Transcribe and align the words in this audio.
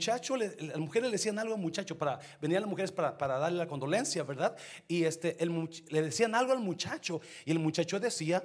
muchacho, 0.00 0.34
las 0.36 0.78
mujeres 0.78 1.08
le 1.10 1.12
decían 1.12 1.38
algo 1.38 1.54
al 1.54 1.60
muchacho, 1.60 1.98
para, 1.98 2.18
venían 2.40 2.62
las 2.62 2.70
mujeres 2.70 2.90
para, 2.90 3.18
para 3.18 3.38
darle 3.38 3.58
la 3.58 3.66
condolencia, 3.66 4.22
¿verdad? 4.22 4.56
Y 4.88 5.04
este, 5.04 5.36
el, 5.42 5.68
le 5.90 6.00
decían 6.02 6.34
algo 6.34 6.52
al 6.52 6.60
muchacho 6.60 7.20
y 7.44 7.50
el 7.50 7.58
muchacho 7.58 8.00
decía, 8.00 8.42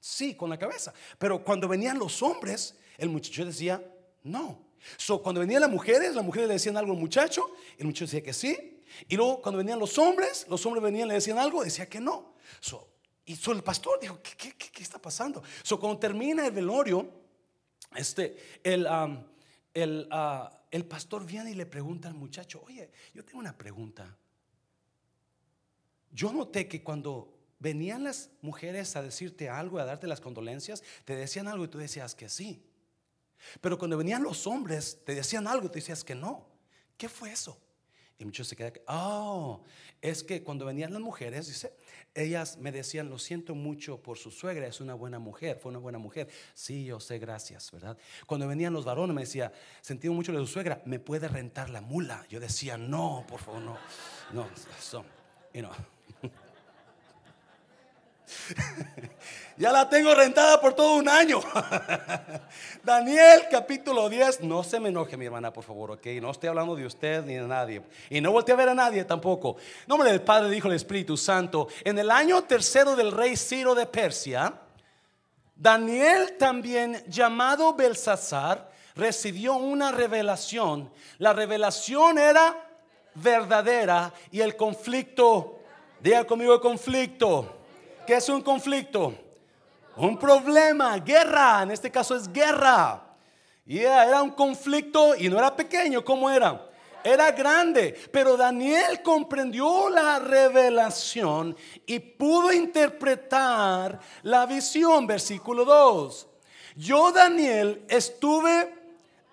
sí, 0.00 0.34
con 0.34 0.50
la 0.50 0.58
cabeza. 0.58 0.92
Pero 1.16 1.44
cuando 1.44 1.68
venían 1.68 1.96
los 1.96 2.20
hombres, 2.22 2.76
el 2.96 3.08
muchacho 3.08 3.44
decía, 3.44 3.80
no. 4.24 4.66
So, 4.96 5.22
cuando 5.22 5.40
venían 5.40 5.60
las 5.60 5.70
mujeres, 5.70 6.12
las 6.16 6.24
mujeres 6.24 6.48
le 6.48 6.54
decían 6.54 6.76
algo 6.76 6.92
al 6.92 6.98
muchacho, 6.98 7.48
el 7.78 7.86
muchacho 7.86 8.06
decía 8.06 8.22
que 8.22 8.32
sí. 8.32 8.82
Y 9.08 9.16
luego 9.16 9.40
cuando 9.40 9.58
venían 9.58 9.78
los 9.78 9.96
hombres, 9.96 10.44
los 10.48 10.66
hombres 10.66 10.82
venían, 10.82 11.06
le 11.06 11.14
decían 11.14 11.38
algo, 11.38 11.62
decía 11.62 11.88
que 11.88 12.00
no. 12.00 12.34
So, 12.60 12.88
y 13.26 13.36
so, 13.36 13.52
el 13.52 13.62
pastor 13.62 14.00
dijo, 14.00 14.20
¿qué, 14.22 14.30
qué, 14.36 14.52
qué- 14.58 14.70
qué 14.72 14.82
está 14.82 14.98
pasando? 14.98 15.40
So, 15.62 15.78
cuando 15.78 16.00
termina 16.00 16.44
el 16.46 16.52
velorio, 16.52 17.08
este, 17.94 18.36
el, 18.64 18.86
am, 18.86 19.24
el, 19.74 20.08
ah, 20.10 20.62
el 20.70 20.84
pastor 20.84 21.24
viene 21.24 21.50
y 21.50 21.54
le 21.54 21.66
pregunta 21.66 22.08
al 22.08 22.14
muchacho, 22.14 22.62
oye, 22.66 22.90
yo 23.14 23.24
tengo 23.24 23.38
una 23.38 23.56
pregunta. 23.56 24.16
Yo 26.10 26.32
noté 26.32 26.68
que 26.68 26.82
cuando 26.82 27.34
venían 27.58 28.04
las 28.04 28.30
mujeres 28.40 28.96
a 28.96 29.02
decirte 29.02 29.48
algo, 29.48 29.78
a 29.78 29.84
darte 29.84 30.06
las 30.06 30.20
condolencias, 30.20 30.82
te 31.04 31.16
decían 31.16 31.48
algo 31.48 31.64
y 31.64 31.68
tú 31.68 31.78
decías 31.78 32.14
que 32.14 32.28
sí. 32.28 32.64
Pero 33.60 33.78
cuando 33.78 33.96
venían 33.96 34.22
los 34.22 34.46
hombres, 34.46 34.98
te 35.04 35.14
decían 35.14 35.46
algo 35.46 35.66
y 35.66 35.68
tú 35.68 35.74
decías 35.74 36.04
que 36.04 36.14
no. 36.14 36.46
¿Qué 36.96 37.08
fue 37.08 37.30
eso? 37.30 37.60
Y 38.18 38.24
muchos 38.24 38.48
se 38.48 38.56
quedan, 38.56 38.72
oh, 38.88 39.62
es 40.02 40.24
que 40.24 40.42
cuando 40.42 40.66
venían 40.66 40.92
las 40.92 41.00
mujeres, 41.00 41.46
dice, 41.46 41.72
ellas 42.14 42.56
me 42.58 42.72
decían, 42.72 43.08
lo 43.08 43.18
siento 43.18 43.54
mucho 43.54 44.02
por 44.02 44.18
su 44.18 44.32
suegra, 44.32 44.66
es 44.66 44.80
una 44.80 44.94
buena 44.94 45.20
mujer, 45.20 45.58
fue 45.60 45.70
una 45.70 45.78
buena 45.78 45.98
mujer. 45.98 46.28
Sí, 46.52 46.84
yo 46.84 46.98
sé, 46.98 47.20
gracias, 47.20 47.70
¿verdad? 47.70 47.96
Cuando 48.26 48.48
venían 48.48 48.72
los 48.72 48.84
varones, 48.84 49.14
me 49.14 49.22
decía, 49.22 49.52
sentí 49.80 50.08
mucho 50.08 50.32
de 50.32 50.38
su 50.38 50.48
suegra, 50.48 50.82
¿me 50.84 50.98
puede 50.98 51.28
rentar 51.28 51.70
la 51.70 51.80
mula? 51.80 52.26
Yo 52.28 52.40
decía, 52.40 52.76
no, 52.76 53.24
por 53.28 53.40
favor, 53.40 53.62
no, 53.62 53.78
no, 54.32 54.48
so, 54.80 55.04
you 55.54 55.60
know. 55.60 55.97
Ya 59.58 59.72
la 59.72 59.88
tengo 59.88 60.14
rentada 60.14 60.60
por 60.60 60.72
todo 60.72 60.94
un 60.94 61.08
año. 61.08 61.40
Daniel 62.84 63.46
capítulo 63.50 64.08
10. 64.08 64.42
No 64.42 64.62
se 64.62 64.78
me 64.78 64.90
enoje 64.90 65.16
mi 65.16 65.26
hermana, 65.26 65.52
por 65.52 65.64
favor, 65.64 65.90
ok. 65.90 66.06
No 66.22 66.30
estoy 66.30 66.48
hablando 66.48 66.76
de 66.76 66.86
usted 66.86 67.24
ni 67.24 67.34
de 67.34 67.42
nadie. 67.42 67.82
Y 68.08 68.20
no 68.20 68.30
volteé 68.30 68.54
a 68.54 68.56
ver 68.56 68.68
a 68.68 68.74
nadie 68.74 69.04
tampoco. 69.04 69.56
Nombre 69.88 70.12
del 70.12 70.22
Padre, 70.22 70.50
dijo 70.50 70.68
el 70.68 70.74
Espíritu 70.74 71.16
Santo. 71.16 71.66
En 71.82 71.98
el 71.98 72.08
año 72.08 72.44
tercero 72.44 72.94
del 72.94 73.10
rey 73.10 73.36
Ciro 73.36 73.74
de 73.74 73.86
Persia, 73.86 74.54
Daniel 75.56 76.36
también 76.38 77.02
llamado 77.08 77.74
Belsasar 77.74 78.70
recibió 78.94 79.54
una 79.54 79.90
revelación. 79.90 80.88
La 81.18 81.32
revelación 81.32 82.16
era 82.18 82.64
verdadera 83.14 84.14
y 84.30 84.40
el 84.40 84.54
conflicto, 84.54 85.58
diga 86.00 86.24
conmigo 86.24 86.54
el 86.54 86.60
conflicto. 86.60 87.56
¿Qué 88.08 88.14
es 88.14 88.30
un 88.30 88.40
conflicto? 88.40 89.12
Un 89.94 90.18
problema, 90.18 90.96
guerra, 90.96 91.62
en 91.62 91.72
este 91.72 91.90
caso 91.90 92.16
es 92.16 92.26
guerra. 92.32 93.04
Y 93.66 93.80
era 93.80 94.22
un 94.22 94.30
conflicto 94.30 95.14
y 95.14 95.28
no 95.28 95.36
era 95.36 95.54
pequeño, 95.54 96.02
¿cómo 96.02 96.30
era? 96.30 96.70
Era 97.04 97.30
grande, 97.32 97.94
pero 98.10 98.34
Daniel 98.38 99.02
comprendió 99.02 99.90
la 99.90 100.20
revelación 100.20 101.54
y 101.84 101.98
pudo 101.98 102.50
interpretar 102.50 104.00
la 104.22 104.46
visión, 104.46 105.06
versículo 105.06 105.66
2. 105.66 106.26
Yo, 106.76 107.12
Daniel, 107.12 107.84
estuve 107.90 108.74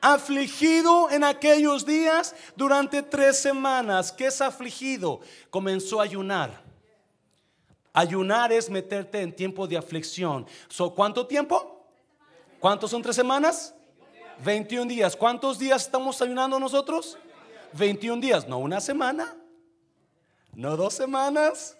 afligido 0.01 1.09
en 1.11 1.23
aquellos 1.23 1.85
días 1.85 2.35
durante 2.57 3.03
tres 3.03 3.39
semanas. 3.39 4.11
¿Qué 4.11 4.25
es 4.25 4.41
afligido? 4.41 5.21
Comenzó 5.49 6.01
a 6.01 6.03
ayunar. 6.03 6.64
Ayunar 7.95 8.51
es 8.51 8.69
meterte 8.69 9.21
en 9.21 9.33
tiempo 9.33 9.65
de 9.65 9.77
aflicción. 9.77 10.45
So, 10.67 10.93
¿Cuánto 10.93 11.25
tiempo? 11.25 11.87
¿Cuántos 12.59 12.91
son 12.91 13.01
tres 13.01 13.15
semanas? 13.15 13.73
21 14.43 14.85
días. 14.89 15.15
¿Cuántos 15.15 15.57
días 15.57 15.83
estamos 15.83 16.21
ayunando 16.21 16.59
nosotros? 16.59 17.17
21 17.71 18.21
días. 18.21 18.47
No 18.49 18.57
una 18.57 18.81
semana. 18.81 19.33
No 20.53 20.75
dos 20.75 20.93
semanas. 20.93 21.77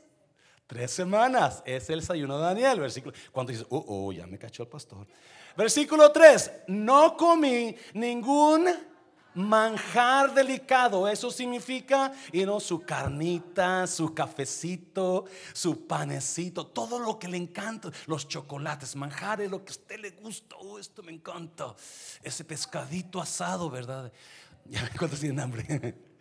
Tres 0.68 0.92
semanas. 0.92 1.62
Es 1.66 1.90
el 1.90 2.02
ayuno 2.10 2.38
de 2.38 2.44
Daniel. 2.46 2.80
Versículo. 2.80 3.14
Cuando 3.34 3.52
dices, 3.52 3.68
oh, 3.70 3.84
oh, 3.86 4.12
ya 4.14 4.26
me 4.26 4.40
cachó 4.40 4.64
el 4.64 4.70
pastor. 4.70 5.06
Versículo 5.58 6.14
3. 6.14 6.52
No 6.68 7.18
comí 7.18 7.76
ningún 7.94 8.70
manjar 9.36 10.34
delicado. 10.34 11.08
Eso 11.08 11.30
significa, 11.30 12.14
y 12.32 12.46
no 12.46 12.60
su 12.60 12.82
carnita, 12.82 13.86
su 13.86 14.14
cafecito, 14.14 15.26
su 15.54 15.86
panecito, 15.86 16.66
todo 16.66 16.98
lo 17.00 17.20
que 17.20 17.28
le 17.28 17.38
encanta, 17.38 17.92
los 18.08 18.28
chocolates, 18.28 18.96
manjares, 18.96 19.52
lo 19.52 19.64
que 19.64 19.72
a 19.72 19.76
usted 19.76 20.00
le 20.00 20.12
gusta. 20.12 20.56
Oh, 20.58 20.80
esto 20.80 21.04
me 21.04 21.12
encanta. 21.12 21.76
Ese 22.24 22.44
pescadito 22.44 23.22
asado, 23.22 23.70
¿verdad? 23.70 24.12
Ya 24.68 24.82
me 24.82 24.90
cuántos 24.98 25.20
tienen 25.20 25.40
hambre. 25.40 25.96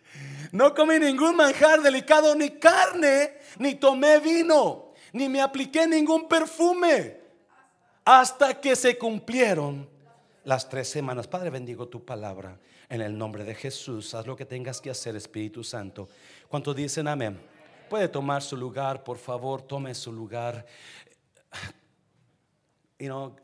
No 0.53 0.73
comí 0.73 0.97
ningún 0.97 1.35
manjar 1.35 1.81
delicado, 1.81 2.35
ni 2.35 2.51
carne, 2.51 3.33
ni 3.59 3.75
tomé 3.75 4.19
vino, 4.19 4.93
ni 5.11 5.27
me 5.27 5.41
apliqué 5.41 5.85
ningún 5.85 6.29
perfume, 6.29 7.19
hasta 8.05 8.61
que 8.61 8.77
se 8.77 8.97
cumplieron 8.97 9.89
las 10.45 10.69
tres 10.69 10.87
semanas. 10.87 11.27
Padre, 11.27 11.49
bendigo 11.49 11.89
tu 11.89 12.05
palabra 12.05 12.57
en 12.89 13.01
el 13.01 13.17
nombre 13.17 13.43
de 13.43 13.55
Jesús. 13.55 14.13
Haz 14.13 14.27
lo 14.27 14.35
que 14.35 14.45
tengas 14.45 14.81
que 14.81 14.89
hacer, 14.89 15.15
Espíritu 15.15 15.63
Santo. 15.63 16.07
¿Cuántos 16.47 16.75
dicen 16.75 17.07
amén? 17.07 17.39
Puede 17.89 18.07
tomar 18.07 18.41
su 18.41 18.57
lugar, 18.57 19.03
por 19.03 19.17
favor, 19.17 19.61
tome 19.61 19.93
su 19.93 20.11
lugar. 20.11 20.65
You 22.97 23.07
know, 23.07 23.35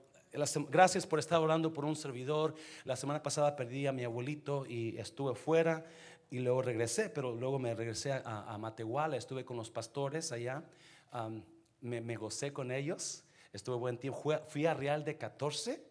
gracias 0.69 1.05
por 1.05 1.19
estar 1.19 1.39
orando 1.41 1.73
por 1.73 1.85
un 1.85 1.95
servidor. 1.95 2.55
La 2.85 2.95
semana 2.95 3.21
pasada 3.21 3.55
perdí 3.55 3.85
a 3.87 3.91
mi 3.91 4.03
abuelito 4.03 4.65
y 4.65 4.97
estuve 4.97 5.35
fuera 5.35 5.85
y 6.29 6.39
luego 6.39 6.61
regresé, 6.61 7.09
pero 7.09 7.35
luego 7.35 7.59
me 7.59 7.75
regresé 7.75 8.13
a, 8.13 8.21
a 8.23 8.57
Matehuala, 8.57 9.17
estuve 9.17 9.43
con 9.43 9.57
los 9.57 9.69
pastores 9.69 10.31
allá, 10.31 10.63
Am, 11.11 11.43
me, 11.81 11.99
me 11.99 12.15
gocé 12.15 12.53
con 12.53 12.71
ellos, 12.71 13.25
estuve 13.51 13.75
buen 13.75 13.97
tiempo, 13.97 14.39
fui 14.47 14.65
a 14.65 14.73
Real 14.73 15.03
de 15.03 15.17
14. 15.17 15.90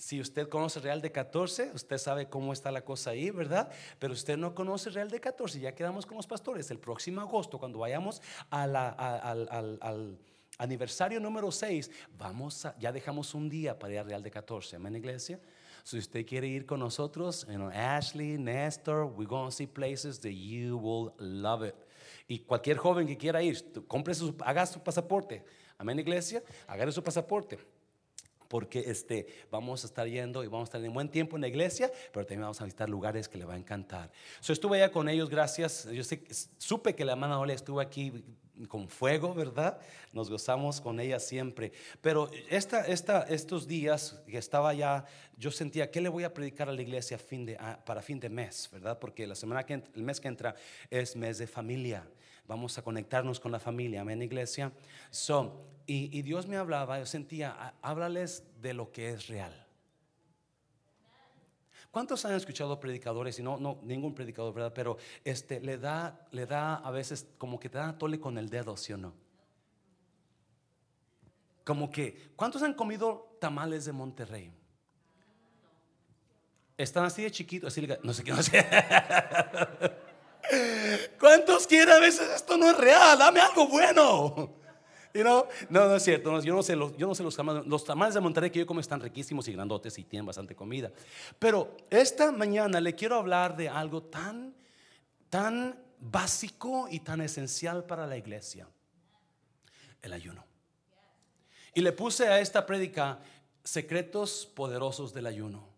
Si 0.00 0.18
usted 0.18 0.48
conoce 0.48 0.80
Real 0.80 1.02
de 1.02 1.12
14, 1.12 1.72
usted 1.74 1.98
sabe 1.98 2.26
cómo 2.26 2.54
está 2.54 2.70
la 2.70 2.80
cosa 2.80 3.10
ahí, 3.10 3.28
¿verdad? 3.30 3.70
Pero 3.98 4.14
usted 4.14 4.38
no 4.38 4.54
conoce 4.54 4.88
Real 4.88 5.10
de 5.10 5.20
14, 5.20 5.60
ya 5.60 5.74
quedamos 5.74 6.06
con 6.06 6.16
los 6.16 6.26
pastores. 6.26 6.70
El 6.70 6.78
próximo 6.78 7.20
agosto, 7.20 7.58
cuando 7.58 7.80
vayamos 7.80 8.22
al, 8.48 10.18
aniversario 10.56 11.20
número 11.20 11.52
6, 11.52 11.90
vamos 12.16 12.64
a, 12.64 12.74
ya 12.78 12.92
dejamos 12.92 13.34
un 13.34 13.50
día 13.50 13.78
para 13.78 13.92
ir 13.92 13.98
a 13.98 14.02
Real 14.04 14.22
de 14.22 14.30
14, 14.30 14.76
amén, 14.76 14.96
iglesia. 14.96 15.38
Si 15.84 15.98
usted 15.98 16.24
quiere 16.24 16.46
ir 16.46 16.64
con 16.64 16.80
nosotros, 16.80 17.46
you 17.46 17.68
Ashley, 17.70 18.38
Nestor, 18.38 19.04
we're 19.04 19.28
going 19.28 19.50
to 19.50 19.54
see 19.54 19.66
places 19.66 20.18
that 20.20 20.32
you 20.32 20.78
will 20.78 21.12
love 21.18 21.62
it. 21.62 21.74
Y 22.26 22.38
cualquier 22.38 22.78
joven 22.78 23.06
que 23.06 23.18
quiera 23.18 23.42
ir, 23.42 23.54
su, 24.14 24.34
haga 24.46 24.64
su 24.64 24.80
pasaporte, 24.80 25.44
amén, 25.76 25.98
iglesia, 25.98 26.42
haga 26.66 26.90
su 26.90 27.02
pasaporte 27.02 27.58
porque 28.50 28.80
este, 28.80 29.28
vamos 29.48 29.84
a 29.84 29.86
estar 29.86 30.08
yendo 30.08 30.42
y 30.42 30.48
vamos 30.48 30.62
a 30.62 30.70
estar 30.70 30.84
en 30.84 30.92
buen 30.92 31.08
tiempo 31.08 31.36
en 31.36 31.42
la 31.42 31.46
iglesia, 31.46 31.88
pero 32.12 32.26
también 32.26 32.40
vamos 32.40 32.60
a 32.60 32.64
visitar 32.64 32.90
lugares 32.90 33.28
que 33.28 33.38
le 33.38 33.44
va 33.44 33.54
a 33.54 33.56
encantar. 33.56 34.10
So, 34.40 34.52
estuve 34.52 34.78
allá 34.78 34.90
con 34.90 35.08
ellos, 35.08 35.30
gracias. 35.30 35.88
Yo 35.92 36.02
sé, 36.02 36.24
supe 36.58 36.96
que 36.96 37.04
la 37.04 37.12
hermana 37.12 37.38
Ole 37.38 37.54
estuvo 37.54 37.78
aquí 37.78 38.24
con 38.66 38.88
fuego, 38.88 39.34
¿verdad? 39.34 39.78
Nos 40.12 40.28
gozamos 40.28 40.80
con 40.80 40.98
ella 40.98 41.20
siempre. 41.20 41.70
Pero 42.00 42.28
esta, 42.48 42.84
esta, 42.88 43.22
estos 43.22 43.68
días 43.68 44.20
que 44.26 44.38
estaba 44.38 44.70
allá, 44.70 45.04
yo 45.36 45.52
sentía, 45.52 45.88
¿qué 45.92 46.00
le 46.00 46.08
voy 46.08 46.24
a 46.24 46.34
predicar 46.34 46.68
a 46.68 46.72
la 46.72 46.82
iglesia 46.82 47.18
fin 47.18 47.46
de, 47.46 47.56
para 47.86 48.02
fin 48.02 48.18
de 48.18 48.30
mes, 48.30 48.68
¿verdad? 48.72 48.98
Porque 48.98 49.28
la 49.28 49.36
semana 49.36 49.64
que, 49.64 49.74
el 49.74 50.02
mes 50.02 50.20
que 50.20 50.26
entra 50.26 50.56
es 50.90 51.14
mes 51.14 51.38
de 51.38 51.46
familia. 51.46 52.04
Vamos 52.48 52.76
a 52.78 52.82
conectarnos 52.82 53.38
con 53.38 53.52
la 53.52 53.60
familia, 53.60 54.00
amén, 54.00 54.20
iglesia. 54.22 54.72
So, 55.08 55.68
y, 55.92 56.22
Dios 56.22 56.46
me 56.46 56.56
hablaba, 56.56 57.00
yo 57.00 57.06
sentía, 57.06 57.50
"Há- 57.50 57.74
háblales 57.82 58.44
de 58.62 58.74
lo 58.74 58.92
que 58.92 59.10
es 59.10 59.26
real. 59.26 59.66
¿Cuántos 61.90 62.24
han 62.24 62.34
escuchado 62.34 62.78
predicadores? 62.78 63.40
Y 63.40 63.42
no, 63.42 63.58
no, 63.58 63.80
ningún 63.82 64.14
predicador, 64.14 64.54
¿verdad? 64.54 64.72
Pero 64.72 64.98
este, 65.24 65.60
le, 65.60 65.78
da, 65.78 66.28
le 66.30 66.46
da 66.46 66.76
a 66.76 66.90
veces 66.92 67.26
como 67.38 67.58
que 67.58 67.68
te 67.68 67.78
da 67.78 67.98
tole 67.98 68.20
con 68.20 68.38
el 68.38 68.48
dedo, 68.48 68.76
¿sí 68.76 68.92
o 68.92 68.96
no? 68.96 69.12
Como 71.64 71.90
que, 71.90 72.30
¿cuántos 72.36 72.62
han 72.62 72.74
comido 72.74 73.36
tamales 73.40 73.84
de 73.84 73.92
Monterrey? 73.92 74.52
Están 76.78 77.04
así 77.04 77.24
de 77.24 77.32
chiquitos, 77.32 77.72
así, 77.72 77.86
no 78.04 78.14
sé 78.14 78.22
qué, 78.22 78.30
no 78.30 78.42
sé. 78.42 78.64
¿Cuántos 81.18 81.66
quieren 81.66 81.94
a 81.94 81.98
veces 81.98 82.30
esto 82.30 82.56
no 82.56 82.70
es 82.70 82.78
real? 82.78 83.18
Dame 83.18 83.40
algo 83.40 83.66
bueno. 83.66 84.59
You 85.12 85.22
know? 85.22 85.46
No, 85.68 85.88
no 85.88 85.96
es 85.96 86.04
cierto. 86.04 86.40
yo 86.40 86.54
no 86.54 86.62
sé, 86.62 86.76
los, 86.76 86.96
yo 86.96 87.06
no 87.06 87.14
sé 87.14 87.22
los 87.22 87.34
tamales. 87.34 87.66
Los 87.66 87.84
tamales 87.84 88.14
de 88.14 88.20
Monterrey 88.20 88.50
que 88.50 88.60
yo 88.60 88.66
como 88.66 88.80
están 88.80 89.00
riquísimos 89.00 89.48
y 89.48 89.52
grandotes 89.52 89.98
y 89.98 90.04
tienen 90.04 90.26
bastante 90.26 90.54
comida. 90.54 90.90
Pero 91.38 91.76
esta 91.90 92.30
mañana 92.32 92.80
le 92.80 92.94
quiero 92.94 93.16
hablar 93.16 93.56
de 93.56 93.68
algo 93.68 94.02
tan, 94.02 94.54
tan 95.28 95.78
básico 95.98 96.88
y 96.90 97.00
tan 97.00 97.20
esencial 97.20 97.84
para 97.84 98.06
la 98.06 98.16
iglesia. 98.16 98.68
El 100.02 100.12
ayuno. 100.12 100.44
Y 101.74 101.80
le 101.80 101.92
puse 101.92 102.28
a 102.28 102.40
esta 102.40 102.64
prédica 102.66 103.18
secretos 103.64 104.46
poderosos 104.54 105.12
del 105.12 105.26
ayuno. 105.26 105.68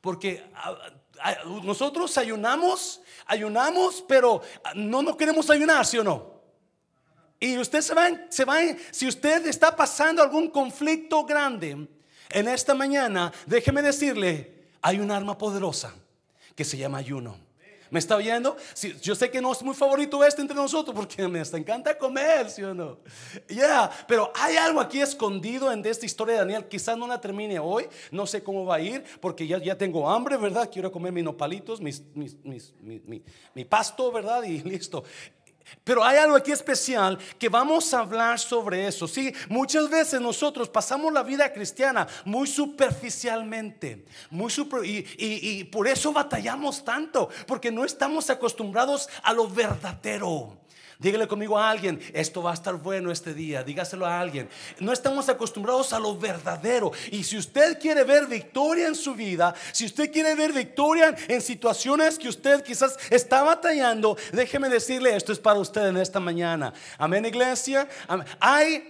Porque 0.00 0.44
ah, 0.54 0.76
ah, 1.20 1.36
nosotros 1.62 2.16
ayunamos, 2.18 3.00
ayunamos, 3.26 4.04
pero 4.06 4.42
no, 4.74 5.02
no 5.02 5.16
queremos 5.16 5.48
ayunar, 5.50 5.86
¿sí 5.86 5.98
o 5.98 6.04
no? 6.04 6.41
Y 7.42 7.58
usted 7.58 7.80
se 7.80 7.92
va, 7.92 8.08
se 8.28 8.44
va, 8.44 8.58
si 8.92 9.08
usted 9.08 9.44
está 9.48 9.74
pasando 9.74 10.22
algún 10.22 10.48
conflicto 10.48 11.24
grande 11.24 11.88
en 12.30 12.46
esta 12.46 12.72
mañana, 12.72 13.32
déjeme 13.46 13.82
decirle, 13.82 14.68
hay 14.80 15.00
un 15.00 15.10
arma 15.10 15.36
poderosa 15.36 15.92
que 16.54 16.64
se 16.64 16.76
llama 16.76 16.98
ayuno. 16.98 17.36
¿Me 17.90 17.98
está 17.98 18.14
oyendo? 18.16 18.56
yo 19.02 19.16
sé 19.16 19.28
que 19.28 19.42
no 19.42 19.50
es 19.50 19.60
muy 19.60 19.74
favorito 19.74 20.22
este 20.24 20.40
entre 20.40 20.54
nosotros 20.54 20.94
porque 20.94 21.26
me 21.26 21.40
encanta 21.40 21.98
comer, 21.98 22.48
¿sí 22.48 22.62
o 22.62 22.72
no? 22.72 23.00
Ya, 23.48 23.90
pero 24.06 24.32
hay 24.36 24.56
algo 24.56 24.80
aquí 24.80 25.00
escondido 25.00 25.72
en 25.72 25.84
esta 25.84 26.06
historia 26.06 26.34
de 26.34 26.40
Daniel. 26.42 26.68
Quizás 26.68 26.96
no 26.96 27.08
la 27.08 27.20
termine 27.20 27.58
hoy, 27.58 27.88
no 28.12 28.24
sé 28.24 28.40
cómo 28.44 28.64
va 28.64 28.76
a 28.76 28.80
ir 28.80 29.02
porque 29.20 29.48
ya, 29.48 29.58
ya 29.58 29.76
tengo 29.76 30.08
hambre, 30.08 30.36
¿verdad? 30.36 30.70
Quiero 30.72 30.92
comer 30.92 31.12
mis 31.12 31.24
nopalitos, 31.24 31.80
mis, 31.80 32.02
mis, 32.14 32.36
mi, 32.80 33.22
mi 33.52 33.64
pasto, 33.64 34.12
¿verdad? 34.12 34.44
Y 34.44 34.60
listo. 34.62 35.02
Pero 35.84 36.04
hay 36.04 36.18
algo 36.18 36.36
aquí 36.36 36.52
especial 36.52 37.18
que 37.38 37.48
vamos 37.48 37.92
a 37.92 38.00
hablar 38.00 38.38
sobre 38.38 38.86
eso. 38.86 39.08
Sí, 39.08 39.34
muchas 39.48 39.88
veces 39.90 40.20
nosotros 40.20 40.68
pasamos 40.68 41.12
la 41.12 41.22
vida 41.22 41.52
cristiana 41.52 42.06
muy 42.24 42.46
superficialmente, 42.46 44.04
muy 44.30 44.52
y, 44.84 45.06
y 45.18 45.64
por 45.64 45.88
eso 45.88 46.12
batallamos 46.12 46.84
tanto, 46.84 47.28
porque 47.46 47.70
no 47.70 47.84
estamos 47.84 48.30
acostumbrados 48.30 49.08
a 49.22 49.32
lo 49.32 49.48
verdadero. 49.48 50.61
Dígale 51.02 51.26
conmigo 51.26 51.58
a 51.58 51.68
alguien, 51.68 52.00
esto 52.12 52.44
va 52.44 52.52
a 52.52 52.54
estar 52.54 52.76
bueno 52.76 53.10
este 53.10 53.34
día, 53.34 53.64
dígaselo 53.64 54.06
a 54.06 54.20
alguien. 54.20 54.48
No 54.78 54.92
estamos 54.92 55.28
acostumbrados 55.28 55.92
a 55.92 55.98
lo 55.98 56.16
verdadero. 56.16 56.92
Y 57.10 57.24
si 57.24 57.36
usted 57.36 57.80
quiere 57.80 58.04
ver 58.04 58.28
victoria 58.28 58.86
en 58.86 58.94
su 58.94 59.12
vida, 59.12 59.52
si 59.72 59.84
usted 59.84 60.12
quiere 60.12 60.36
ver 60.36 60.52
victoria 60.52 61.12
en 61.26 61.42
situaciones 61.42 62.16
que 62.16 62.28
usted 62.28 62.62
quizás 62.62 62.96
está 63.10 63.42
batallando, 63.42 64.16
déjeme 64.32 64.68
decirle, 64.68 65.16
esto 65.16 65.32
es 65.32 65.40
para 65.40 65.58
usted 65.58 65.88
en 65.88 65.96
esta 65.96 66.20
mañana. 66.20 66.72
Amén, 66.98 67.24
iglesia. 67.24 67.88
Hay, 68.38 68.88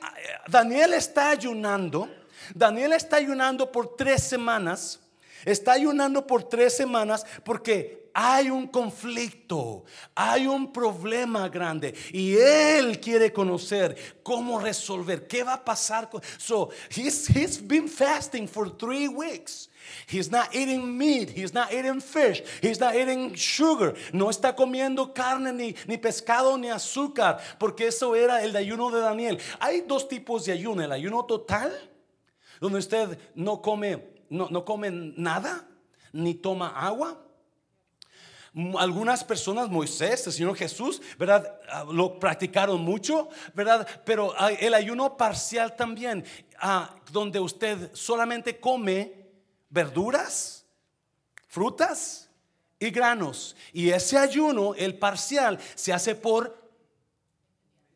Daniel 0.48 0.92
está 0.92 1.30
ayunando. 1.30 2.10
Daniel 2.54 2.92
está 2.92 3.16
ayunando 3.16 3.72
por 3.72 3.96
tres 3.96 4.22
semanas. 4.22 5.00
Está 5.46 5.72
ayunando 5.72 6.26
por 6.26 6.44
tres 6.44 6.76
semanas 6.76 7.24
porque 7.42 8.01
hay 8.14 8.50
un 8.50 8.66
conflicto, 8.66 9.84
hay 10.14 10.46
un 10.46 10.72
problema 10.72 11.48
grande 11.48 11.94
y 12.12 12.36
él 12.36 13.00
quiere 13.00 13.32
conocer 13.32 13.96
cómo 14.22 14.60
resolver, 14.60 15.26
qué 15.26 15.42
va 15.42 15.54
a 15.54 15.64
pasar. 15.64 16.10
Con, 16.10 16.20
so 16.38 16.70
he's, 16.90 17.26
he's 17.26 17.58
been 17.58 17.88
fasting 17.88 18.46
for 18.46 18.68
three 18.68 19.08
weeks. 19.08 19.68
He's 20.06 20.30
not 20.30 20.54
eating 20.54 20.96
meat, 20.96 21.30
he's 21.30 21.52
not 21.52 21.72
eating 21.72 22.00
fish, 22.00 22.42
he's 22.60 22.78
not 22.78 22.94
eating 22.94 23.34
sugar. 23.34 23.94
No 24.12 24.28
está 24.28 24.54
comiendo 24.54 25.12
carne 25.12 25.52
ni, 25.52 25.74
ni 25.88 25.96
pescado 25.96 26.56
ni 26.58 26.68
azúcar, 26.68 27.40
porque 27.58 27.88
eso 27.88 28.14
era 28.14 28.44
el 28.44 28.54
ayuno 28.54 28.90
de 28.90 29.00
Daniel. 29.00 29.38
Hay 29.58 29.80
dos 29.80 30.08
tipos 30.08 30.44
de 30.44 30.52
ayuno, 30.52 30.84
el 30.84 30.92
ayuno 30.92 31.24
total, 31.24 31.72
donde 32.60 32.78
usted 32.78 33.18
no 33.34 33.60
come, 33.60 34.04
no, 34.30 34.48
no 34.50 34.64
come 34.64 34.90
nada, 34.90 35.66
ni 36.12 36.34
toma 36.34 36.68
agua 36.68 37.18
algunas 38.78 39.24
personas, 39.24 39.70
Moisés, 39.70 40.26
el 40.26 40.32
Señor 40.32 40.56
Jesús, 40.56 41.00
¿verdad? 41.18 41.58
Ah, 41.68 41.86
lo 41.90 42.18
practicaron 42.18 42.82
mucho, 42.82 43.28
¿verdad? 43.54 43.88
Pero 44.04 44.34
el 44.58 44.74
ayuno 44.74 45.16
parcial 45.16 45.74
también, 45.74 46.24
ah, 46.58 46.94
donde 47.10 47.40
usted 47.40 47.90
solamente 47.94 48.60
come 48.60 49.30
verduras, 49.70 50.66
frutas 51.48 52.28
y 52.78 52.90
granos. 52.90 53.56
Y 53.72 53.88
ese 53.88 54.18
ayuno, 54.18 54.74
el 54.74 54.98
parcial, 54.98 55.58
se 55.74 55.92
hace 55.92 56.14
por 56.14 56.70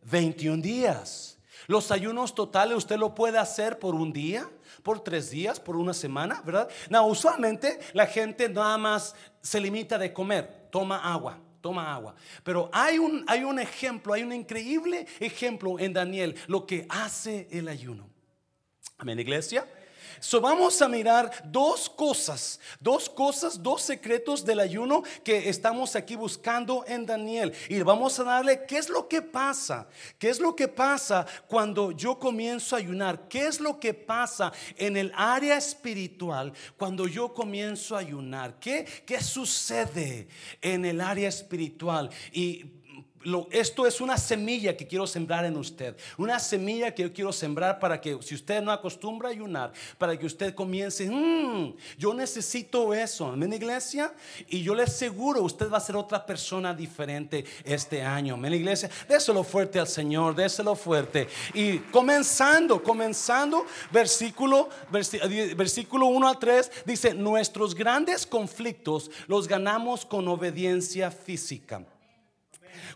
21 0.02 0.62
días. 0.62 1.38
Los 1.66 1.90
ayunos 1.90 2.34
totales 2.34 2.78
usted 2.78 2.96
lo 2.96 3.14
puede 3.14 3.38
hacer 3.38 3.78
por 3.78 3.94
un 3.94 4.12
día, 4.12 4.48
por 4.86 5.00
tres 5.00 5.30
días, 5.30 5.58
por 5.58 5.74
una 5.74 5.92
semana, 5.92 6.40
¿verdad? 6.46 6.68
No, 6.88 7.08
usualmente 7.08 7.80
la 7.92 8.06
gente 8.06 8.48
nada 8.48 8.78
más 8.78 9.16
se 9.42 9.58
limita 9.58 9.98
de 9.98 10.12
comer, 10.12 10.68
toma 10.70 11.12
agua, 11.12 11.40
toma 11.60 11.92
agua. 11.92 12.14
Pero 12.44 12.70
hay 12.72 12.96
un, 12.96 13.24
hay 13.26 13.42
un 13.42 13.58
ejemplo, 13.58 14.12
hay 14.14 14.22
un 14.22 14.32
increíble 14.32 15.08
ejemplo 15.18 15.80
en 15.80 15.92
Daniel, 15.92 16.36
lo 16.46 16.66
que 16.66 16.86
hace 16.88 17.48
el 17.50 17.66
ayuno. 17.66 18.08
Amén, 18.96 19.18
iglesia. 19.18 19.66
So 20.20 20.40
vamos 20.40 20.80
a 20.82 20.88
mirar 20.88 21.30
dos 21.44 21.88
cosas, 21.88 22.60
dos 22.80 23.08
cosas, 23.08 23.62
dos 23.62 23.82
secretos 23.82 24.44
del 24.44 24.60
ayuno 24.60 25.02
que 25.24 25.48
estamos 25.48 25.96
aquí 25.96 26.16
buscando 26.16 26.84
en 26.86 27.06
Daniel. 27.06 27.52
Y 27.68 27.80
vamos 27.82 28.18
a 28.18 28.24
darle 28.24 28.64
qué 28.66 28.78
es 28.78 28.88
lo 28.88 29.08
que 29.08 29.22
pasa, 29.22 29.88
qué 30.18 30.28
es 30.28 30.40
lo 30.40 30.56
que 30.56 30.68
pasa 30.68 31.26
cuando 31.46 31.92
yo 31.92 32.18
comienzo 32.18 32.76
a 32.76 32.78
ayunar, 32.78 33.28
qué 33.28 33.46
es 33.46 33.60
lo 33.60 33.78
que 33.78 33.94
pasa 33.94 34.52
en 34.76 34.96
el 34.96 35.12
área 35.14 35.56
espiritual 35.56 36.52
cuando 36.76 37.06
yo 37.06 37.32
comienzo 37.32 37.96
a 37.96 38.00
ayunar, 38.00 38.58
qué, 38.58 38.86
qué 39.04 39.22
sucede 39.22 40.28
en 40.60 40.84
el 40.84 41.00
área 41.00 41.28
espiritual. 41.28 42.10
Y 42.32 42.75
esto 43.50 43.86
es 43.86 44.00
una 44.00 44.16
semilla 44.16 44.76
que 44.76 44.86
quiero 44.86 45.06
sembrar 45.06 45.44
en 45.44 45.56
usted. 45.56 45.96
Una 46.16 46.38
semilla 46.38 46.94
que 46.94 47.02
yo 47.02 47.12
quiero 47.12 47.32
sembrar 47.32 47.80
para 47.80 48.00
que 48.00 48.16
si 48.22 48.34
usted 48.34 48.62
no 48.62 48.70
acostumbra 48.70 49.28
a 49.28 49.32
ayunar, 49.32 49.72
para 49.98 50.16
que 50.16 50.26
usted 50.26 50.54
comience, 50.54 51.08
mm, 51.10 51.74
yo 51.98 52.14
necesito 52.14 52.94
eso, 52.94 53.26
amén 53.26 53.52
iglesia. 53.52 54.12
Y 54.48 54.62
yo 54.62 54.74
le 54.74 54.84
aseguro, 54.84 55.42
usted 55.42 55.70
va 55.70 55.78
a 55.78 55.80
ser 55.80 55.96
otra 55.96 56.24
persona 56.24 56.72
diferente 56.72 57.44
este 57.64 58.02
año, 58.02 58.34
amén 58.34 58.54
iglesia. 58.54 58.88
Déselo 59.08 59.42
fuerte 59.42 59.80
al 59.80 59.88
Señor, 59.88 60.34
déselo 60.34 60.76
fuerte. 60.76 61.26
Y 61.54 61.78
comenzando, 61.78 62.82
comenzando, 62.82 63.66
versículo, 63.90 64.68
versículo 64.90 66.06
1 66.06 66.28
a 66.28 66.38
3, 66.38 66.70
dice, 66.84 67.14
nuestros 67.14 67.74
grandes 67.74 68.26
conflictos 68.26 69.10
los 69.26 69.48
ganamos 69.48 70.04
con 70.04 70.28
obediencia 70.28 71.10
física. 71.10 71.84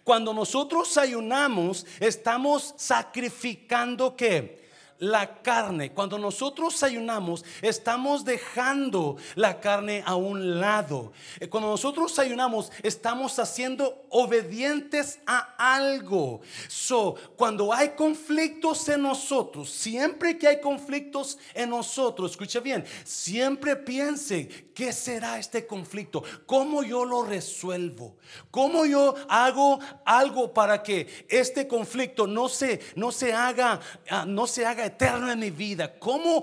Cuando 0.05 0.33
nosotros 0.33 0.97
ayunamos, 0.97 1.87
estamos 2.01 2.75
sacrificando 2.77 4.17
qué? 4.17 4.61
la 5.01 5.43
carne. 5.43 5.93
Cuando 5.93 6.19
nosotros 6.19 6.83
ayunamos, 6.83 7.45
estamos 7.63 8.25
dejando 8.25 9.17
la 9.35 9.59
carne 9.59 10.03
a 10.07 10.15
un 10.15 10.61
lado. 10.61 11.13
Eh, 11.41 11.49
cuando 11.49 11.71
nosotros 11.71 12.19
ayunamos, 12.19 12.71
estamos 12.83 13.39
haciendo 13.39 14.05
obedientes 14.11 15.19
a 15.27 15.55
algo. 15.59 16.43
So, 16.69 17.17
cuando 17.37 17.73
hay 17.73 17.91
conflictos 17.91 18.89
en 18.89 19.03
nosotros, 19.03 19.71
siempre 19.71 20.39
que 20.39 20.47
hay 20.47 20.61
conflictos 20.61 21.39
en 21.55 21.71
nosotros, 21.71 22.33
escucha 22.33 22.61
bien, 22.61 22.85
siempre 23.05 23.77
piense, 23.77 24.70
¿qué 24.81 24.95
será 24.95 25.39
este 25.39 25.67
conflicto? 25.67 26.23
¿Cómo 26.47 26.83
yo 26.83 27.05
lo 27.05 27.23
resuelvo? 27.23 28.17
¿Cómo 28.51 28.87
yo 28.87 29.15
hago 29.29 29.79
algo 30.07 30.55
para 30.55 30.83
que 30.83 31.27
este 31.29 31.69
conflicto 31.69 32.27
no 32.27 32.49
se, 32.49 32.81
no 32.97 33.13
se 33.13 33.35
haga, 33.35 33.79
ah, 34.09 34.25
no 34.27 34.47
se 34.47 34.65
haga 34.65 34.87
eterno 34.87 35.31
en 35.31 35.39
mi 35.39 35.51
vida? 35.51 35.99
¿Cómo, 35.99 36.43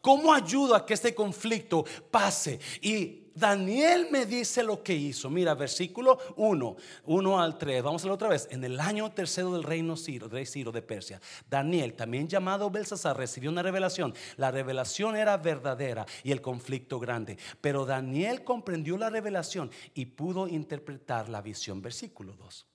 cómo 0.00 0.32
ayudo 0.32 0.76
a 0.76 0.86
que 0.86 0.94
este 0.94 1.12
conflicto 1.12 1.84
pase? 2.08 2.60
Y 2.80 3.21
Daniel 3.34 4.08
me 4.10 4.26
dice 4.26 4.62
lo 4.62 4.82
que 4.82 4.94
hizo. 4.94 5.30
Mira, 5.30 5.54
versículo 5.54 6.18
1, 6.36 6.76
1 7.04 7.40
al 7.40 7.58
3. 7.58 7.82
Vamos 7.82 8.02
a 8.02 8.06
ver 8.06 8.12
otra 8.12 8.28
vez. 8.28 8.48
En 8.50 8.64
el 8.64 8.78
año 8.78 9.10
tercero 9.12 9.52
del 9.52 9.62
reino 9.62 9.96
Ciro, 9.96 10.28
rey 10.28 10.46
Ciro 10.46 10.72
de 10.72 10.82
Persia, 10.82 11.20
Daniel, 11.48 11.94
también 11.94 12.28
llamado 12.28 12.70
Belsasar, 12.70 13.16
recibió 13.16 13.50
una 13.50 13.62
revelación. 13.62 14.14
La 14.36 14.50
revelación 14.50 15.16
era 15.16 15.36
verdadera 15.36 16.06
y 16.22 16.32
el 16.32 16.40
conflicto 16.40 16.98
grande. 16.98 17.38
Pero 17.60 17.86
Daniel 17.86 18.44
comprendió 18.44 18.96
la 18.98 19.10
revelación 19.10 19.70
y 19.94 20.06
pudo 20.06 20.48
interpretar 20.48 21.28
la 21.28 21.40
visión. 21.40 21.80
Versículo 21.80 22.34
2. 22.34 22.66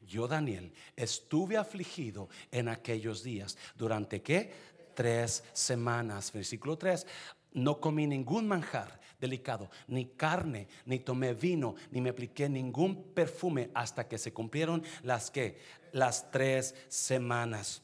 Yo, 0.00 0.26
Daniel, 0.26 0.72
estuve 0.96 1.56
afligido 1.56 2.28
en 2.50 2.68
aquellos 2.68 3.22
días. 3.22 3.56
¿Durante 3.76 4.22
qué? 4.22 4.52
Tres 4.94 5.44
semanas. 5.52 6.32
Versículo 6.32 6.76
3. 6.76 7.06
No 7.52 7.80
comí 7.80 8.06
ningún 8.06 8.46
manjar 8.46 9.00
delicado, 9.20 9.70
ni 9.86 10.06
carne, 10.06 10.68
ni 10.86 11.00
tomé 11.00 11.34
vino, 11.34 11.74
ni 11.90 12.00
me 12.00 12.10
apliqué 12.10 12.48
ningún 12.48 13.12
perfume 13.12 13.70
hasta 13.74 14.08
que 14.08 14.18
se 14.18 14.32
cumplieron 14.32 14.82
las 15.02 15.30
que 15.30 15.58
las 15.92 16.30
tres 16.30 16.74
semanas. 16.88 17.82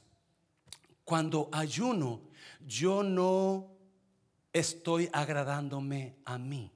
Cuando 1.05 1.49
ayuno, 1.53 2.23
yo 2.67 3.03
no 3.03 3.69
estoy 4.53 5.09
agradándome 5.13 6.17
a 6.25 6.39
mí. 6.39 6.73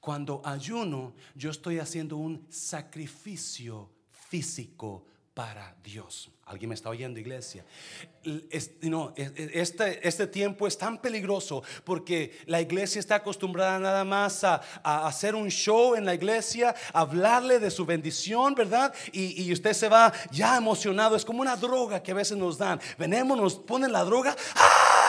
Cuando 0.00 0.42
ayuno, 0.44 1.14
yo 1.34 1.50
estoy 1.50 1.78
haciendo 1.78 2.16
un 2.16 2.46
sacrificio 2.50 3.90
físico 4.10 5.06
para 5.34 5.74
Dios. 5.82 6.30
¿Alguien 6.46 6.68
me 6.68 6.74
está 6.74 6.90
oyendo, 6.90 7.18
iglesia? 7.18 7.64
no, 8.82 9.12
este, 9.16 10.06
este 10.06 10.26
tiempo 10.26 10.66
es 10.66 10.78
tan 10.78 10.98
peligroso 10.98 11.62
porque 11.84 12.38
la 12.46 12.60
iglesia 12.60 13.00
está 13.00 13.16
acostumbrada 13.16 13.78
nada 13.78 14.04
más 14.04 14.44
a, 14.44 14.62
hacer 14.82 15.34
un 15.34 15.50
show 15.50 15.94
en 15.94 16.04
la 16.04 16.14
iglesia, 16.14 16.74
hablarle 16.92 17.58
de 17.58 17.70
su 17.70 17.84
bendición, 17.84 18.54
¿verdad? 18.54 18.94
Y, 19.12 19.52
usted 19.52 19.72
se 19.72 19.88
va 19.88 20.12
ya 20.30 20.56
emocionado. 20.56 21.16
Es 21.16 21.24
como 21.24 21.40
una 21.40 21.56
droga 21.56 22.02
que 22.02 22.12
a 22.12 22.14
veces 22.14 22.36
nos 22.36 22.58
dan. 22.58 22.80
Venemos, 22.96 23.36
nos 23.36 23.54
ponen 23.56 23.90
la 23.90 24.04
droga. 24.04 24.36
¡Ah! 24.54 25.03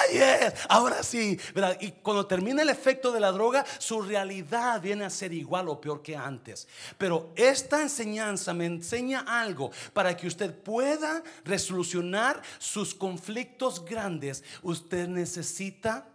Ahora 0.70 1.04
sí. 1.04 1.40
Y 1.82 1.92
cuando 1.92 2.26
termina 2.26 2.62
el 2.62 2.70
efecto 2.70 3.12
de 3.12 3.20
la 3.20 3.32
droga, 3.32 3.66
su 3.80 4.02
realidad 4.02 4.82
viene 4.82 5.06
a 5.06 5.10
ser 5.10 5.34
igual 5.34 5.70
o 5.70 5.80
peor 5.80 6.02
que 6.02 6.16
antes. 6.16 6.68
Pero 6.98 7.32
esta 7.36 7.82
enseñanza 7.82 8.54
me 8.54 8.66
enseña 8.66 9.26
algo 9.28 9.72
para 9.94 10.16
que 10.16 10.28
usted 10.28 10.54
pueda 10.54 11.24
resolucionar 11.44 12.42
sus 12.60 12.94
conflictos 12.94 13.84
grandes. 13.84 14.44
Usted 14.62 15.08
necesita 15.08 16.08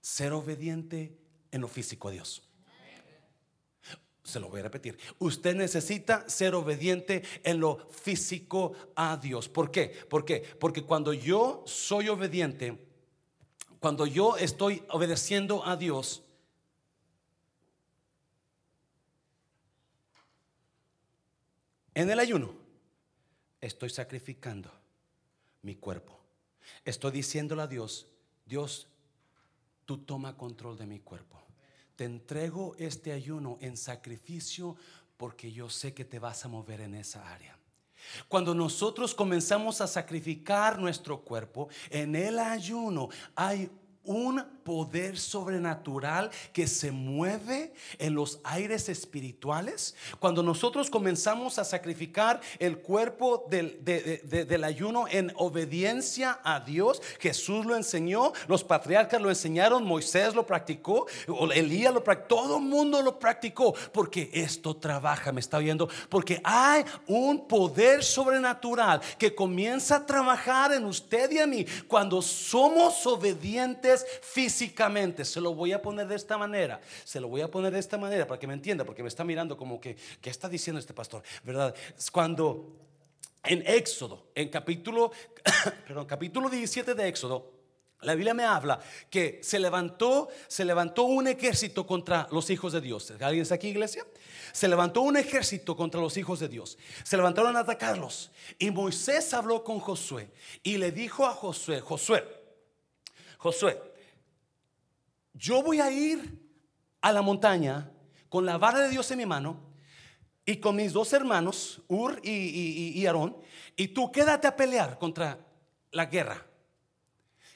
ser 0.00 0.32
obediente 0.32 1.16
en 1.50 1.60
lo 1.60 1.68
físico 1.68 2.08
a 2.08 2.12
Dios. 2.12 2.42
Se 4.22 4.40
lo 4.40 4.48
voy 4.48 4.60
a 4.60 4.64
repetir. 4.64 4.98
Usted 5.18 5.54
necesita 5.54 6.28
ser 6.28 6.54
obediente 6.54 7.22
en 7.42 7.60
lo 7.60 7.76
físico 7.90 8.72
a 8.96 9.18
Dios. 9.18 9.50
¿Por 9.50 9.70
qué? 9.70 9.88
¿Por 10.08 10.24
qué? 10.24 10.42
Porque 10.58 10.82
cuando 10.82 11.12
yo 11.12 11.62
soy 11.66 12.08
obediente, 12.08 12.78
cuando 13.84 14.06
yo 14.06 14.38
estoy 14.38 14.82
obedeciendo 14.88 15.62
a 15.66 15.76
Dios, 15.76 16.22
en 21.92 22.08
el 22.08 22.18
ayuno, 22.18 22.54
estoy 23.60 23.90
sacrificando 23.90 24.72
mi 25.60 25.74
cuerpo. 25.74 26.18
Estoy 26.82 27.12
diciéndole 27.12 27.60
a 27.60 27.66
Dios, 27.66 28.06
Dios, 28.46 28.88
tú 29.84 29.98
toma 29.98 30.38
control 30.38 30.78
de 30.78 30.86
mi 30.86 31.00
cuerpo. 31.00 31.44
Te 31.94 32.04
entrego 32.04 32.74
este 32.78 33.12
ayuno 33.12 33.58
en 33.60 33.76
sacrificio 33.76 34.76
porque 35.18 35.52
yo 35.52 35.68
sé 35.68 35.92
que 35.92 36.06
te 36.06 36.18
vas 36.18 36.46
a 36.46 36.48
mover 36.48 36.80
en 36.80 36.94
esa 36.94 37.30
área. 37.30 37.58
Cuando 38.28 38.54
nosotros 38.54 39.14
comenzamos 39.14 39.80
a 39.80 39.86
sacrificar 39.86 40.78
nuestro 40.78 41.20
cuerpo, 41.20 41.68
en 41.90 42.14
el 42.16 42.38
ayuno 42.38 43.08
hay 43.34 43.70
un 44.04 44.42
poder 44.64 45.18
sobrenatural 45.18 46.30
que 46.52 46.66
se 46.66 46.90
mueve 46.90 47.74
en 47.98 48.14
los 48.14 48.40
aires 48.44 48.88
espirituales. 48.88 49.94
Cuando 50.18 50.42
nosotros 50.42 50.90
comenzamos 50.90 51.58
a 51.58 51.64
sacrificar 51.64 52.40
el 52.58 52.78
cuerpo 52.78 53.46
del, 53.48 53.84
del, 53.84 54.64
ayuno 54.64 55.06
en 55.08 55.32
obediencia 55.36 56.40
a 56.42 56.60
Dios, 56.60 57.02
Jesús 57.20 57.66
lo 57.66 57.76
enseñó, 57.76 58.32
los 58.48 58.64
patriarcas 58.64 59.20
lo 59.20 59.28
enseñaron, 59.28 59.84
Moisés 59.84 60.34
lo 60.34 60.46
practicó, 60.46 61.06
Elías 61.54 61.92
lo 61.92 62.02
practicó, 62.02 62.36
todo 62.36 62.56
el 62.56 62.64
mundo 62.64 63.02
lo 63.02 63.18
practicó, 63.18 63.74
porque 63.92 64.30
esto 64.32 64.76
trabaja, 64.76 65.30
me 65.32 65.40
está 65.40 65.58
viendo, 65.58 65.88
porque 66.08 66.40
hay 66.42 66.84
un 67.06 67.46
poder 67.46 68.02
sobrenatural 68.02 69.00
que 69.18 69.34
comienza 69.34 69.96
a 69.96 70.06
trabajar 70.06 70.72
en 70.72 70.84
usted 70.84 71.30
y 71.32 71.38
a 71.38 71.46
mí 71.46 71.66
cuando 71.86 72.22
somos 72.22 73.06
obedientes 73.06 73.93
físicamente. 74.22 75.24
Se 75.24 75.40
lo 75.40 75.54
voy 75.54 75.72
a 75.72 75.82
poner 75.82 76.08
de 76.08 76.16
esta 76.16 76.38
manera. 76.38 76.80
Se 77.04 77.20
lo 77.20 77.28
voy 77.28 77.42
a 77.42 77.50
poner 77.50 77.72
de 77.72 77.78
esta 77.78 77.98
manera 77.98 78.26
para 78.26 78.40
que 78.40 78.46
me 78.46 78.54
entienda, 78.54 78.84
porque 78.84 79.02
me 79.02 79.08
está 79.08 79.24
mirando 79.24 79.56
como 79.56 79.80
que, 79.80 79.96
¿qué 80.20 80.30
está 80.30 80.48
diciendo 80.48 80.80
este 80.80 80.94
pastor? 80.94 81.22
¿Verdad? 81.42 81.74
Cuando 82.12 82.72
en 83.44 83.62
Éxodo, 83.66 84.28
en 84.34 84.48
capítulo, 84.48 85.12
perdón, 85.86 86.06
capítulo 86.06 86.48
17 86.48 86.94
de 86.94 87.08
Éxodo, 87.08 87.52
la 88.04 88.14
Biblia 88.14 88.34
me 88.34 88.44
habla 88.44 88.80
que 89.10 89.40
se 89.42 89.58
levantó, 89.58 90.28
se 90.46 90.64
levantó 90.64 91.04
un 91.04 91.26
ejército 91.26 91.86
contra 91.86 92.28
los 92.30 92.50
hijos 92.50 92.72
de 92.72 92.80
Dios. 92.80 93.10
¿Alguien 93.20 93.42
está 93.42 93.54
aquí, 93.54 93.68
iglesia? 93.68 94.06
Se 94.52 94.68
levantó 94.68 95.00
un 95.00 95.16
ejército 95.16 95.74
contra 95.74 96.00
los 96.00 96.16
hijos 96.16 96.40
de 96.40 96.48
Dios. 96.48 96.78
Se 97.02 97.16
levantaron 97.16 97.56
a 97.56 97.60
atacarlos. 97.60 98.30
Y 98.58 98.70
Moisés 98.70 99.32
habló 99.32 99.64
con 99.64 99.80
Josué 99.80 100.28
y 100.62 100.76
le 100.76 100.92
dijo 100.92 101.26
a 101.26 101.32
Josué, 101.32 101.80
Josué, 101.80 102.43
Josué, 103.44 103.78
yo 105.34 105.62
voy 105.62 105.78
a 105.78 105.90
ir 105.90 106.40
a 107.02 107.12
la 107.12 107.20
montaña 107.20 107.90
con 108.30 108.46
la 108.46 108.56
vara 108.56 108.78
de 108.78 108.88
Dios 108.88 109.10
en 109.10 109.18
mi 109.18 109.26
mano 109.26 109.60
y 110.46 110.56
con 110.56 110.76
mis 110.76 110.94
dos 110.94 111.12
hermanos, 111.12 111.82
Ur 111.86 112.18
y, 112.24 113.04
Aarón, 113.04 113.36
y 113.76 113.88
tú 113.88 114.10
quédate 114.10 114.46
a 114.46 114.56
pelear 114.56 114.98
contra 114.98 115.38
la 115.90 116.06
guerra. 116.06 116.42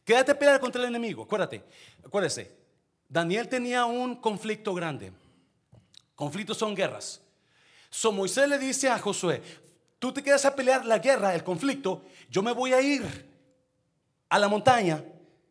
Quédate 0.05 0.33
a 0.33 0.39
pelear 0.39 0.61
contra 0.61 0.83
el 0.83 0.89
enemigo. 0.89 1.23
Acuérdate, 1.23 1.65
acuérdese. 2.05 2.55
Daniel 3.09 3.49
tenía 3.49 3.87
un 3.87 4.17
conflicto 4.17 4.75
grande. 4.75 5.11
Conflictos 6.15 6.59
son 6.59 6.75
guerras. 6.75 7.23
So 7.89 8.13
Moisés 8.13 8.47
le 8.47 8.59
dice 8.59 8.91
a 8.91 8.99
Josué, 8.99 9.41
tú 9.99 10.13
te 10.13 10.23
quedas 10.23 10.45
a 10.45 10.55
pelear 10.55 10.85
la 10.85 10.99
guerra, 10.99 11.35
el 11.35 11.43
conflicto, 11.43 12.05
yo 12.29 12.43
me 12.43 12.53
voy 12.53 12.75
a 12.75 12.83
ir 12.83 13.27
a 14.29 14.39
la 14.39 14.49
montaña 14.49 15.03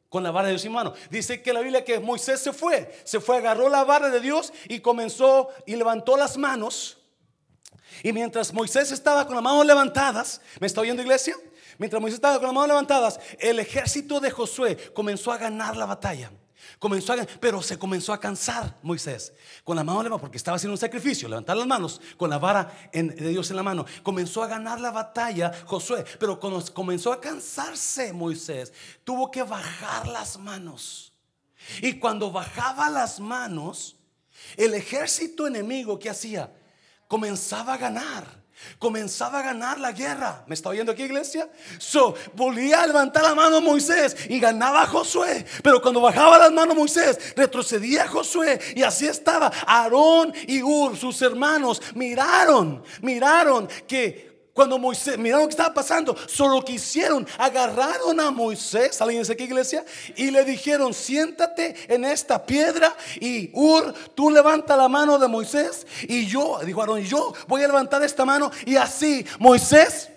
con 0.09 0.23
la 0.23 0.31
vara 0.31 0.47
de 0.47 0.53
Dios 0.53 0.65
en 0.65 0.71
mano. 0.71 0.93
Dice 1.09 1.41
que 1.41 1.53
la 1.53 1.61
Biblia 1.61 1.83
que 1.83 1.99
Moisés 1.99 2.39
se 2.39 2.53
fue, 2.53 2.95
se 3.03 3.19
fue, 3.19 3.37
agarró 3.37 3.69
la 3.69 3.83
vara 3.83 4.09
de 4.09 4.19
Dios 4.19 4.53
y 4.67 4.79
comenzó 4.79 5.49
y 5.65 5.75
levantó 5.75 6.17
las 6.17 6.37
manos. 6.37 6.97
Y 8.03 8.13
mientras 8.13 8.53
Moisés 8.53 8.91
estaba 8.91 9.25
con 9.25 9.35
las 9.35 9.43
manos 9.43 9.65
levantadas, 9.65 10.41
¿me 10.59 10.67
está 10.67 10.81
oyendo 10.81 11.01
iglesia? 11.01 11.35
Mientras 11.77 12.01
Moisés 12.01 12.15
estaba 12.17 12.35
con 12.35 12.45
las 12.45 12.53
manos 12.53 12.69
levantadas, 12.69 13.19
el 13.39 13.59
ejército 13.59 14.19
de 14.19 14.31
Josué 14.31 14.77
comenzó 14.93 15.31
a 15.31 15.37
ganar 15.37 15.75
la 15.75 15.85
batalla. 15.85 16.31
Comenzó 16.79 17.13
a, 17.13 17.17
pero 17.39 17.61
se 17.61 17.79
comenzó 17.79 18.13
a 18.13 18.19
cansar 18.19 18.77
Moisés 18.83 19.33
con 19.63 19.75
la 19.75 19.83
mano 19.83 20.19
porque 20.19 20.37
estaba 20.37 20.57
haciendo 20.57 20.73
un 20.73 20.79
sacrificio, 20.79 21.27
levantar 21.27 21.57
las 21.57 21.65
manos 21.65 21.99
con 22.17 22.29
la 22.29 22.37
vara 22.37 22.89
de 22.93 23.29
Dios 23.29 23.49
en 23.49 23.55
la 23.55 23.63
mano. 23.63 23.85
Comenzó 24.03 24.43
a 24.43 24.47
ganar 24.47 24.79
la 24.79 24.91
batalla 24.91 25.51
Josué, 25.65 26.05
pero 26.19 26.39
cuando 26.39 26.63
comenzó 26.73 27.11
a 27.11 27.19
cansarse 27.19 28.13
Moisés, 28.13 28.71
tuvo 29.03 29.31
que 29.31 29.41
bajar 29.41 30.07
las 30.07 30.37
manos. 30.37 31.13
Y 31.81 31.99
cuando 31.99 32.31
bajaba 32.31 32.89
las 32.89 33.19
manos, 33.19 33.95
el 34.55 34.75
ejército 34.75 35.47
enemigo 35.47 35.97
que 35.97 36.11
hacía 36.11 36.53
comenzaba 37.07 37.73
a 37.73 37.77
ganar 37.77 38.46
comenzaba 38.79 39.39
a 39.39 39.43
ganar 39.43 39.79
la 39.79 39.91
guerra. 39.91 40.43
¿Me 40.47 40.55
está 40.55 40.69
oyendo 40.69 40.91
aquí, 40.91 41.03
iglesia? 41.03 41.49
So, 41.77 42.15
volvía 42.33 42.81
a 42.81 42.87
levantar 42.87 43.23
la 43.23 43.35
mano 43.35 43.61
Moisés 43.61 44.15
y 44.29 44.39
ganaba 44.39 44.85
Josué. 44.85 45.45
Pero 45.63 45.81
cuando 45.81 46.01
bajaba 46.01 46.37
las 46.37 46.51
manos 46.51 46.75
Moisés, 46.75 47.33
retrocedía 47.35 48.07
Josué. 48.07 48.59
Y 48.75 48.83
así 48.83 49.07
estaba. 49.07 49.51
Aarón 49.65 50.33
y 50.47 50.61
Ur, 50.61 50.97
sus 50.97 51.21
hermanos, 51.21 51.81
miraron, 51.95 52.83
miraron 53.01 53.67
que 53.87 54.26
cuando 54.57 54.79
Moisés, 54.79 55.19
miraron 55.19 55.43
lo 55.43 55.47
que 55.49 55.51
estaba 55.51 55.71
pasando, 55.71 56.17
solo 56.25 56.65
que 56.65 56.73
hicieron, 56.73 57.27
agarraron 57.37 58.19
a 58.19 58.31
Moisés, 58.31 58.99
alguien 58.99 59.21
dice 59.21 59.33
aquí 59.33 59.43
iglesia, 59.43 59.85
y 60.15 60.31
le 60.31 60.43
dijeron, 60.43 60.95
siéntate 60.95 61.75
en 61.87 62.03
esta 62.03 62.43
piedra 62.43 62.95
y 63.19 63.51
Ur, 63.53 63.93
tú 64.15 64.31
levanta 64.31 64.75
la 64.75 64.89
mano 64.89 65.19
de 65.19 65.27
Moisés 65.27 65.85
y 66.01 66.25
yo, 66.25 66.59
dijo 66.65 66.81
Aarón, 66.81 67.03
yo 67.03 67.35
voy 67.47 67.61
a 67.61 67.67
levantar 67.67 68.01
esta 68.01 68.25
mano 68.25 68.49
y 68.65 68.77
así 68.77 69.23
Moisés 69.37 70.09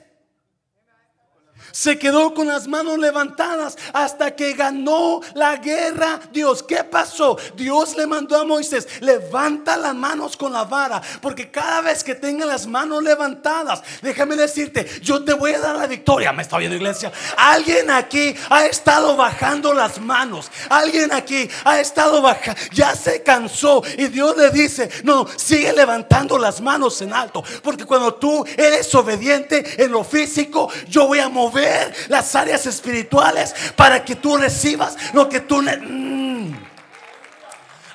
se 1.73 1.99
quedó 1.99 2.35
con 2.35 2.47
las 2.47 2.67
manos 2.67 2.99
levantadas 2.99 3.77
hasta 3.93 4.35
que 4.35 4.53
ganó 4.55 5.21
la 5.35 5.57
guerra. 5.57 6.21
Dios, 6.33 6.63
¿qué 6.63 6.85
pasó? 6.85 7.37
Dios 7.55 7.97
le 7.97 8.07
mandó 8.07 8.37
a 8.37 8.45
Moisés, 8.45 8.87
levanta 9.01 9.77
las 9.77 9.95
manos 9.95 10.37
con 10.37 10.53
la 10.53 10.65
vara, 10.65 11.01
porque 11.21 11.51
cada 11.51 11.83
vez 11.83 12.03
que 12.05 12.15
tenga 12.15 12.47
las 12.47 12.67
manos 12.67 13.03
levantadas, 13.03 13.83
déjame 14.03 14.37
decirte, 14.37 14.87
yo 15.03 15.25
te 15.25 15.33
voy 15.33 15.53
a 15.53 15.61
dar 15.61 15.77
la 15.77 15.87
victoria. 15.87 16.33
¿Me 16.33 16.43
está 16.43 16.59
viendo 16.59 16.77
iglesia? 16.77 17.13
Alguien 17.37 17.91
aquí 17.91 18.35
ha 18.49 18.67
estado 18.67 19.17
bajando 19.17 19.73
las 19.73 20.01
manos. 20.01 20.51
Alguien 20.69 21.13
aquí 21.13 21.49
ha 21.65 21.81
estado 21.81 22.23
bajando, 22.23 22.61
ya 22.73 22.95
se 22.95 23.23
cansó 23.23 23.83
y 23.97 24.09
Dios 24.09 24.37
le 24.37 24.51
dice, 24.51 24.89
no, 25.05 25.27
sigue 25.37 25.73
levantando 25.73 26.39
las 26.39 26.61
manos 26.61 27.01
en 27.03 27.13
alto, 27.13 27.43
porque 27.63 27.85
cuando 27.85 28.15
tú 28.15 28.45
eres 28.57 28.95
obediente 28.95 29.83
en 29.83 29.93
lo 29.93 30.05
físico, 30.05 30.71
yo 30.89 31.07
voy 31.07 31.19
a 31.19 31.29
mover 31.29 31.60
las 32.09 32.35
áreas 32.35 32.67
espirituales 32.67 33.55
para 33.77 34.05
que 34.05 34.17
tú 34.17 34.37
recibas 34.37 34.97
lo 35.15 35.29
que 35.29 35.41
tú... 35.41 35.63
Mm. 35.63 36.71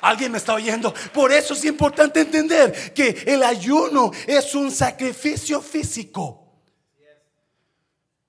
Alguien 0.02 0.30
me 0.32 0.38
está 0.38 0.54
oyendo. 0.54 0.94
Por 1.12 1.32
eso 1.32 1.54
es 1.54 1.64
importante 1.64 2.20
entender 2.20 2.92
que 2.94 3.24
el 3.26 3.42
ayuno 3.42 4.12
es 4.26 4.54
un 4.54 4.70
sacrificio 4.70 5.60
físico 5.60 6.46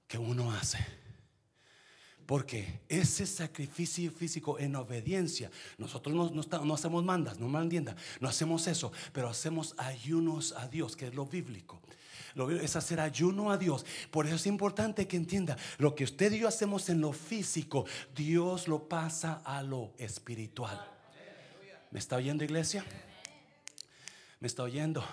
que 0.08 0.18
uno 0.18 0.52
hace 0.52 0.78
Porque 2.26 2.82
ese 2.88 3.26
sacrificio 3.26 4.12
físico 4.12 4.58
en 4.58 4.76
obediencia, 4.76 5.52
nosotros 5.78 6.16
no, 6.16 6.30
no, 6.30 6.66
no 6.66 6.74
hacemos 6.74 7.04
mandas, 7.04 7.40
no 7.40 7.48
me 7.48 7.82
no 8.20 8.28
hacemos 8.28 8.68
eso, 8.68 8.92
pero 9.14 9.30
hacemos 9.30 9.76
ayunos 9.78 10.54
a 10.58 10.68
Dios, 10.68 10.96
que 10.96 11.08
es 11.08 11.14
lo 11.14 11.26
bíblico. 11.26 11.82
Es 12.62 12.76
hacer 12.76 13.00
ayuno 13.00 13.52
a 13.52 13.58
Dios. 13.58 13.86
Por 14.12 14.28
eso 14.28 14.36
es 14.36 14.46
importante 14.48 15.08
que 15.08 15.18
entienda, 15.18 15.58
lo 15.78 15.96
que 15.96 16.04
usted 16.04 16.32
y 16.32 16.40
yo 16.40 16.48
hacemos 16.48 16.90
en 16.90 17.02
lo 17.02 17.14
físico, 17.14 17.86
Dios 18.16 18.68
lo 18.68 18.88
pasa 18.88 19.42
a 19.44 19.64
lo 19.64 19.94
espiritual. 19.98 20.80
¿Me 21.92 22.00
está 22.00 22.18
oyendo 22.18 22.44
iglesia? 22.44 22.86
¿Me 24.40 24.48
está 24.48 24.64
oyendo? 24.64 25.04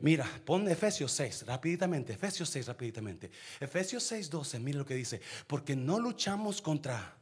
Mira, 0.00 0.28
pon 0.44 0.68
Efesios 0.68 1.12
6, 1.12 1.46
rápidamente, 1.46 2.12
Efesios 2.12 2.50
6, 2.50 2.66
rápidamente. 2.66 3.30
Efesios 3.60 4.02
6, 4.02 4.28
12, 4.28 4.58
mira 4.58 4.78
lo 4.78 4.84
que 4.84 4.94
dice. 4.94 5.20
Porque 5.46 5.74
no 5.74 5.98
luchamos 5.98 6.60
contra 6.60 7.16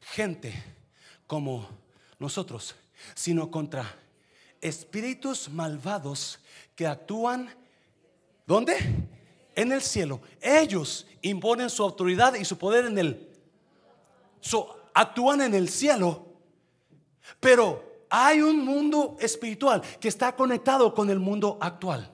gente 0.00 0.54
como 1.26 1.68
nosotros, 2.18 2.76
sino 3.14 3.50
contra 3.50 3.98
espíritus 4.60 5.48
malvados 5.48 6.38
que 6.76 6.86
actúan, 6.86 7.48
¿dónde? 8.46 8.76
En 9.54 9.72
el 9.72 9.82
cielo. 9.82 10.20
Ellos 10.40 11.06
imponen 11.22 11.70
su 11.70 11.82
autoridad 11.82 12.34
y 12.34 12.44
su 12.44 12.58
poder 12.58 12.86
en 12.86 12.98
el... 12.98 13.28
actúan 14.92 15.40
en 15.40 15.54
el 15.54 15.68
cielo, 15.68 16.26
pero 17.40 18.06
hay 18.10 18.40
un 18.40 18.64
mundo 18.64 19.16
espiritual 19.20 19.82
que 20.00 20.08
está 20.08 20.36
conectado 20.36 20.94
con 20.94 21.10
el 21.10 21.18
mundo 21.18 21.58
actual. 21.60 22.10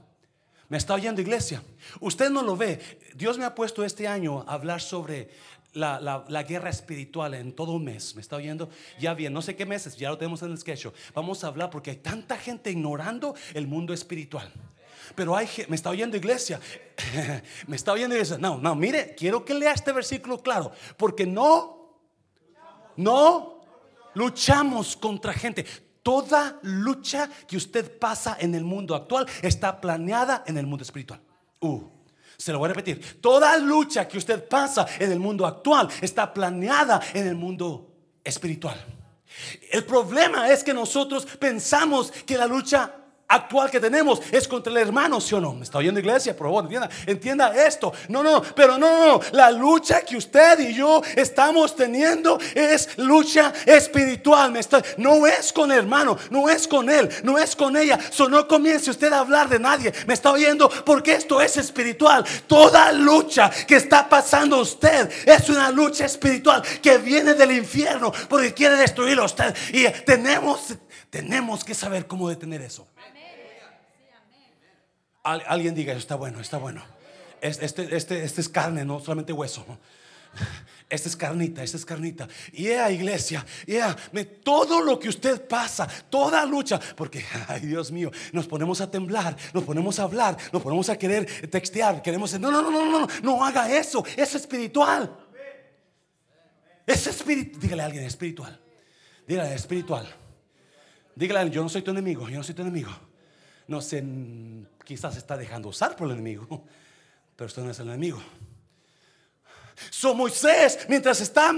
¿Me 0.69 0.79
está 0.79 0.95
oyendo 0.95 1.21
iglesia? 1.21 1.63
Usted 1.99 2.31
no 2.31 2.43
lo 2.43 2.57
ve. 2.57 2.81
Dios 3.17 3.37
me 3.37 3.45
ha 3.45 3.55
puesto 3.55 3.85
este 3.85 4.07
año 4.07 4.45
a 4.47 4.55
hablar 4.55 4.81
sobre 4.81 5.29
la, 5.73 6.45
guerra 6.47 6.71
espiritual 6.71 7.35
en 7.35 7.53
todo 7.53 7.73
un 7.73 7.85
mes. 7.85 8.15
¿Me 8.15 8.21
está 8.21 8.37
oyendo? 8.37 8.71
Ya 8.99 9.15
bien, 9.15 9.33
no 9.33 9.43
sé 9.43 9.57
qué 9.57 9.67
meses, 9.67 9.97
ya 9.97 10.11
lo 10.11 10.19
tenemos 10.19 10.43
en 10.43 10.53
el 10.53 10.59
sketch. 10.59 10.87
Vamos 11.15 11.43
a 11.43 11.49
hablar 11.49 11.71
porque 11.71 11.91
hay 11.91 11.97
tanta 11.97 12.37
gente 12.37 12.71
ignorando 12.71 13.35
el 13.53 13.67
mundo 13.67 13.93
espiritual. 13.93 14.53
Pero 15.15 15.37
hay, 15.37 15.49
me 15.69 15.77
está 15.77 15.91
oyendo 15.91 16.17
iglesia, 16.17 16.61
me 17.67 17.77
está 17.77 17.93
oyendo 17.93 18.15
iglesia. 18.15 18.39
No, 18.39 18.59
no, 18.59 18.75
mire, 18.75 19.15
quiero 19.15 19.45
que 19.45 19.55
lea 19.55 19.73
este 19.73 19.93
versículo 19.93 20.43
claro, 20.43 20.73
porque 20.97 21.27
no, 21.27 21.99
no 22.97 23.63
luchamos 24.15 24.97
contra 24.97 25.33
gente. 25.33 25.65
Toda 26.03 26.59
lucha 26.63 27.29
que 27.47 27.57
usted 27.57 27.99
pasa 27.99 28.37
en 28.41 28.55
el 28.55 28.65
mundo 28.65 28.95
actual 28.95 29.27
está 29.43 29.81
planeada 29.81 30.45
en 30.47 30.57
el 30.57 30.67
mundo 30.67 30.83
espiritual. 30.83 31.21
Uh, 31.61 31.83
se 32.37 32.53
lo 32.53 32.59
voy 32.59 32.71
a 32.71 32.73
repetir. 32.73 33.21
Toda 33.21 33.57
lucha 33.59 34.09
que 34.09 34.17
usted 34.17 34.49
pasa 34.49 34.87
en 34.99 35.13
el 35.13 35.21
mundo 35.21 35.47
actual 35.47 35.89
está 36.01 36.33
planeada 36.33 37.01
en 37.13 37.27
el 37.27 37.35
mundo 37.35 37.93
espiritual. 38.25 38.83
El 39.71 39.85
problema 39.85 40.51
es 40.51 40.65
que 40.65 40.75
nosotros 40.75 41.27
pensamos 41.27 42.11
que 42.11 42.37
la 42.37 42.47
lucha 42.47 43.00
actual 43.31 43.71
que 43.71 43.81
tenemos 43.81 44.21
es 44.31 44.47
contra 44.47 44.73
el 44.73 44.79
hermano, 44.79 45.21
¿sí 45.21 45.35
o 45.35 45.41
no? 45.41 45.55
¿Me 45.55 45.65
está 45.65 45.79
oyendo 45.79 46.01
iglesia? 46.01 46.37
Por 46.37 46.49
favor, 46.49 46.69
entienda, 47.07 47.55
esto. 47.65 47.93
No, 48.09 48.23
no, 48.23 48.43
pero 48.43 48.77
no, 48.77 49.07
no, 49.07 49.21
la 49.33 49.51
lucha 49.51 50.03
que 50.03 50.17
usted 50.17 50.59
y 50.59 50.75
yo 50.75 51.01
estamos 51.17 51.75
teniendo 51.75 52.39
es 52.55 52.99
lucha 52.99 53.53
espiritual. 53.65 54.53
Me 54.53 54.61
no 54.99 55.27
es 55.27 55.53
con 55.53 55.71
el 55.73 55.79
hermano, 55.79 56.19
no 56.31 56.49
es 56.49 56.67
con 56.69 56.91
él, 56.91 57.09
no 57.23 57.39
es 57.39 57.57
con 57.57 57.77
ella. 57.77 57.99
So, 58.11 58.29
no 58.29 58.47
comience 58.47 58.91
usted 58.91 59.13
a 59.13 59.21
hablar 59.21 59.49
de 59.49 59.59
nadie. 59.59 59.93
¿Me 60.07 60.15
está 60.15 60.33
oyendo? 60.33 60.69
Porque 60.85 61.15
esto 61.15 61.41
es 61.41 61.57
espiritual. 61.57 62.25
Toda 62.47 62.93
lucha 62.93 63.51
que 63.67 63.77
está 63.77 64.09
pasando 64.09 64.59
usted 64.61 65.11
es 65.27 65.49
una 65.49 65.71
lucha 65.71 66.05
espiritual 66.05 66.63
que 66.83 66.99
viene 66.99 67.35
del 67.35 67.53
infierno 67.53 68.13
porque 68.29 68.53
quiere 68.53 68.77
destruirlo 68.77 69.23
a 69.23 69.27
usted. 69.27 69.55
Y 69.73 69.89
tenemos, 70.05 70.75
tenemos 71.11 71.65
que 71.65 71.75
saber 71.75 72.07
cómo 72.07 72.29
detener 72.29 72.63
eso 72.63 72.87
alguien 75.23 75.75
diga, 75.75 75.93
está 75.93 76.15
bueno, 76.17 76.41
está 76.41 76.59
bueno. 76.59 76.83
Este, 77.41 77.67
este, 77.97 78.25
este 78.25 78.41
es 78.41 78.49
carne, 78.49 78.85
no 78.85 79.01
solamente 79.01 79.33
hueso. 79.33 79.65
Esta 80.89 81.09
es 81.09 81.17
carnita, 81.17 81.63
esta 81.63 81.77
es 81.77 81.85
carnita. 81.85 82.29
Y 82.53 82.65
yeah, 82.65 82.91
iglesia, 82.91 83.47
yeah, 83.65 83.97
todo 84.43 84.81
lo 84.81 84.99
que 84.99 85.09
usted 85.09 85.47
pasa, 85.47 85.87
toda 86.09 86.45
lucha, 86.45 86.81
porque, 86.97 87.25
ay 87.49 87.61
Dios 87.61 87.93
mío, 87.93 88.11
nos 88.33 88.49
ponemos 88.49 88.81
a 88.81 88.91
temblar, 88.91 89.37
nos 89.55 89.63
ponemos 89.63 89.99
a 90.01 90.03
hablar, 90.03 90.37
nos 90.53 90.63
ponemos 90.63 90.89
a 90.89 90.99
querer 90.99 91.49
textear, 91.49 92.03
queremos, 92.03 92.39
no, 92.41 92.51
no, 92.51 92.61
no, 92.63 92.71
no, 92.71 92.87
no, 92.87 93.07
no 93.23 93.45
haga 93.45 93.73
eso, 93.77 94.05
es 94.17 94.35
espiritual. 94.35 95.17
Es 96.87 97.07
espiritual, 97.07 97.61
dígale 97.61 97.83
a 97.83 97.87
alguien, 97.87 98.05
espiritual. 98.05 98.61
Dígale, 99.29 99.55
espiritual. 99.55 100.09
Dígale, 101.15 101.51
yo 101.51 101.63
no 101.63 101.69
soy 101.69 101.83
tu 101.83 101.93
enemigo, 101.93 102.29
yo 102.29 102.39
no 102.39 102.43
soy 102.43 102.55
tu 102.55 102.63
enemigo. 102.63 102.91
No 103.71 103.81
sé, 103.81 104.03
quizás 104.85 105.17
está 105.17 105.37
dejando 105.37 105.69
usar 105.69 105.95
por 105.95 106.09
el 106.09 106.15
enemigo, 106.15 106.65
pero 107.37 107.47
esto 107.47 107.63
no 107.63 107.71
es 107.71 107.79
el 107.79 107.87
enemigo. 107.87 108.21
So 109.91 110.13
Moisés, 110.13 110.87
mientras 110.89 111.21
está 111.21 111.55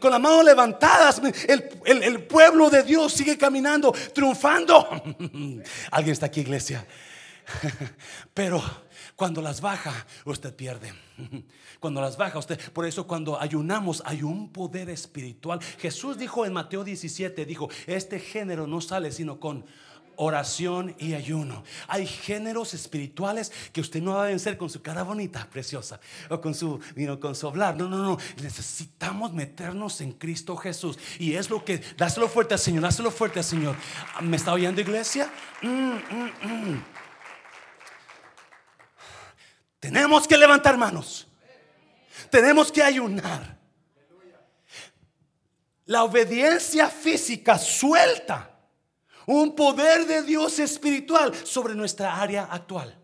con 0.00 0.10
las 0.10 0.20
manos 0.20 0.44
levantadas, 0.44 1.22
el, 1.46 2.24
pueblo 2.24 2.68
de 2.68 2.82
Dios 2.82 3.12
sigue 3.12 3.38
caminando, 3.38 3.92
triunfando. 4.12 4.88
Alguien 5.92 6.12
está 6.12 6.26
aquí, 6.26 6.40
iglesia. 6.40 6.84
Pero 8.34 8.60
cuando 9.14 9.40
las 9.40 9.60
baja, 9.60 10.04
usted 10.24 10.52
pierde. 10.52 10.92
Cuando 11.80 12.02
las 12.02 12.18
baja, 12.18 12.38
usted. 12.38 12.60
Por 12.72 12.84
eso, 12.84 13.06
cuando 13.06 13.40
ayunamos, 13.40 14.02
hay 14.04 14.22
un 14.22 14.52
poder 14.52 14.90
espiritual. 14.90 15.60
Jesús 15.78 16.18
dijo 16.18 16.44
en 16.44 16.52
Mateo 16.52 16.84
17: 16.84 17.46
Dijo, 17.46 17.70
este 17.86 18.20
género 18.20 18.66
no 18.66 18.82
sale 18.82 19.10
sino 19.12 19.40
con 19.40 19.64
oración 20.20 20.94
y 20.98 21.14
ayuno. 21.14 21.64
Hay 21.88 22.06
géneros 22.06 22.74
espirituales 22.74 23.50
que 23.72 23.80
usted 23.80 24.02
no 24.02 24.14
va 24.14 24.24
a 24.24 24.28
vencer 24.28 24.58
con 24.58 24.68
su 24.68 24.82
cara 24.82 25.02
bonita, 25.02 25.48
preciosa, 25.50 25.98
o 26.28 26.40
con 26.40 26.54
su, 26.54 26.78
con 27.18 27.34
su 27.34 27.48
hablar. 27.48 27.74
No, 27.76 27.88
no, 27.88 27.96
no. 27.96 28.18
Necesitamos 28.42 29.32
meternos 29.32 30.00
en 30.02 30.12
Cristo 30.12 30.56
Jesús. 30.56 30.98
Y 31.18 31.34
es 31.34 31.48
lo 31.48 31.64
que, 31.64 31.80
dáselo 31.96 32.28
fuerte 32.28 32.52
al 32.54 32.60
Señor, 32.60 32.82
dáselo 32.82 33.10
fuerte 33.10 33.38
al 33.38 33.44
Señor. 33.46 33.76
¿Me 34.20 34.36
está 34.36 34.52
oyendo, 34.52 34.82
iglesia? 34.82 35.30
Mm, 35.62 35.68
mm, 35.68 36.32
mm. 36.42 36.84
Tenemos 39.80 40.28
que 40.28 40.36
levantar 40.36 40.76
manos. 40.76 41.26
Tenemos 42.30 42.70
que 42.70 42.82
ayunar. 42.82 43.58
La 45.86 46.04
obediencia 46.04 46.88
física 46.88 47.58
suelta 47.58 48.49
un 49.30 49.54
poder 49.54 50.06
de 50.06 50.24
Dios 50.24 50.58
espiritual 50.58 51.34
sobre 51.46 51.74
nuestra 51.76 52.20
área 52.20 52.44
actual. 52.44 52.98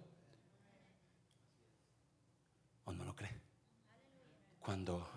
¿O 2.85 2.93
no 2.93 3.05
lo 3.05 3.15
cree? 3.15 3.41
Cuando 4.59 5.09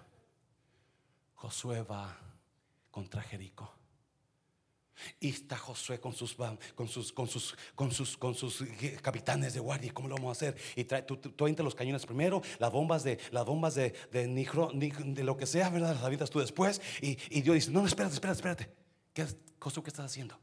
Josué 1.34 1.82
va 1.82 2.16
contra 2.92 3.24
Jericó. 3.24 3.74
Y 5.20 5.30
está 5.30 5.58
Josué 5.58 6.00
con 6.00 6.14
sus, 6.14 6.36
con 6.76 6.88
sus, 6.88 7.12
con 7.12 7.28
sus, 7.28 7.56
con 7.74 7.92
sus, 7.92 8.18
con 8.18 8.36
sus 8.36 8.64
capitanes 9.02 9.56
de 9.56 9.62
guardia. 9.62 9.92
¿Cómo 9.94 10.10
lo 10.10 10.16
vamos 10.16 10.30
a 10.30 10.32
hacer? 10.38 10.62
Y 10.76 10.84
trae, 10.84 11.02
tú, 11.02 11.18
tú, 11.18 11.48
los 11.48 11.74
cañones 11.74 12.06
primero, 12.06 12.44
las 12.60 12.72
bombas 12.72 13.04
de, 13.04 13.18
las 13.32 13.46
bombas 13.46 13.74
de, 13.74 13.96
de, 14.12 14.28
de 14.28 15.24
lo 15.24 15.38
que 15.38 15.48
sea, 15.48 15.70
¿verdad? 15.70 15.96
Las 15.96 16.04
avientas 16.04 16.30
tú 16.30 16.40
después. 16.40 16.82
Y, 17.02 17.18
y 17.30 17.42
Dios 17.42 17.56
dice: 17.56 17.72
No, 17.72 17.80
no, 17.80 17.88
espérate, 17.88 18.14
espérate, 18.14 18.38
espérate. 18.38 18.76
¿Qué, 19.14 19.26
Josué, 19.58 19.82
qué 19.82 19.90
estás 19.90 20.06
haciendo? 20.06 20.38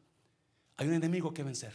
Hay 0.77 0.89
un 0.89 0.95
enemigo 0.95 1.33
que 1.33 1.43
vencer. 1.43 1.73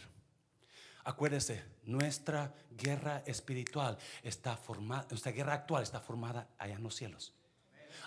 Acuérdese, 1.04 1.64
nuestra 1.84 2.54
guerra 2.78 3.24
espiritual 3.26 3.98
está 4.22 4.56
formada, 4.56 5.08
nuestra 5.10 5.32
guerra 5.32 5.54
actual 5.54 5.82
está 5.82 6.00
formada 6.00 6.48
allá 6.60 6.76
en 6.76 6.84
los 6.84 6.96
cielos. 6.96 7.34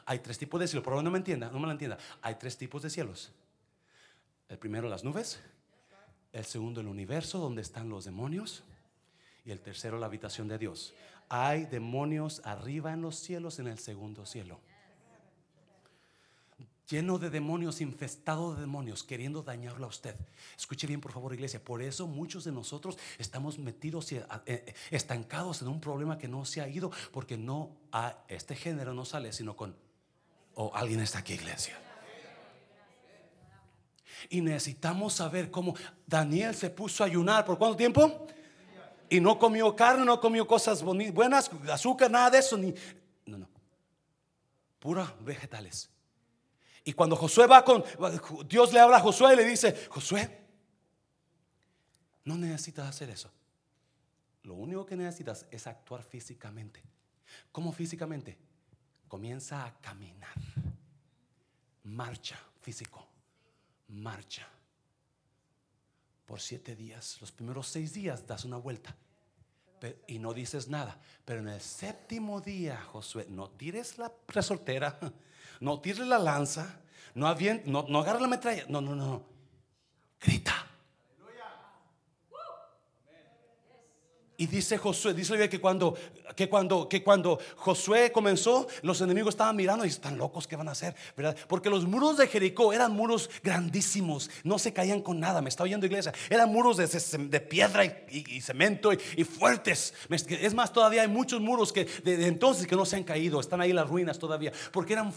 Hay 0.07 0.20
tres 0.20 0.38
tipos 0.38 0.61
de 0.61 0.68
cielos, 0.68 0.85
por 0.85 1.02
no 1.02 1.11
me 1.11 1.18
entienda, 1.18 1.50
no 1.50 1.59
me 1.59 1.66
lo 1.66 1.72
entienda. 1.72 1.98
Hay 2.22 2.37
tres 2.37 2.57
tipos 2.57 2.83
de 2.83 2.90
cielos. 2.90 3.33
El 4.48 4.59
primero 4.59 4.88
las 4.88 5.02
nubes, 5.02 5.40
el 6.33 6.44
segundo 6.44 6.80
el 6.80 6.87
universo 6.87 7.38
donde 7.38 7.62
están 7.62 7.88
los 7.88 8.04
demonios 8.04 8.62
y 9.44 9.50
el 9.50 9.61
tercero 9.61 9.98
la 9.98 10.07
habitación 10.07 10.46
de 10.46 10.59
Dios. 10.59 10.94
Hay 11.28 11.64
demonios 11.64 12.40
arriba 12.44 12.92
en 12.92 13.02
los 13.02 13.16
cielos 13.16 13.59
en 13.59 13.66
el 13.66 13.78
segundo 13.78 14.26
cielo 14.26 14.61
lleno 16.88 17.18
de 17.18 17.31
demonios, 17.31 17.81
infestado 17.81 18.55
de 18.55 18.61
demonios, 18.61 19.05
queriendo 19.05 19.42
dañarlo 19.42 19.87
a 19.87 19.88
usted. 19.88 20.16
Escuche 20.57 20.87
bien, 20.87 21.01
por 21.01 21.12
favor, 21.12 21.33
iglesia. 21.33 21.62
Por 21.62 21.83
eso 21.83 22.07
muchos 22.07 22.44
de 22.44 22.53
nosotros 22.53 22.99
estamos 23.18 23.59
metidos 23.59 24.12
y 24.12 24.20
eh, 24.47 24.75
estancados 24.90 25.62
en 25.62 25.68
un 25.68 25.81
problema 25.81 26.18
que 26.18 26.29
no 26.29 26.44
se 26.44 26.61
ha 26.61 26.68
ido, 26.68 26.90
porque 27.12 27.37
no 27.37 27.77
a 27.92 28.18
este 28.29 28.55
género 28.55 28.94
no 28.94 29.05
sale, 29.05 29.33
sino 29.33 29.57
con 29.57 29.77
o 30.57 30.70
alguien 30.75 31.01
está 31.01 31.18
aquí, 31.18 31.35
iglesia. 31.35 31.77
Y 34.29 34.40
necesitamos 34.40 35.14
saber 35.14 35.51
cómo 35.51 35.75
Daniel 36.07 36.55
se 36.55 36.70
puso 36.70 37.03
a 37.03 37.07
ayunar. 37.07 37.44
¿Por 37.44 37.59
cuánto 37.59 37.77
tiempo? 37.77 38.27
Y 39.11 39.20
no 39.20 39.38
comió 39.38 39.75
carne, 39.77 40.05
no 40.05 40.20
comió 40.20 40.47
cosas 40.47 40.83
buenas, 40.83 41.51
azúcar, 41.70 42.11
nada 42.11 42.31
de 42.31 42.38
eso. 42.38 42.57
Ni, 42.57 42.75
no, 43.27 43.38
no. 43.38 43.49
pura 44.79 45.14
vegetales. 45.20 45.90
Y 46.85 46.92
cuando 46.92 47.16
Josué 47.16 47.47
va 47.47 47.64
con, 47.64 47.83
Dios 48.47 48.73
le 48.73 48.81
habla 48.81 48.99
a 48.99 49.01
Josué 49.01 49.33
y 49.33 49.37
le 49.37 49.44
dice, 49.44 49.87
Josué, 49.88 50.44
no 52.25 52.37
necesitas 52.37 52.87
hacer 52.87 53.09
eso. 53.09 53.31
Lo 54.42 54.55
único 54.55 54.85
que 54.85 54.94
necesitas 54.94 55.47
es 55.51 55.66
actuar 55.66 56.03
físicamente. 56.03 56.83
¿Cómo 57.51 57.73
físicamente? 57.73 58.37
Comienza 59.09 59.64
a 59.64 59.73
caminar. 59.81 60.35
Marcha, 61.85 62.38
físico. 62.61 63.07
Marcha. 63.88 64.47
Por 66.27 66.40
siete 66.40 66.77
días. 66.77 67.18
Los 67.23 67.33
primeros 67.33 67.66
seis 67.66 67.94
días 67.94 68.27
das 68.27 68.44
una 68.44 68.59
vuelta. 68.59 68.94
y 70.07 70.18
no 70.18 70.33
dices 70.33 70.68
nada. 70.68 70.99
Pero 71.25 71.40
en 71.40 71.49
el 71.49 71.61
séptimo 71.61 72.40
día, 72.40 72.83
Josué, 72.83 73.27
no 73.29 73.51
tires 73.51 73.99
la 73.99 74.12
resortera. 74.29 74.99
No 75.61 75.81
tires 75.81 76.07
la 76.07 76.19
lanza. 76.19 76.81
No, 77.14 77.33
no, 77.64 77.87
no 77.88 77.99
agarres 78.01 78.23
la 78.23 78.29
metralla. 78.29 78.64
No, 78.69 78.81
no, 78.81 78.95
no. 78.95 79.23
Grita. 80.21 80.63
Y 84.37 84.47
dice 84.49 84.79
Josué, 84.79 85.14
dice 85.14 85.49
que 85.49 85.61
cuando, 85.61 85.97
que 86.35 86.49
cuando, 86.49 86.88
que 86.88 87.05
cuando 87.05 87.38
Josué 87.55 88.11
comenzó, 88.11 88.66
los 88.83 89.01
enemigos 89.01 89.35
estaban 89.35 89.55
mirando 89.55 89.85
y 89.85 89.88
están 89.88 90.18
locos, 90.18 90.49
¿qué 90.49 90.57
van 90.57 90.66
a 90.66 90.73
hacer? 90.73 90.97
¿Verdad? 91.16 91.37
Porque 91.47 91.70
los 91.70 91.87
muros 91.87 92.16
de 92.16 92.27
Jericó 92.27 92.73
eran 92.73 92.92
muros 92.92 93.31
grandísimos, 93.44 94.29
no 94.42 94.59
se 94.59 94.73
caían 94.73 95.03
con 95.03 95.20
nada. 95.20 95.40
Me 95.40 95.51
está 95.51 95.62
oyendo 95.62 95.87
iglesia, 95.87 96.12
eran 96.29 96.51
muros 96.53 96.77
de, 96.79 96.87
de 97.29 97.40
piedra 97.40 97.85
y, 97.85 98.40
cemento 98.40 98.92
y, 98.92 99.23
fuertes. 99.23 99.94
Es 100.11 100.53
más, 100.53 100.73
todavía 100.73 101.03
hay 101.03 101.09
muchos 101.09 101.40
muros 101.40 101.73
que 101.73 101.85
de, 102.03 102.27
entonces 102.27 102.66
que 102.66 102.75
no 102.75 102.85
se 102.85 102.97
han 102.97 103.05
caído, 103.05 103.38
están 103.38 103.61
ahí 103.61 103.73
las 103.73 103.88
ruinas 103.88 104.18
todavía, 104.18 104.53
porque 104.73 104.94
eran, 104.94 105.12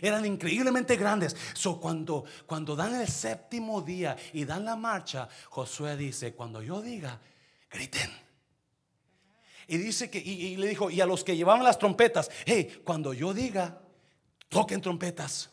eran 0.00 0.24
increíblemente 0.24 0.94
grandes. 0.94 1.36
So, 1.54 1.80
cuando, 1.80 2.24
cuando 2.46 2.76
dan 2.76 3.00
el 3.00 3.08
séptimo 3.08 3.82
día 3.82 4.16
y 4.32 4.44
dan 4.44 4.64
la 4.64 4.76
marcha, 4.76 5.28
Josué 5.48 5.96
dice: 5.96 6.34
Cuando 6.34 6.62
yo 6.62 6.80
diga, 6.80 7.18
griten. 7.68 8.29
Y 9.70 9.78
dice 9.78 10.10
que, 10.10 10.18
y, 10.18 10.56
le 10.56 10.66
dijo, 10.66 10.90
y 10.90 11.00
a 11.00 11.06
los 11.06 11.22
que 11.22 11.36
llevaban 11.36 11.62
las 11.62 11.78
trompetas, 11.78 12.28
hey, 12.44 12.80
cuando 12.82 13.12
yo 13.14 13.32
diga, 13.32 13.78
toquen 14.48 14.80
trompetas. 14.80 15.48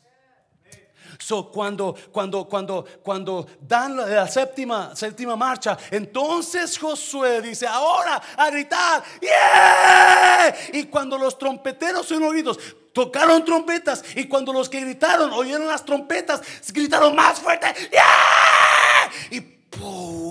So, 1.19 1.51
cuando, 1.51 1.95
cuando, 2.11 2.49
cuando, 2.49 2.83
cuando 3.03 3.45
dan 3.61 3.95
la 3.95 4.27
séptima, 4.27 4.95
séptima 4.95 5.35
marcha, 5.35 5.77
entonces 5.91 6.79
Josué 6.79 7.43
dice, 7.43 7.67
ahora 7.67 8.19
a 8.35 8.49
gritar, 8.49 9.03
yeah! 9.21 10.55
Y 10.73 10.85
cuando 10.85 11.19
los 11.19 11.37
trompeteros 11.37 12.07
son 12.07 12.23
oídos, 12.23 12.57
tocaron 12.93 13.45
trompetas. 13.45 14.03
Y 14.15 14.27
cuando 14.27 14.51
los 14.51 14.67
que 14.67 14.79
gritaron 14.79 15.31
oyeron 15.31 15.67
las 15.67 15.85
trompetas, 15.85 16.41
gritaron 16.73 17.15
más 17.15 17.39
fuerte, 17.39 17.67
yeah! 17.91 19.11
Y 19.29 19.41
¡pum! 19.41 20.26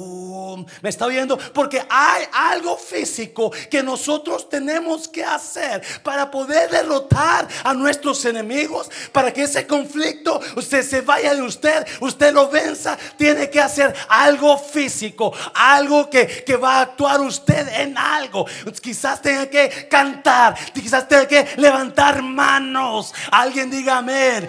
¿Me 0.83 0.88
está 0.88 1.07
oyendo? 1.07 1.38
Porque 1.38 1.83
hay 1.88 2.25
algo 2.33 2.77
físico 2.77 3.51
que 3.70 3.83
nosotros 3.83 4.49
tenemos 4.49 5.09
que 5.09 5.25
hacer 5.25 5.83
para 6.03 6.31
poder 6.31 6.70
derrotar 6.70 7.49
a 7.64 7.75
nuestros 7.75 8.25
enemigos, 8.25 8.90
para 9.12 9.33
que 9.33 9.42
ese 9.42 9.66
conflicto 9.66 10.40
usted 10.57 10.83
se 10.83 11.01
vaya 11.01 11.35
de 11.35 11.42
usted, 11.42 11.87
usted 12.01 12.33
lo 12.33 12.49
venza. 12.49 12.96
Tiene 13.16 13.51
que 13.51 13.61
hacer 13.61 13.94
algo 14.09 14.59
físico, 14.59 15.33
algo 15.55 16.09
que, 16.11 16.27
que 16.44 16.57
va 16.57 16.77
a 16.77 16.81
actuar 16.83 17.20
usted 17.20 17.68
en 17.81 17.96
algo. 17.96 18.46
Quizás 18.81 19.20
tenga 19.20 19.46
que 19.46 19.88
cantar, 19.88 20.55
quizás 20.72 21.09
tenga 21.09 21.27
que 21.27 21.46
levantar 21.57 22.22
manos. 22.22 23.14
Alguien 23.31 23.70
diga 23.70 23.99
amén. 23.99 24.49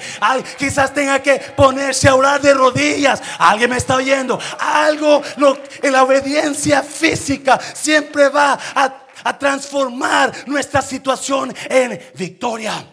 Quizás 0.57 0.93
tenga 0.93 1.19
que 1.19 1.39
ponerse 1.55 2.07
a 2.07 2.15
orar 2.15 2.41
de 2.41 2.53
rodillas. 2.53 3.21
Alguien 3.37 3.69
me 3.69 3.77
está 3.77 3.95
oyendo. 3.95 4.39
Algo 4.59 5.21
lo, 5.37 5.57
en 5.81 5.91
la 5.91 6.03
obediencia 6.03 6.83
física 6.83 7.59
siempre 7.59 8.29
va 8.29 8.59
a, 8.75 9.03
transformar 9.39 10.47
nuestra 10.47 10.81
situación 10.81 11.53
en 11.69 11.99
victoria. 12.15 12.87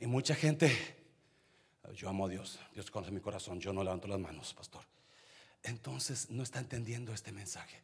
Y 0.00 0.06
mucha 0.06 0.34
gente, 0.34 0.96
yo 1.94 2.08
amo 2.08 2.26
a 2.26 2.28
Dios, 2.28 2.58
Dios 2.72 2.90
conoce 2.90 3.10
mi 3.10 3.20
corazón, 3.20 3.60
yo 3.60 3.72
no 3.72 3.82
levanto 3.82 4.08
las 4.08 4.18
manos, 4.18 4.54
pastor. 4.54 4.82
Entonces 5.62 6.30
no 6.30 6.44
está 6.44 6.60
entendiendo 6.60 7.12
este 7.12 7.32
mensaje. 7.32 7.82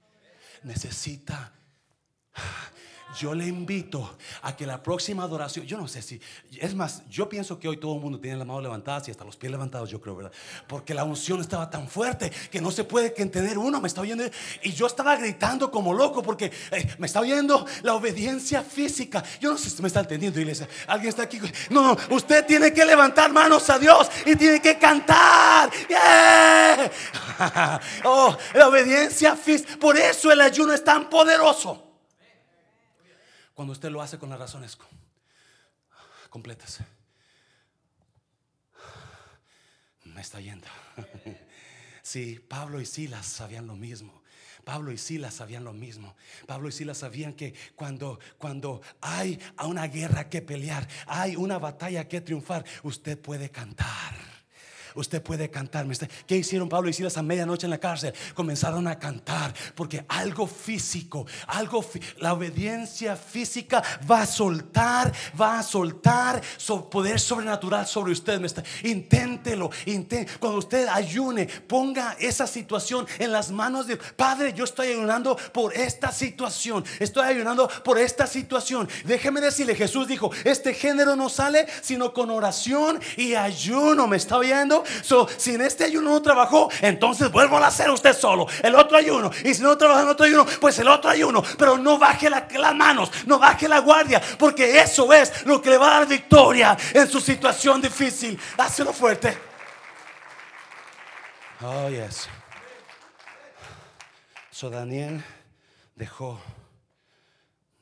Necesita 0.63 1.53
yo 3.19 3.35
le 3.35 3.47
invito 3.47 4.17
a 4.43 4.57
que 4.57 4.67
la 4.67 4.83
próxima 4.83 5.25
adoración, 5.25 5.67
yo 5.67 5.79
no 5.79 5.89
sé 5.89 6.03
si, 6.03 6.21
es 6.59 6.75
más, 6.75 7.03
yo 7.09 7.29
pienso 7.29 7.59
que 7.59 7.69
hoy 7.69 7.77
todo 7.77 7.95
el 7.95 8.01
mundo 8.01 8.19
tiene 8.19 8.37
las 8.37 8.47
manos 8.47 8.63
levantadas 8.63 9.09
y 9.09 9.11
hasta 9.11 9.25
los 9.25 9.37
pies 9.37 9.51
levantados, 9.51 9.91
yo 9.91 10.01
creo, 10.01 10.17
¿verdad? 10.17 10.33
Porque 10.67 10.95
la 10.95 11.05
unción 11.05 11.41
estaba 11.41 11.69
tan 11.71 11.89
fuerte 11.89 12.31
que 12.51 12.61
no 12.61 12.71
se 12.71 12.85
puede 12.85 13.15
entender 13.17 13.59
uno, 13.59 13.81
me 13.81 13.89
está 13.89 14.01
oyendo, 14.01 14.25
y 14.63 14.73
yo 14.73 14.87
estaba 14.87 15.17
gritando 15.17 15.71
como 15.71 15.93
loco 15.93 16.23
porque 16.23 16.53
eh, 16.71 16.95
me 16.99 17.07
está 17.07 17.21
oyendo 17.21 17.67
la 17.83 17.95
obediencia 17.95 18.63
física. 18.63 19.23
Yo 19.41 19.51
no 19.51 19.59
sé 19.59 19.71
si 19.71 19.83
me 19.83 19.89
está 19.89 20.01
entendiendo, 20.01 20.41
iglesia. 20.41 20.69
Alguien 20.87 21.11
está 21.11 21.23
aquí. 21.23 21.41
No, 21.71 21.83
no, 21.83 21.97
usted 22.15 22.47
tiene 22.47 22.73
que 22.73 22.85
levantar 22.85 23.33
manos 23.33 23.69
a 23.71 23.79
Dios 23.79 24.11
y 24.27 24.37
tiene 24.37 24.61
que 24.61 24.79
cantar. 24.79 25.71
oh, 28.05 28.37
la 28.55 28.69
obediencia 28.69 29.37
física. 29.37 29.77
Por 29.79 29.97
eso 29.97 30.31
el 30.31 30.41
ayuno 30.41 30.73
es 30.73 30.83
tan 30.83 31.09
poderoso. 31.09 31.92
Cuando 33.63 33.75
usted 33.75 33.91
lo 33.93 34.03
hace 34.03 34.19
con 34.19 34.29
las 34.29 34.41
razones 34.41 34.77
completas. 36.29 36.81
Me 40.03 40.21
está 40.21 40.41
yendo. 40.41 40.67
Sí, 42.03 42.45
Pablo 42.49 42.81
y 42.81 42.87
Silas 42.87 43.25
sabían 43.25 43.69
lo 43.69 43.77
mismo. 43.77 44.25
Pablo 44.65 44.91
y 44.91 44.99
Silas 44.99 45.35
sabían 45.35 45.63
lo 45.63 45.73
mismo. 45.73 46.17
Pablo 46.49 46.69
y 46.69 46.73
Silas 46.73 46.99
sabían 46.99 47.35
que 47.35 47.55
cuando, 47.77 48.19
cuando 48.39 48.83
hay 49.01 49.39
una 49.65 49.87
guerra 49.87 50.29
que 50.29 50.43
pelear, 50.43 50.89
hay 51.07 51.37
una 51.37 51.61
batalla 51.61 52.09
que 52.09 52.21
triunfar, 52.21 52.65
usted 52.83 53.17
puede 53.17 53.53
cantar. 53.53 54.32
Usted 54.95 55.23
puede 55.23 55.51
cantar. 55.51 55.87
¿Qué 56.27 56.37
hicieron 56.37 56.69
Pablo 56.69 56.91
y 56.91 56.93
Silas 56.93 57.17
a 57.17 57.23
medianoche 57.23 57.67
en 57.67 57.71
la 57.71 57.79
cárcel? 57.79 58.15
Comenzaron 58.35 58.87
a 58.89 58.99
cantar 58.99 59.55
porque 59.75 60.05
algo 60.09 60.47
físico, 60.47 61.27
algo, 61.47 61.85
la 62.19 62.33
obediencia 62.33 63.17
física 63.17 63.83
va 64.11 64.23
a 64.23 64.27
soltar, 64.27 65.13
va 65.41 65.59
a 65.59 65.63
soltar 65.63 66.43
poder 66.91 67.19
sobrenatural 67.19 67.87
sobre 67.87 68.13
usted. 68.13 68.41
Inténtelo. 68.85 69.71
Cuando 70.39 70.59
usted 70.59 70.89
ayune, 70.89 71.47
ponga 71.47 72.17
esa 72.19 72.47
situación 72.47 73.07
en 73.19 73.33
las 73.33 73.51
manos 73.51 73.87
de 73.87 73.97
Padre. 73.97 74.53
Yo 74.53 74.65
estoy 74.65 74.89
ayunando 74.89 75.37
por 75.53 75.75
esta 75.75 76.13
situación. 76.13 76.85
Estoy 76.99 77.27
ayunando 77.27 77.69
por 77.85 77.99
esta 77.99 78.27
situación. 78.27 78.89
Déjeme 79.05 79.41
decirle, 79.41 79.75
Jesús 79.75 80.07
dijo: 80.07 80.31
Este 80.45 80.75
género 80.75 81.17
no 81.17 81.29
sale 81.29 81.67
sino 81.83 82.13
con 82.13 82.31
oración 82.31 83.01
y 83.17 83.35
ayuno. 83.35 84.07
¿Me 84.07 84.17
está 84.17 84.37
oyendo? 84.37 84.82
So, 85.03 85.29
si 85.37 85.55
en 85.55 85.63
este 85.63 85.85
ayuno 85.85 86.11
no 86.11 86.23
trabajó, 86.23 86.71
entonces 86.81 87.31
vuelvo 87.31 87.57
a 87.59 87.67
hacer 87.67 87.91
usted 87.91 88.15
solo. 88.15 88.47
El 88.63 88.75
otro 88.75 88.97
ayuno. 88.97 89.31
Y 89.45 89.55
si 89.55 89.63
no 89.63 89.77
trabaja 89.77 90.03
en 90.03 90.09
otro 90.09 90.27
ayuno, 90.27 90.47
pues 90.61 90.79
el 90.79 90.89
otro 90.89 91.11
ayuno. 91.11 91.43
Pero 91.59 91.79
no 91.79 91.99
baje 91.99 92.29
las 92.31 92.75
manos, 92.75 93.11
no 93.27 93.39
baje 93.39 93.69
la 93.69 93.81
guardia, 93.81 94.21
porque 94.39 94.81
eso 94.81 95.13
es 95.13 95.45
lo 95.47 95.61
que 95.61 95.71
le 95.71 95.79
va 95.79 95.97
a 95.97 95.99
dar 96.01 96.09
victoria 96.09 96.77
en 96.93 97.09
su 97.09 97.21
situación 97.21 97.81
difícil. 97.81 98.39
Hácelo 98.59 98.93
fuerte. 98.93 99.37
Oh, 101.61 101.89
yes. 101.89 102.29
So 104.51 104.69
Daniel 104.69 105.23
dejó, 105.95 106.41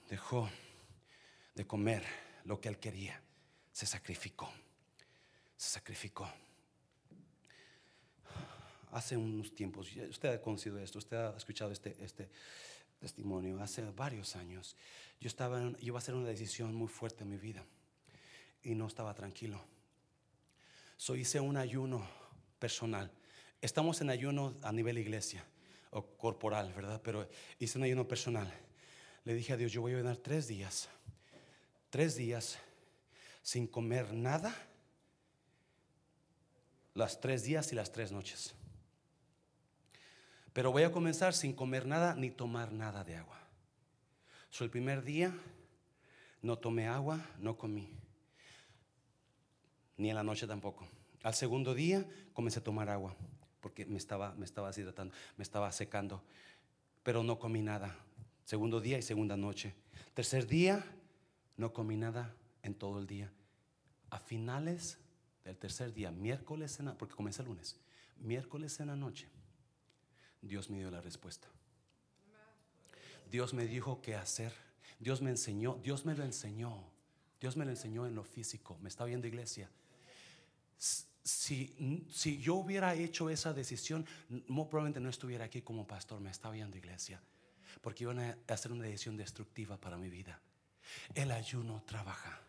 dejó 0.09 0.51
de 1.55 1.67
comer 1.67 2.05
lo 2.45 2.61
que 2.61 2.69
él 2.69 2.79
quería. 2.79 3.21
Se 3.73 3.87
sacrificó. 3.87 4.53
Se 5.57 5.71
sacrificó 5.71 6.31
hace 8.93 9.17
unos 9.17 9.55
tiempos, 9.55 9.89
usted 10.09 10.35
ha 10.35 10.41
conocido 10.41 10.79
esto, 10.79 10.99
usted 10.99 11.17
ha 11.17 11.37
escuchado 11.37 11.71
este, 11.71 11.97
este 12.03 12.29
testimonio, 12.99 13.61
hace 13.61 13.83
varios 13.83 14.37
años, 14.37 14.77
yo 15.21 15.29
estaba, 15.29 15.73
iba 15.81 15.99
a 15.99 16.01
hacer 16.01 16.15
una 16.15 16.29
decisión 16.29 16.75
muy 16.75 16.89
fuerte 16.89 17.25
en 17.25 17.31
mi 17.31 17.37
vida 17.37 17.65
y 18.63 18.75
no 18.75 18.87
estaba 18.87 19.15
tranquilo. 19.15 19.61
So 20.97 21.17
hice 21.17 21.41
un 21.41 21.57
ayuno 21.57 22.07
personal. 22.59 23.11
Estamos 23.61 24.01
en 24.01 24.11
ayuno 24.11 24.55
a 24.63 24.73
nivel 24.73 24.99
iglesia 24.99 25.45
o 25.91 26.03
corporal, 26.03 26.73
¿verdad? 26.75 27.01
Pero 27.03 27.29
hice 27.59 27.79
un 27.79 27.85
ayuno 27.85 28.07
personal. 28.07 28.53
Le 29.25 29.35
dije 29.35 29.53
a 29.53 29.57
Dios, 29.57 29.73
yo 29.73 29.81
voy 29.81 29.93
a 29.93 29.97
ayunar 29.97 30.17
tres 30.19 30.47
días, 30.47 30.89
tres 31.91 32.17
días 32.17 32.59
sin 33.43 33.67
comer 33.67 34.13
nada, 34.13 34.55
las 36.95 37.21
tres 37.21 37.45
días 37.45 37.73
y 37.73 37.75
las 37.75 37.93
tres 37.93 38.13
noches. 38.13 38.55
Pero 40.53 40.73
voy 40.73 40.83
a 40.83 40.93
comenzar 40.93 41.35
sin 41.35 41.53
comer 41.53 41.87
nada 41.87 42.15
ni 42.15 42.31
tomar 42.31 42.73
nada 42.73 43.05
de 43.05 43.17
agua. 43.17 43.39
So, 44.51 44.65
el 44.65 44.71
primer 44.71 45.05
día 45.05 45.33
No 46.43 46.57
tomé 46.57 46.89
agua, 46.89 47.21
no 47.39 47.57
comí. 47.59 47.89
Ni 49.99 50.09
en 50.09 50.17
la 50.17 50.23
noche 50.23 50.47
tampoco. 50.47 50.89
Al 51.23 51.35
segundo 51.35 51.75
día 51.75 52.07
comencé 52.33 52.61
a 52.61 52.65
tomar 52.65 52.89
agua 52.89 53.15
porque 53.61 53.85
me 53.85 53.99
estaba, 53.99 54.33
me 54.35 54.47
estaba 54.47 54.69
deshidratando, 54.69 55.15
me 55.37 55.43
estaba 55.43 55.71
secando. 55.71 56.23
Pero 57.03 57.23
no 57.23 57.39
comí 57.39 57.61
nada. 57.61 57.95
Segundo 58.45 58.81
día 58.81 58.99
y 58.99 59.03
segunda 59.03 59.37
noche. 59.37 59.75
Tercer 60.15 60.47
día, 60.47 60.85
no 61.57 61.73
comí 61.73 61.97
nada 61.97 62.35
en 62.63 62.75
todo 62.75 62.99
el 62.99 63.07
día. 63.07 63.31
A 64.09 64.19
finales 64.19 64.99
del 65.45 65.57
tercer 65.57 65.93
día, 65.93 66.11
miércoles 66.11 66.81
en 66.81 66.95
porque 66.97 67.15
comienza 67.15 67.43
el 67.43 67.49
lunes, 67.49 67.79
miércoles 68.19 68.81
en 68.81 68.89
la 68.89 68.97
noche, 68.97 69.29
Dios 70.43 70.71
me 70.71 70.79
dio 70.79 70.91
la 70.91 71.01
respuesta. 71.01 71.49
Dios 73.31 73.55
me 73.55 73.67
dijo 73.67 74.01
qué 74.03 74.15
hacer. 74.15 74.53
Dios 74.99 75.23
me 75.23 75.31
enseñó, 75.31 75.79
Dios 75.83 76.05
me 76.05 76.15
lo 76.15 76.25
enseñó. 76.25 76.85
Dios 77.41 77.57
me 77.57 77.65
lo 77.65 77.71
enseñó 77.71 78.07
en 78.07 78.15
lo 78.15 78.25
físico. 78.25 78.77
Me 78.83 78.89
está 78.89 79.05
viendo 79.05 79.27
iglesia. 79.27 79.71
Si, 81.23 82.07
si 82.11 82.41
yo 82.41 82.57
hubiera 82.57 82.95
hecho 82.95 83.31
esa 83.31 83.53
decisión, 83.53 84.07
probablemente 84.47 85.01
no 85.01 85.09
estuviera 85.09 85.45
aquí 85.45 85.63
como 85.63 85.87
pastor. 85.87 86.21
Me 86.21 86.31
está 86.31 86.51
viendo 86.51 86.77
iglesia. 86.77 87.21
Porque 87.81 88.05
iban 88.05 88.19
a 88.19 88.37
hacer 88.49 88.73
una 88.73 88.85
decisión 88.85 89.17
destructiva 89.17 89.79
para 89.79 89.97
mi 89.97 90.11
vida. 90.11 90.41
El 91.15 91.31
ayuno 91.31 91.83
trabaja. 91.87 92.41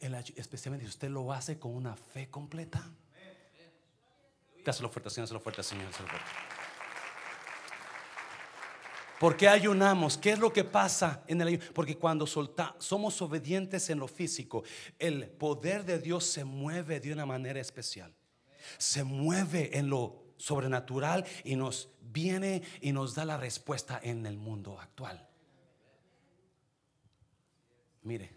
El 0.00 0.14
especialmente 0.14 0.86
si 0.86 0.90
usted 0.90 1.10
lo 1.10 1.32
hace 1.32 1.58
con 1.58 1.74
una 1.74 1.96
fe 1.96 2.28
completa. 2.28 2.84
Dáselo 4.64 4.90
fuerte, 4.90 5.08
Señor, 5.10 5.26
dáselo 5.26 5.40
fuerte, 5.40 5.62
Señor, 5.62 5.86
dáselo 5.86 6.08
fuerte. 6.08 6.57
¿Por 9.18 9.36
qué 9.36 9.48
ayunamos? 9.48 10.16
¿Qué 10.16 10.30
es 10.30 10.38
lo 10.38 10.52
que 10.52 10.62
pasa 10.62 11.24
en 11.26 11.40
el 11.40 11.48
ayuno? 11.48 11.64
Porque 11.74 11.98
cuando 11.98 12.26
solta, 12.26 12.76
somos 12.78 13.20
obedientes 13.20 13.90
en 13.90 13.98
lo 13.98 14.06
físico, 14.06 14.62
el 14.98 15.28
poder 15.28 15.84
de 15.84 15.98
Dios 15.98 16.24
se 16.24 16.44
mueve 16.44 17.00
de 17.00 17.12
una 17.12 17.26
manera 17.26 17.60
especial. 17.60 18.14
Se 18.76 19.02
mueve 19.02 19.76
en 19.76 19.90
lo 19.90 20.22
sobrenatural 20.36 21.24
y 21.42 21.56
nos 21.56 21.88
viene 22.00 22.62
y 22.80 22.92
nos 22.92 23.16
da 23.16 23.24
la 23.24 23.36
respuesta 23.36 23.98
en 24.02 24.24
el 24.24 24.38
mundo 24.38 24.78
actual. 24.80 25.28
Mire, 28.02 28.30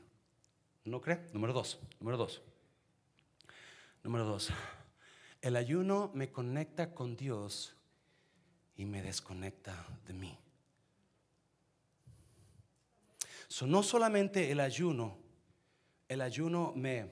¿no 0.86 1.00
cree? 1.00 1.28
Número 1.32 1.54
dos, 1.54 1.80
número 2.00 2.18
dos. 2.18 2.42
Número 4.04 4.26
dos. 4.26 4.50
El 5.42 5.56
ayuno 5.56 6.10
me 6.16 6.32
conecta 6.32 6.96
con 6.96 7.16
Dios 7.16 7.76
y 8.76 8.86
me 8.86 9.04
desconecta 9.04 9.86
de 10.08 10.14
mí 10.14 10.40
no 13.60 13.84
solamente 13.84 14.52
el 14.52 14.60
ayuno, 14.60 15.18
el 16.08 16.22
ayuno 16.22 16.74
me... 16.76 17.12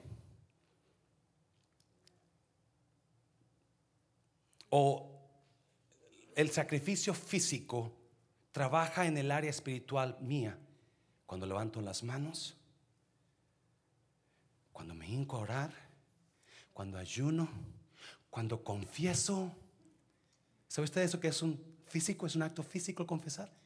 O 4.70 5.10
el 6.34 6.50
sacrificio 6.50 7.12
físico 7.12 7.92
trabaja 8.52 9.06
en 9.06 9.18
el 9.18 9.30
área 9.30 9.50
espiritual 9.50 10.16
mía. 10.20 10.56
Cuando 11.26 11.46
levanto 11.46 11.80
las 11.80 12.02
manos, 12.02 12.56
cuando 14.72 14.94
me 14.94 15.08
hinco 15.08 15.36
a 15.36 15.40
orar, 15.40 15.74
cuando 16.72 16.98
ayuno, 16.98 17.48
cuando 18.30 18.64
confieso. 18.64 19.54
¿Sabe 20.68 20.84
usted 20.84 21.02
eso 21.02 21.20
que 21.20 21.28
es 21.28 21.42
un 21.42 21.62
físico? 21.86 22.26
¿Es 22.26 22.36
un 22.36 22.42
acto 22.42 22.62
físico 22.62 23.06
confesar? 23.06 23.59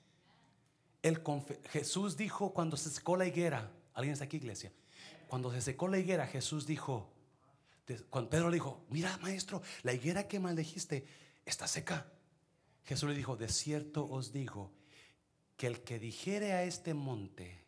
Jesús 1.71 2.17
dijo 2.17 2.55
cuando 2.55 2.77
se 2.77 2.89
secó 2.89 3.17
la 3.17 3.27
higuera, 3.27 3.71
¿alguien 3.93 4.15
está 4.15 4.25
aquí 4.25 4.39
iglesia? 4.39 4.73
Cuando 5.29 5.53
se 5.53 5.61
secó 5.61 5.89
la 5.89 5.99
higuera, 5.99 6.27
Jesús 6.27 6.67
dijo, 6.67 7.11
cuando 8.09 8.31
Pedro 8.31 8.49
le 8.49 8.55
dijo, 8.55 8.85
mira 8.89 9.19
maestro, 9.19 9.61
la 9.83 9.93
higuera 9.93 10.27
que 10.27 10.41
maldijiste 10.41 11.07
está 11.45 11.69
seca. 11.69 12.07
Jesús 12.85 13.11
le 13.11 13.17
dijo, 13.17 13.37
de 13.37 13.49
cierto 13.49 14.09
os 14.09 14.33
digo, 14.33 14.73
que 15.57 15.67
el 15.67 15.83
que 15.83 15.99
dijere 15.99 16.53
a 16.53 16.65
este 16.65 16.95
monte, 16.95 17.65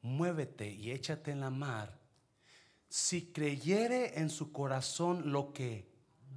muévete 0.00 0.70
y 0.70 0.90
échate 0.90 1.32
en 1.32 1.40
la 1.40 1.50
mar, 1.50 2.00
si 2.88 3.26
creyere 3.26 4.18
en 4.20 4.30
su 4.30 4.52
corazón 4.52 5.32
lo 5.32 5.52
que 5.52 5.86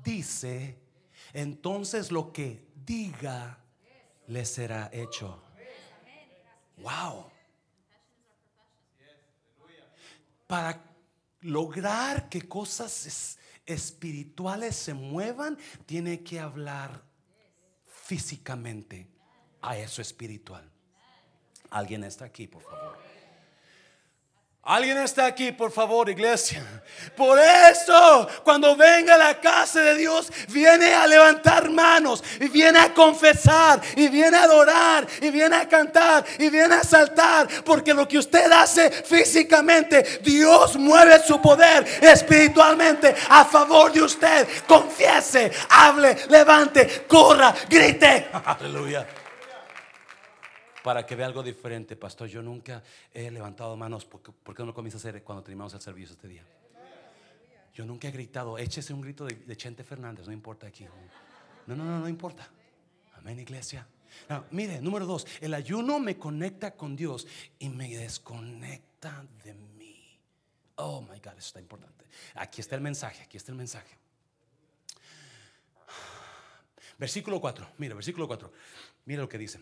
dice, 0.04 0.78
entonces 1.34 2.12
lo 2.12 2.34
que 2.34 2.68
diga 2.86 3.64
le 4.28 4.46
será 4.46 4.90
hecho. 4.94 5.45
Wow. 6.78 7.32
Para 10.48 10.82
lograr 11.42 12.30
que 12.30 12.48
cosas 12.48 13.38
espirituales 13.66 14.76
se 14.76 14.94
muevan, 14.94 15.58
tiene 15.86 16.24
que 16.24 16.40
hablar 16.40 17.04
físicamente 17.86 19.08
a 19.62 19.78
eso 19.78 20.02
espiritual. 20.02 20.70
¿Alguien 21.72 22.04
está 22.04 22.26
aquí, 22.26 22.48
por 22.48 22.62
favor? 22.62 22.98
Alguien 24.68 24.98
está 24.98 25.28
aquí, 25.28 25.52
por 25.52 25.72
favor, 25.72 26.10
iglesia. 26.10 26.64
Por 27.16 27.38
eso, 27.38 28.28
cuando 28.44 28.76
venga 28.76 29.14
a 29.14 29.18
la 29.20 29.40
casa 29.40 29.80
de 29.80 29.96
Dios, 29.96 30.34
viene 30.48 30.92
a 30.92 31.06
levantar 31.06 31.70
manos 31.70 32.24
y 32.40 32.48
viene 32.48 32.80
a 32.80 32.92
confesar 32.92 33.80
y 33.96 34.08
viene 34.08 34.38
a 34.38 34.44
adorar 34.46 35.06
y 35.22 35.30
viene 35.30 35.56
a 35.56 35.70
cantar 35.70 36.26
y 36.40 36.50
viene 36.50 36.74
a 36.74 36.84
saltar. 36.84 37.48
Porque 37.64 37.94
lo 37.94 38.08
que 38.08 38.18
usted 38.18 38.52
hace 38.52 38.90
físicamente, 38.90 40.20
Dios 40.24 40.78
mueve 40.78 41.20
su 41.24 41.40
poder 41.40 41.86
espiritualmente 42.02 43.14
a 43.30 43.46
favor 43.46 43.94
de 43.94 44.02
usted. 44.02 44.48
Confiese, 44.68 45.52
hable, 45.70 46.18
levante, 46.30 47.06
corra, 47.08 47.54
grite. 47.70 48.30
Aleluya 48.46 49.06
para 50.86 51.04
que 51.04 51.16
vea 51.16 51.26
algo 51.26 51.42
diferente, 51.42 51.96
pastor. 51.96 52.28
Yo 52.28 52.44
nunca 52.44 52.84
he 53.12 53.32
levantado 53.32 53.76
manos. 53.76 54.06
¿Por 54.06 54.22
qué, 54.22 54.62
no 54.62 54.68
lo 54.68 54.74
comienza 54.76 54.98
a 54.98 55.00
hacer 55.00 55.24
cuando 55.24 55.42
terminamos 55.42 55.74
el 55.74 55.82
servicio 55.82 56.14
este 56.14 56.28
día? 56.28 56.46
Yo 57.74 57.88
nunca 57.88 58.08
he 58.08 58.12
gritado. 58.12 58.60
Échese 58.60 58.94
un 58.94 59.02
grito 59.02 59.26
de, 59.26 59.58
Chente 59.58 59.84
Fernández, 59.84 60.28
no 60.28 60.32
importa 60.32 60.68
aquí. 60.68 60.86
No, 61.66 61.76
no, 61.76 61.84
no, 61.84 62.02
no 62.02 62.08
importa. 62.08 62.48
Amén, 63.16 63.40
iglesia. 63.40 63.88
mire, 64.52 64.80
número 64.80 65.08
dos, 65.08 65.26
el 65.42 65.56
ayuno 65.56 65.98
me 65.98 66.20
conecta 66.20 66.76
con 66.76 66.96
Dios 66.96 67.26
y 67.58 67.70
me 67.70 67.90
desconecta 67.90 69.26
de 69.44 69.56
mí. 69.56 70.20
Oh 70.76 71.02
my 71.02 71.18
God, 71.18 71.34
eso 71.40 71.48
está 71.48 71.60
importante. 71.62 72.06
Aquí 72.36 72.62
está 72.62 72.76
el 72.76 72.82
mensaje, 72.82 73.24
aquí 73.24 73.38
está 73.38 73.52
el 73.52 73.58
mensaje. 73.58 73.98
Versículo 77.00 77.42
4, 77.42 77.70
mira, 77.80 77.96
versículo 77.96 78.28
4. 78.28 78.54
Mira 79.06 79.24
lo 79.24 79.28
que 79.28 79.40
dice. 79.40 79.60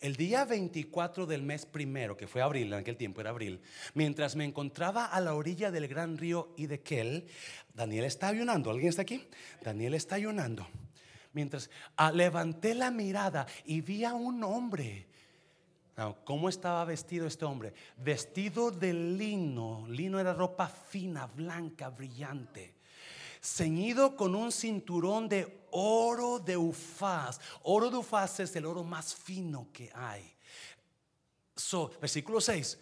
El 0.00 0.16
día 0.16 0.44
24 0.44 1.24
del 1.24 1.42
mes 1.42 1.64
primero, 1.64 2.16
que 2.16 2.26
fue 2.26 2.42
abril, 2.42 2.68
en 2.68 2.80
aquel 2.80 2.96
tiempo 2.96 3.22
era 3.22 3.30
abril, 3.30 3.62
mientras 3.94 4.36
me 4.36 4.44
encontraba 4.44 5.06
a 5.06 5.20
la 5.20 5.34
orilla 5.34 5.70
del 5.70 5.88
gran 5.88 6.18
río 6.18 6.52
Idequel, 6.58 7.26
Daniel 7.72 8.04
está 8.04 8.28
ayunando. 8.28 8.70
¿Alguien 8.70 8.90
está 8.90 9.02
aquí? 9.02 9.26
Daniel 9.62 9.94
está 9.94 10.16
ayunando. 10.16 10.66
Mientras 11.32 11.70
ah, 11.96 12.12
levanté 12.12 12.74
la 12.74 12.90
mirada 12.90 13.46
y 13.64 13.80
vi 13.80 14.04
a 14.04 14.14
un 14.14 14.44
hombre. 14.44 15.06
¿Cómo 16.24 16.50
estaba 16.50 16.84
vestido 16.84 17.26
este 17.26 17.46
hombre? 17.46 17.72
Vestido 17.96 18.70
de 18.70 18.92
lino. 18.92 19.86
Lino 19.88 20.20
era 20.20 20.34
ropa 20.34 20.68
fina, 20.68 21.26
blanca, 21.26 21.88
brillante 21.88 22.75
ceñido 23.42 24.16
con 24.16 24.34
un 24.34 24.52
cinturón 24.52 25.28
de 25.28 25.66
oro 25.70 26.38
de 26.38 26.56
ufaz. 26.56 27.40
Oro 27.62 27.90
de 27.90 27.96
ufaz 27.96 28.40
es 28.40 28.54
el 28.56 28.66
oro 28.66 28.84
más 28.84 29.14
fino 29.14 29.68
que 29.72 29.90
hay. 29.94 30.34
So, 31.54 31.90
versículo 32.00 32.40
6. 32.40 32.78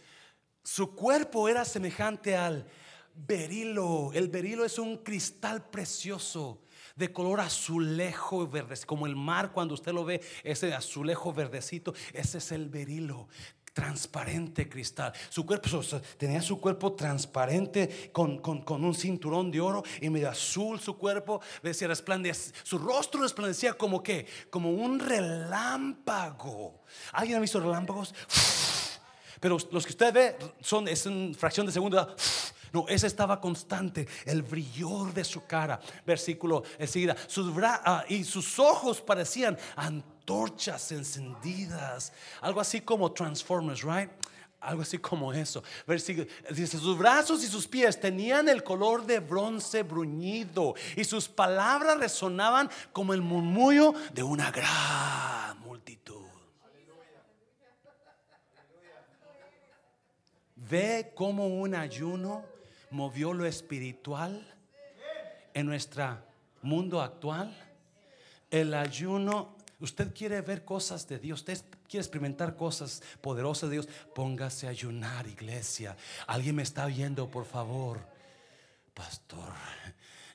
Su 0.62 0.94
cuerpo 0.94 1.48
era 1.48 1.64
semejante 1.64 2.36
al 2.36 2.66
berilo. 3.14 4.10
El 4.12 4.28
berilo 4.28 4.64
es 4.64 4.78
un 4.78 4.98
cristal 4.98 5.68
precioso 5.70 6.60
de 6.96 7.12
color 7.12 7.40
azulejo 7.40 8.46
verde, 8.46 8.76
como 8.86 9.06
el 9.06 9.16
mar 9.16 9.52
cuando 9.52 9.74
usted 9.74 9.92
lo 9.92 10.04
ve, 10.04 10.20
ese 10.44 10.72
azulejo 10.72 11.32
verdecito, 11.32 11.92
ese 12.12 12.38
es 12.38 12.52
el 12.52 12.68
berilo 12.68 13.28
transparente 13.74 14.68
cristal. 14.68 15.12
Su 15.28 15.44
cuerpo 15.44 15.68
tenía 16.16 16.40
su 16.40 16.60
cuerpo 16.60 16.94
transparente 16.94 18.10
con, 18.12 18.40
un 18.66 18.94
cinturón 18.94 19.50
de 19.50 19.60
oro 19.60 19.82
y 20.00 20.08
medio 20.08 20.30
azul 20.30 20.80
su 20.80 20.96
cuerpo. 20.96 21.42
Decía 21.62 21.88
resplandecía, 21.88 22.54
su 22.62 22.78
rostro 22.78 23.20
resplandecía 23.20 23.74
como 23.74 24.02
que, 24.02 24.26
como 24.48 24.70
un 24.70 25.00
relámpago. 25.00 26.84
¿Alguien 27.12 27.36
ha 27.36 27.40
visto 27.40 27.60
relámpagos? 27.60 28.14
Pero 29.40 29.58
los 29.70 29.84
que 29.84 29.92
usted 29.92 30.14
ve 30.14 30.36
son, 30.60 30.88
es 30.88 31.04
una 31.04 31.34
fracción 31.34 31.66
de 31.66 31.72
segundo. 31.72 32.16
No, 32.74 32.86
ese 32.88 33.06
estaba 33.06 33.40
constante, 33.40 34.08
el 34.24 34.42
brillor 34.42 35.14
de 35.14 35.22
su 35.22 35.46
cara. 35.46 35.78
Versículo 36.04 36.64
enseguida. 36.76 37.14
Sus 37.28 37.54
ah, 37.62 38.04
y 38.08 38.24
sus 38.24 38.58
ojos 38.58 39.00
parecían 39.00 39.56
antorchas 39.76 40.90
encendidas. 40.90 42.12
Algo 42.40 42.60
así 42.60 42.80
como 42.80 43.12
Transformers, 43.12 43.84
right? 43.84 44.10
algo 44.60 44.82
así 44.82 44.98
como 44.98 45.32
eso. 45.32 45.62
dice, 45.86 46.78
sus 46.78 46.98
brazos 46.98 47.44
y 47.44 47.46
sus 47.46 47.68
pies 47.68 48.00
tenían 48.00 48.48
el 48.48 48.64
color 48.64 49.06
de 49.06 49.20
bronce 49.20 49.84
bruñido 49.84 50.74
y 50.96 51.04
sus 51.04 51.28
palabras 51.28 51.98
resonaban 51.98 52.68
como 52.90 53.14
el 53.14 53.20
murmullo 53.20 53.94
de 54.12 54.24
una 54.24 54.50
gran 54.50 55.60
multitud. 55.60 56.24
Ve 60.56 61.12
cómo 61.14 61.46
un 61.46 61.74
ayuno 61.74 62.53
movió 62.94 63.32
lo 63.34 63.44
espiritual 63.44 64.46
en 65.52 65.66
nuestro 65.66 66.16
mundo 66.62 67.02
actual. 67.02 67.52
El 68.50 68.72
ayuno, 68.72 69.56
usted 69.80 70.14
quiere 70.14 70.40
ver 70.42 70.64
cosas 70.64 71.08
de 71.08 71.18
Dios, 71.18 71.40
usted 71.40 71.60
quiere 71.88 72.02
experimentar 72.02 72.54
cosas 72.54 73.02
poderosas 73.20 73.68
de 73.68 73.74
Dios, 73.76 73.88
póngase 74.14 74.68
a 74.68 74.70
ayunar, 74.70 75.26
iglesia. 75.26 75.96
Alguien 76.28 76.54
me 76.54 76.62
está 76.62 76.86
viendo, 76.86 77.28
por 77.28 77.46
favor. 77.46 77.98
Pastor, 78.94 79.52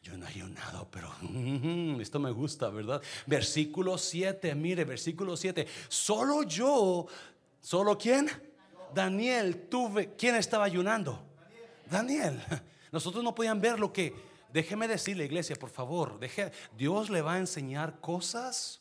yo 0.04 0.17
no 0.17 0.26
he 0.26 0.30
ayunado, 0.30 0.86
pero 0.91 1.10
esto 2.02 2.19
me 2.19 2.32
gusta, 2.32 2.69
¿verdad? 2.69 3.02
Versículo 3.26 3.98
7, 3.98 4.54
mire, 4.56 4.84
versículo 4.84 5.38
7. 5.38 5.65
Solo 5.88 6.43
yo, 6.43 7.08
¿solo 7.62 7.98
quién? 7.98 8.30
Daniel, 8.93 9.67
tuve, 9.69 10.13
¿quién 10.17 10.36
estaba 10.36 10.65
ayunando? 10.65 11.29
Daniel. 11.89 12.41
Nosotros 12.91 13.23
no 13.23 13.36
podían 13.36 13.62
ver 13.62 13.80
lo 13.80 13.93
que, 13.93 14.15
déjeme 14.52 14.88
decirle, 14.88 15.25
iglesia, 15.25 15.56
por 15.56 15.69
favor, 15.69 16.19
deje, 16.19 16.52
Dios 16.78 17.10
le 17.10 17.21
va 17.21 17.34
a 17.34 17.38
enseñar 17.39 17.99
cosas 17.99 18.79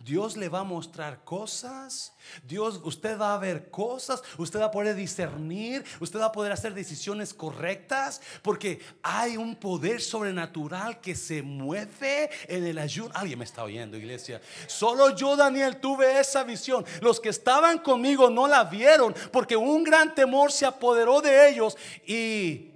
Dios 0.00 0.36
le 0.36 0.48
va 0.48 0.60
a 0.60 0.64
mostrar 0.64 1.24
cosas. 1.24 2.12
Dios, 2.46 2.80
usted 2.84 3.18
va 3.18 3.34
a 3.34 3.38
ver 3.38 3.70
cosas. 3.70 4.22
Usted 4.38 4.60
va 4.60 4.66
a 4.66 4.70
poder 4.70 4.94
discernir. 4.94 5.84
Usted 6.00 6.20
va 6.20 6.26
a 6.26 6.32
poder 6.32 6.52
hacer 6.52 6.74
decisiones 6.74 7.34
correctas. 7.34 8.20
Porque 8.42 8.80
hay 9.02 9.36
un 9.36 9.56
poder 9.56 10.00
sobrenatural 10.00 11.00
que 11.00 11.14
se 11.14 11.42
mueve 11.42 12.30
en 12.46 12.64
el 12.64 12.78
ayuno. 12.78 13.10
Alguien 13.14 13.38
me 13.38 13.44
está 13.44 13.64
oyendo, 13.64 13.96
iglesia. 13.96 14.40
Solo 14.66 15.16
yo, 15.16 15.36
Daniel, 15.36 15.80
tuve 15.80 16.20
esa 16.20 16.44
visión. 16.44 16.84
Los 17.00 17.20
que 17.20 17.30
estaban 17.30 17.78
conmigo 17.78 18.30
no 18.30 18.46
la 18.46 18.64
vieron. 18.64 19.14
Porque 19.32 19.56
un 19.56 19.82
gran 19.82 20.14
temor 20.14 20.52
se 20.52 20.66
apoderó 20.66 21.20
de 21.20 21.48
ellos. 21.48 21.76
Y 22.06 22.70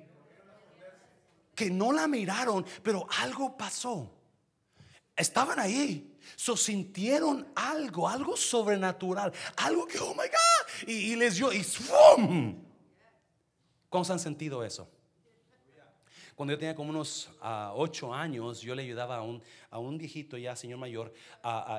que 1.55 1.71
no 1.71 1.93
la 1.93 2.09
miraron. 2.09 2.67
Pero 2.83 3.07
algo 3.21 3.57
pasó. 3.57 4.11
Estaban 5.15 5.61
ahí 5.61 6.10
So 6.41 6.57
sintieron 6.57 7.53
algo, 7.55 8.09
algo 8.09 8.35
sobrenatural, 8.35 9.31
algo 9.59 9.87
que, 9.87 9.99
oh 9.99 10.15
my 10.15 10.25
God, 10.25 10.89
y, 10.89 11.15
les 11.15 11.37
dio, 11.37 11.53
y 11.53 11.63
¡fum! 11.63 12.65
¿Cómo 13.91 14.05
han 14.11 14.19
sentido 14.19 14.65
eso? 14.65 14.89
Cuando 16.41 16.55
yo 16.55 16.59
tenía 16.59 16.75
como 16.75 16.89
unos 16.89 17.29
uh, 17.43 17.71
ocho 17.75 18.15
años, 18.15 18.63
yo 18.63 18.75
le 18.75 18.81
ayudaba 18.81 19.17
a 19.19 19.23
un, 19.23 19.43
a 19.69 19.79
un 19.79 19.99
viejito 19.99 20.39
ya, 20.39 20.57
señor 20.57 20.79
mayor, 20.79 21.13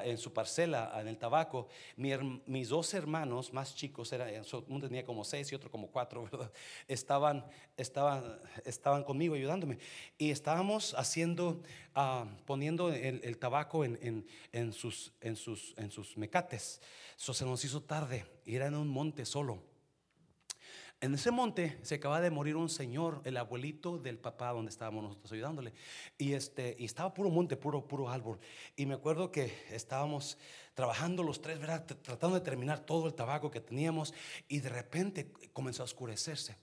en 0.03 0.19
su 0.19 0.31
parcela, 0.31 0.95
en 1.01 1.07
el 1.07 1.17
tabaco. 1.17 1.67
mis 1.97 2.69
dos 2.69 2.93
hermanos 2.93 3.51
más 3.53 3.73
chicos, 3.73 4.13
era, 4.13 4.27
uno 4.67 4.87
tenía 4.87 5.03
como 5.03 5.23
seis 5.23 5.51
y 5.51 5.55
otro 5.55 5.71
como 5.71 5.87
cuatro, 5.87 6.25
¿verdad? 6.31 6.51
Estaban, 6.87 7.43
estaban, 7.75 8.39
estaban 8.63 9.03
conmigo 9.03 9.33
ayudándome. 9.33 9.79
Y 10.19 10.29
estábamos 10.29 10.93
haciendo, 10.93 11.63
uh, 11.95 12.27
poniendo 12.45 12.93
el, 12.93 13.37
tabaco 13.39 13.83
en, 13.83 14.27
en, 14.51 14.73
sus, 14.73 15.11
en, 15.21 15.37
sus, 15.37 15.73
en 15.75 15.89
sus 15.89 16.15
mecates. 16.17 16.79
Eso 17.17 17.33
se 17.33 17.45
nos 17.45 17.65
hizo 17.65 17.81
tarde 17.81 18.25
era 18.45 18.67
en 18.67 18.75
un 18.75 18.89
monte 18.89 19.25
solo. 19.25 19.70
En 21.01 21.15
ese 21.15 21.31
monte 21.31 21.79
se 21.81 21.95
acaba 21.95 22.21
de 22.21 22.29
morir 22.29 22.55
un 22.55 22.69
señor, 22.69 23.21
el 23.25 23.35
abuelito 23.37 23.97
del 23.97 24.19
papá 24.19 24.51
donde 24.51 24.69
estábamos 24.69 25.03
nosotros 25.03 25.31
ayudándole. 25.31 25.73
Y, 26.19 26.33
este, 26.33 26.75
y 26.77 26.85
estaba 26.85 27.11
puro 27.11 27.31
monte, 27.31 27.57
puro, 27.57 27.87
puro 27.87 28.07
árbol. 28.07 28.39
Y 28.75 28.85
me 28.85 28.93
acuerdo 28.93 29.31
que 29.31 29.51
estábamos 29.71 30.37
trabajando 30.75 31.23
los 31.23 31.41
tres, 31.41 31.57
¿verdad? 31.57 31.87
tratando 31.87 32.35
de 32.35 32.45
terminar 32.45 32.85
todo 32.85 33.07
el 33.07 33.15
tabaco 33.15 33.49
que 33.49 33.59
teníamos. 33.59 34.13
Y 34.47 34.59
de 34.59 34.69
repente 34.69 35.33
comenzó 35.53 35.81
a 35.81 35.85
oscurecerse. 35.85 36.55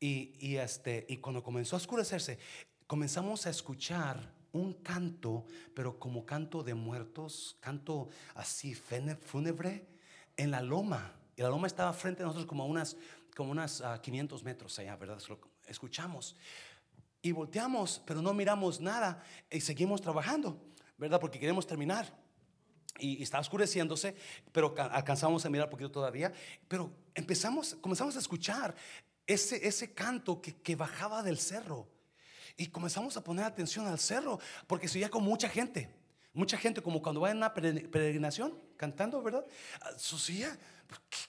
Y, 0.00 0.32
y, 0.38 0.56
este, 0.56 1.04
y 1.06 1.18
cuando 1.18 1.42
comenzó 1.42 1.76
a 1.76 1.78
oscurecerse, 1.78 2.38
comenzamos 2.86 3.44
a 3.46 3.50
escuchar 3.50 4.32
un 4.52 4.72
canto, 4.72 5.44
pero 5.74 5.98
como 5.98 6.24
canto 6.24 6.62
de 6.62 6.72
muertos, 6.72 7.58
canto 7.60 8.08
así 8.34 8.74
fúnebre, 8.74 9.86
en 10.38 10.50
la 10.50 10.62
loma. 10.62 11.12
Y 11.36 11.42
la 11.42 11.50
loma 11.50 11.66
estaba 11.66 11.92
frente 11.92 12.22
a 12.22 12.26
nosotros 12.26 12.46
como 12.46 12.62
a 12.62 12.66
unas 12.66 12.96
como 13.36 13.52
unas 13.52 13.82
500 14.02 14.40
ah, 14.40 14.44
metros 14.44 14.78
allá, 14.78 14.96
¿verdad? 14.96 15.18
Escuchamos 15.66 16.34
y 17.20 17.32
volteamos, 17.32 18.00
pero 18.06 18.22
no 18.22 18.32
miramos 18.32 18.80
nada 18.80 19.22
y 19.50 19.60
seguimos 19.60 20.00
trabajando, 20.00 20.62
¿verdad? 20.96 21.20
Porque 21.20 21.38
queremos 21.38 21.66
terminar. 21.66 22.16
Y, 22.98 23.22
está 23.22 23.38
oscureciéndose, 23.40 24.16
pero 24.52 24.74
alcanzamos 24.78 25.44
a 25.44 25.50
mirar 25.50 25.66
un 25.66 25.70
poquito 25.70 25.90
todavía. 25.90 26.32
Pero 26.66 26.90
empezamos, 27.14 27.76
comenzamos 27.80 28.16
a 28.16 28.20
escuchar 28.20 28.74
ese, 29.26 29.66
ese 29.66 29.92
canto 29.92 30.40
que, 30.40 30.54
que 30.54 30.76
bajaba 30.76 31.22
del 31.22 31.38
cerro. 31.38 31.88
Y 32.56 32.68
comenzamos 32.68 33.18
a 33.18 33.24
poner 33.24 33.44
atención 33.44 33.86
al 33.86 33.98
cerro, 33.98 34.38
porque 34.66 34.88
se 34.88 34.96
oía 34.98 35.10
con 35.10 35.22
mucha 35.22 35.48
gente. 35.48 35.90
Mucha 36.36 36.58
gente, 36.58 36.82
como 36.82 37.00
cuando 37.00 37.22
va 37.22 37.30
en 37.30 37.38
una 37.38 37.54
peregrinación, 37.54 38.52
cantando, 38.76 39.22
¿verdad? 39.22 39.46
Ah, 39.80 39.92
Sucía 39.96 40.56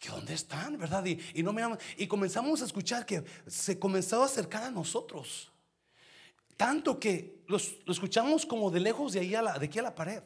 ¿qué, 0.01 0.09
¿dónde 0.09 0.33
están? 0.33 0.77
¿Verdad? 0.77 1.05
Y, 1.05 1.41
no 1.41 1.53
miramos, 1.53 1.77
y 1.97 2.07
comenzamos 2.07 2.61
a 2.61 2.65
escuchar 2.65 3.05
que 3.05 3.23
se 3.47 3.79
comenzaba 3.79 4.23
a 4.23 4.25
acercar 4.25 4.63
a 4.63 4.69
nosotros. 4.69 5.49
Tanto 6.57 6.99
que 6.99 7.41
los, 7.47 7.77
lo 7.85 7.93
escuchamos 7.93 8.45
como 8.45 8.69
de 8.69 8.81
lejos 8.81 9.13
de, 9.13 9.21
ahí 9.21 9.33
a 9.33 9.41
la, 9.41 9.57
de 9.57 9.67
aquí 9.67 9.79
a 9.79 9.83
la 9.83 9.95
pared. 9.95 10.21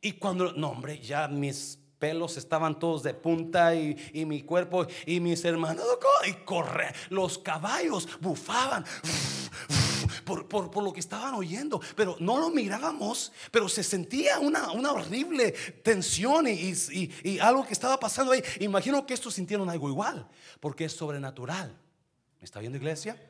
Y 0.00 0.14
cuando, 0.14 0.54
no 0.54 0.70
hombre, 0.70 0.98
ya 0.98 1.28
mis 1.28 1.78
pelos 2.00 2.36
estaban 2.36 2.80
todos 2.80 3.04
de 3.04 3.14
punta 3.14 3.76
y, 3.76 3.96
y 4.12 4.24
mi 4.24 4.42
cuerpo 4.42 4.88
y 5.06 5.20
mis 5.20 5.44
hermanos 5.44 5.84
y 6.26 6.32
corre, 6.44 6.92
los 7.10 7.38
caballos 7.38 8.08
bufaban 8.20 8.84
por, 10.48 10.82
lo 10.82 10.92
que 10.92 11.00
estaban 11.00 11.34
oyendo, 11.34 11.80
pero 11.96 12.16
no 12.20 12.38
lo 12.38 12.50
mirábamos, 12.50 13.32
pero 13.50 13.68
se 13.68 13.82
sentía 13.82 14.38
una, 14.38 14.72
una 14.72 14.92
horrible 14.92 15.52
tensión 15.82 16.46
y, 16.46 16.74
y, 17.24 17.38
algo 17.38 17.66
que 17.66 17.72
estaba 17.72 17.98
pasando 17.98 18.32
ahí. 18.32 18.42
Imagino 18.60 19.06
que 19.06 19.14
estos 19.14 19.34
sintieron 19.34 19.68
algo 19.68 19.88
igual, 19.88 20.28
porque 20.60 20.84
es 20.84 20.92
sobrenatural. 20.92 21.76
¿Me 22.38 22.44
está 22.44 22.60
viendo 22.60 22.78
iglesia? 22.78 23.20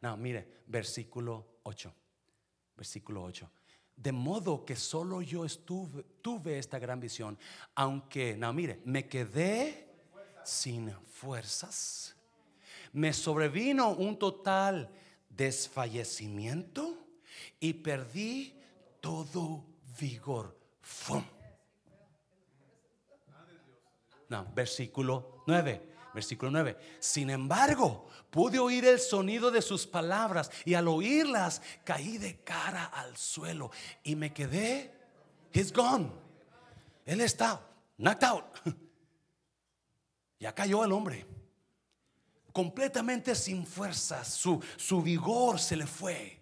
No, 0.00 0.16
mire, 0.16 0.62
versículo 0.66 1.60
8. 1.64 1.92
Versículo 2.76 3.22
8. 3.24 3.50
De 3.96 4.12
modo 4.12 4.64
que 4.64 4.76
solo 4.76 5.22
yo 5.22 5.44
tuve 6.22 6.58
esta 6.58 6.78
gran 6.78 7.00
visión, 7.00 7.36
aunque, 7.74 8.36
no, 8.36 8.52
mire, 8.52 8.80
me 8.84 9.08
quedé 9.08 9.88
sin 10.44 10.92
fuerzas. 11.10 12.14
Me 12.92 13.12
sobrevino 13.12 13.90
un 13.90 14.18
total 14.18 14.90
desfallecimiento 15.38 16.98
y 17.60 17.72
perdí 17.74 18.60
todo 19.00 19.64
vigor. 19.98 20.58
No, 24.28 24.46
versículo 24.54 25.44
9. 25.46 25.88
Versículo 26.12 26.50
9. 26.50 26.76
Sin 26.98 27.30
embargo, 27.30 28.08
pude 28.30 28.58
oír 28.58 28.84
el 28.84 28.98
sonido 28.98 29.50
de 29.50 29.62
sus 29.62 29.86
palabras 29.86 30.50
y 30.64 30.74
al 30.74 30.88
oírlas 30.88 31.62
caí 31.84 32.18
de 32.18 32.42
cara 32.42 32.84
al 32.86 33.16
suelo 33.16 33.70
y 34.02 34.16
me 34.16 34.34
quedé. 34.34 34.92
He's 35.52 35.72
gone. 35.72 36.10
Él 37.06 37.20
está 37.20 37.64
knocked 37.96 38.24
out. 38.24 38.44
Ya 40.40 40.54
cayó 40.54 40.84
el 40.84 40.92
hombre 40.92 41.26
completamente 42.52 43.34
sin 43.34 43.66
fuerza, 43.66 44.24
su, 44.24 44.62
su 44.76 45.02
vigor 45.02 45.58
se 45.58 45.76
le 45.76 45.86
fue. 45.86 46.38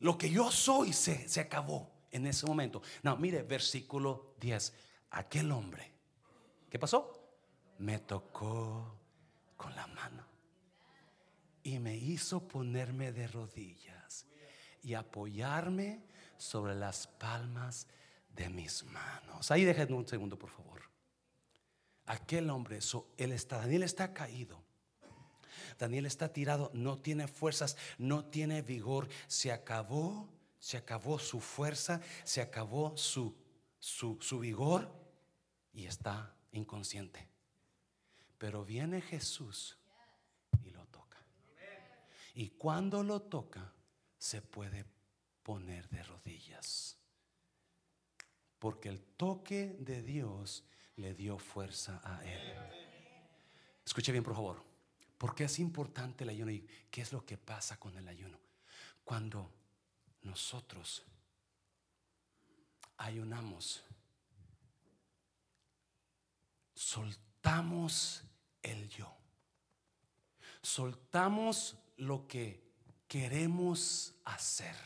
Lo 0.00 0.16
que 0.16 0.30
yo 0.30 0.50
soy 0.50 0.92
se, 0.92 1.28
se 1.28 1.40
acabó 1.40 1.90
en 2.10 2.26
ese 2.26 2.46
momento. 2.46 2.82
No, 3.02 3.16
mire, 3.16 3.42
versículo 3.42 4.34
10. 4.40 4.72
Aquel 5.10 5.50
hombre, 5.52 5.92
¿qué 6.70 6.78
pasó? 6.78 7.12
Me 7.78 7.98
tocó 7.98 8.96
con 9.56 9.74
la 9.74 9.86
mano 9.88 10.24
y 11.62 11.78
me 11.78 11.96
hizo 11.96 12.46
ponerme 12.46 13.12
de 13.12 13.26
rodillas 13.26 14.26
y 14.82 14.94
apoyarme 14.94 16.02
sobre 16.36 16.74
las 16.74 17.06
palmas 17.06 17.86
de 18.34 18.48
mis 18.48 18.84
manos. 18.84 19.50
Ahí 19.50 19.64
déjenme 19.64 19.96
un 19.96 20.06
segundo, 20.06 20.38
por 20.38 20.50
favor. 20.50 20.82
Aquel 22.06 22.48
hombre, 22.50 22.78
él 23.18 23.32
está, 23.32 23.58
Daniel 23.58 23.82
está 23.82 24.14
caído. 24.14 24.64
Daniel 25.78 26.06
está 26.06 26.32
tirado, 26.32 26.70
no 26.74 26.98
tiene 26.98 27.28
fuerzas, 27.28 27.76
no 27.98 28.24
tiene 28.24 28.62
vigor. 28.62 29.08
Se 29.28 29.52
acabó, 29.52 30.28
se 30.58 30.76
acabó 30.76 31.18
su 31.18 31.40
fuerza, 31.40 32.00
se 32.24 32.40
acabó 32.40 32.96
su, 32.96 33.36
su, 33.78 34.38
vigor 34.40 34.90
y 35.72 35.86
está 35.86 36.34
inconsciente. 36.50 37.28
Pero 38.38 38.64
viene 38.64 39.00
Jesús 39.00 39.78
y 40.64 40.70
lo 40.70 40.84
toca. 40.86 41.18
Y 42.34 42.50
cuando 42.50 43.04
lo 43.04 43.22
toca, 43.22 43.72
se 44.16 44.42
puede 44.42 44.84
poner 45.44 45.88
de 45.90 46.02
rodillas. 46.02 46.98
Porque 48.58 48.88
el 48.88 49.00
toque 49.00 49.76
de 49.78 50.02
Dios 50.02 50.64
le 50.96 51.14
dio 51.14 51.38
fuerza 51.38 52.00
a 52.02 52.24
él. 52.24 52.52
Escuche 53.84 54.10
bien, 54.10 54.24
por 54.24 54.34
favor. 54.34 54.67
¿Por 55.18 55.34
qué 55.34 55.44
es 55.44 55.58
importante 55.58 56.22
el 56.22 56.30
ayuno 56.30 56.52
y 56.52 56.64
qué 56.90 57.02
es 57.02 57.12
lo 57.12 57.26
que 57.26 57.36
pasa 57.36 57.78
con 57.78 57.96
el 57.98 58.06
ayuno? 58.06 58.38
Cuando 59.02 59.52
nosotros 60.22 61.04
ayunamos, 62.96 63.82
soltamos 66.72 68.22
el 68.62 68.88
yo. 68.88 69.12
Soltamos 70.62 71.76
lo 71.96 72.28
que 72.28 72.62
queremos 73.08 74.14
hacer. 74.24 74.76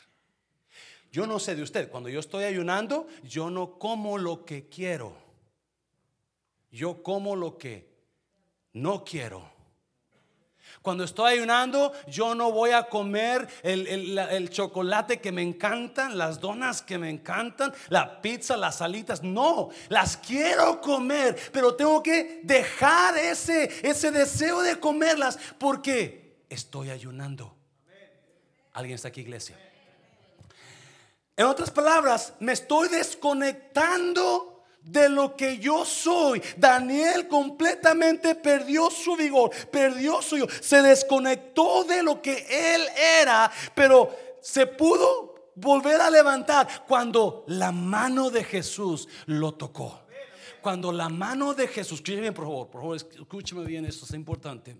Yo 1.11 1.26
no 1.26 1.39
sé 1.39 1.55
de 1.55 1.62
usted, 1.62 1.91
cuando 1.91 2.09
yo 2.09 2.20
estoy 2.20 2.45
ayunando, 2.45 3.07
yo 3.22 3.51
no 3.51 3.78
como 3.78 4.16
lo 4.16 4.47
que 4.47 4.70
quiero. 4.70 5.14
Yo 6.70 7.03
como 7.03 7.37
lo 7.37 7.59
que 7.59 7.93
no 8.72 9.05
quiero. 9.05 9.61
Cuando 10.81 11.05
estoy 11.05 11.35
ayunando, 11.35 11.93
yo 12.07 12.35
no 12.35 12.51
voy 12.51 12.70
a 12.70 12.85
comer 12.85 13.47
el, 13.62 14.49
chocolate 14.51 15.20
que 15.20 15.33
me 15.33 15.43
encantan, 15.43 16.16
las 16.16 16.41
donas 16.41 16.83
que 16.83 16.99
me 16.99 17.11
encantan, 17.11 17.73
la 17.89 18.20
pizza, 18.23 18.57
las 18.57 18.77
salitas. 18.77 19.23
No, 19.23 19.70
las 19.89 20.16
quiero 20.16 20.81
comer, 20.81 21.37
pero 21.53 21.75
tengo 21.75 22.03
que 22.03 22.41
dejar 22.43 23.18
ese, 23.18 23.70
ese 23.83 24.11
deseo 24.11 24.62
de 24.62 24.81
comerlas 24.81 25.39
porque 25.59 26.45
estoy 26.49 26.91
ayunando. 26.91 27.55
¿Alguien 28.73 28.95
está 28.95 29.09
aquí, 29.09 29.20
iglesia? 29.20 29.59
En 31.37 31.47
otras 31.47 31.70
palabras, 31.70 32.35
me 32.41 32.53
estoy 32.53 32.89
desconectando 32.89 34.51
de 34.83 35.09
lo 35.09 35.37
que 35.37 35.59
yo 35.59 35.85
soy. 35.85 36.43
Daniel 36.57 37.28
completamente 37.28 38.35
perdió 38.35 38.91
su 38.91 39.16
vigor, 39.16 39.51
perdió 39.70 40.20
su 40.22 40.39
yo, 40.39 40.47
se 40.61 40.83
desconectó 40.83 41.85
de 41.85 42.03
lo 42.03 42.20
que 42.20 42.47
él 42.74 42.83
era, 43.20 43.51
pero 43.74 44.14
se 44.41 44.66
pudo 44.66 45.53
volver 45.55 46.01
a 46.01 46.11
levantar 46.11 46.85
cuando 46.87 47.45
la 47.49 47.72
mano 47.72 48.30
de 48.30 48.45
Jesús 48.45 49.09
lo 49.26 49.55
tocó. 49.55 50.01
Cuando 50.61 50.93
la 50.93 51.09
mano 51.09 51.55
de 51.55 51.66
Jesús, 51.66 51.99
escúcheme 51.99 52.20
bien, 52.20 52.35
por 52.35 52.45
favor, 52.45 52.70
por 52.70 52.80
favor, 52.83 52.97
escúcheme 52.97 53.64
bien, 53.64 53.85
esto 53.85 54.05
es 54.05 54.12
importante. 54.12 54.76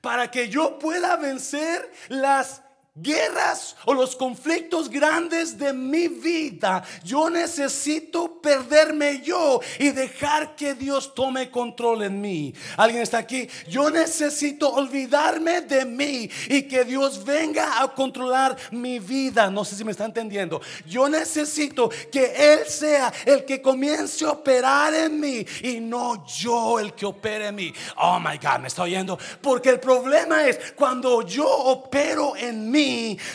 Para 0.00 0.30
que 0.30 0.48
yo 0.48 0.78
pueda 0.78 1.16
vencer 1.16 1.92
las 2.08 2.62
guerras 2.94 3.74
o 3.86 3.94
los 3.94 4.14
conflictos 4.14 4.90
grandes 4.90 5.56
de 5.56 5.72
mi 5.72 6.08
vida, 6.08 6.84
yo 7.02 7.30
necesito 7.30 8.40
perderme 8.40 9.22
yo 9.22 9.60
y 9.78 9.90
dejar 9.90 10.54
que 10.54 10.74
Dios 10.74 11.14
tome 11.14 11.50
control 11.50 12.02
en 12.02 12.20
mí. 12.20 12.54
¿Alguien 12.76 13.02
está 13.02 13.18
aquí? 13.18 13.48
Yo 13.66 13.88
necesito 13.88 14.70
olvidarme 14.70 15.62
de 15.62 15.86
mí 15.86 16.28
y 16.48 16.62
que 16.62 16.84
Dios 16.84 17.24
venga 17.24 17.82
a 17.82 17.88
controlar 17.88 18.56
mi 18.70 18.98
vida. 18.98 19.50
No 19.50 19.64
sé 19.64 19.74
si 19.74 19.84
me 19.84 19.92
está 19.92 20.04
entendiendo. 20.04 20.60
Yo 20.86 21.08
necesito 21.08 21.88
que 22.10 22.52
Él 22.52 22.66
sea 22.66 23.10
el 23.24 23.46
que 23.46 23.62
comience 23.62 24.26
a 24.26 24.32
operar 24.32 24.92
en 24.92 25.18
mí 25.18 25.46
y 25.62 25.80
no 25.80 26.26
yo 26.26 26.78
el 26.78 26.92
que 26.92 27.06
opere 27.06 27.46
en 27.46 27.54
mí. 27.54 27.72
Oh 27.96 28.20
my 28.20 28.36
God, 28.36 28.60
me 28.60 28.68
está 28.68 28.82
oyendo. 28.82 29.18
Porque 29.40 29.70
el 29.70 29.80
problema 29.80 30.46
es 30.46 30.74
cuando 30.76 31.22
yo 31.22 31.48
opero 31.48 32.36
en 32.36 32.70
mí 32.70 32.81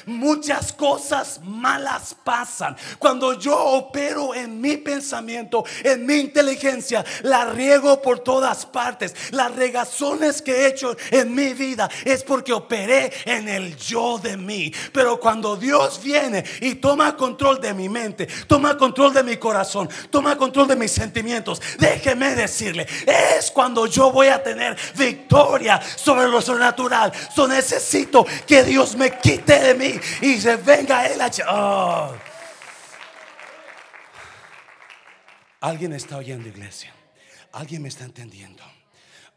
muchas 0.05 0.73
cosas 0.73 1.39
malas 1.43 2.15
pasan. 2.23 2.75
Cuando 2.99 3.33
yo 3.39 3.57
opero 3.57 4.33
en 4.33 4.59
mi 4.59 4.77
pensamiento, 4.77 5.63
en 5.83 6.05
mi 6.05 6.15
inteligencia, 6.15 7.03
la 7.23 7.45
riego 7.45 8.01
por 8.01 8.19
todas 8.19 8.65
partes. 8.65 9.13
Las 9.31 9.53
regazones 9.55 10.41
que 10.41 10.51
he 10.51 10.67
hecho 10.67 10.95
en 11.11 11.33
mi 11.33 11.53
vida 11.53 11.89
es 12.05 12.23
porque 12.23 12.53
operé 12.53 13.11
en 13.25 13.47
el 13.47 13.75
yo 13.77 14.17
de 14.17 14.37
mí. 14.37 14.73
Pero 14.91 15.19
cuando 15.19 15.55
Dios 15.55 16.01
viene 16.03 16.43
y 16.61 16.75
toma 16.75 17.15
control 17.15 17.59
de 17.61 17.73
mi 17.73 17.89
mente, 17.89 18.27
toma 18.47 18.77
control 18.77 19.13
de 19.13 19.23
mi 19.23 19.37
corazón, 19.37 19.89
toma 20.09 20.37
control 20.37 20.67
de 20.67 20.75
mis 20.75 20.91
sentimientos, 20.91 21.61
déjeme 21.79 22.35
decirle, 22.35 22.87
es 23.05 23.51
cuando 23.51 23.85
yo 23.85 24.11
voy 24.11 24.27
a 24.27 24.41
tener 24.41 24.77
victoria 24.95 25.79
sobre 25.95 26.27
lo 26.27 26.41
sobrenatural. 26.41 27.11
So 27.35 27.47
necesito 27.47 28.25
que 28.45 28.63
Dios 28.63 28.95
me 28.95 29.11
quite 29.19 29.36
de 29.45 29.73
mí 29.75 29.99
y 30.21 30.39
se 30.39 30.55
venga 30.57 31.05
él 31.07 31.21
a... 31.21 31.31
Oh. 31.49 32.15
Alguien 35.61 35.93
está 35.93 36.17
oyendo, 36.17 36.47
iglesia. 36.47 36.93
Alguien 37.51 37.81
me 37.81 37.89
está 37.89 38.03
entendiendo. 38.03 38.63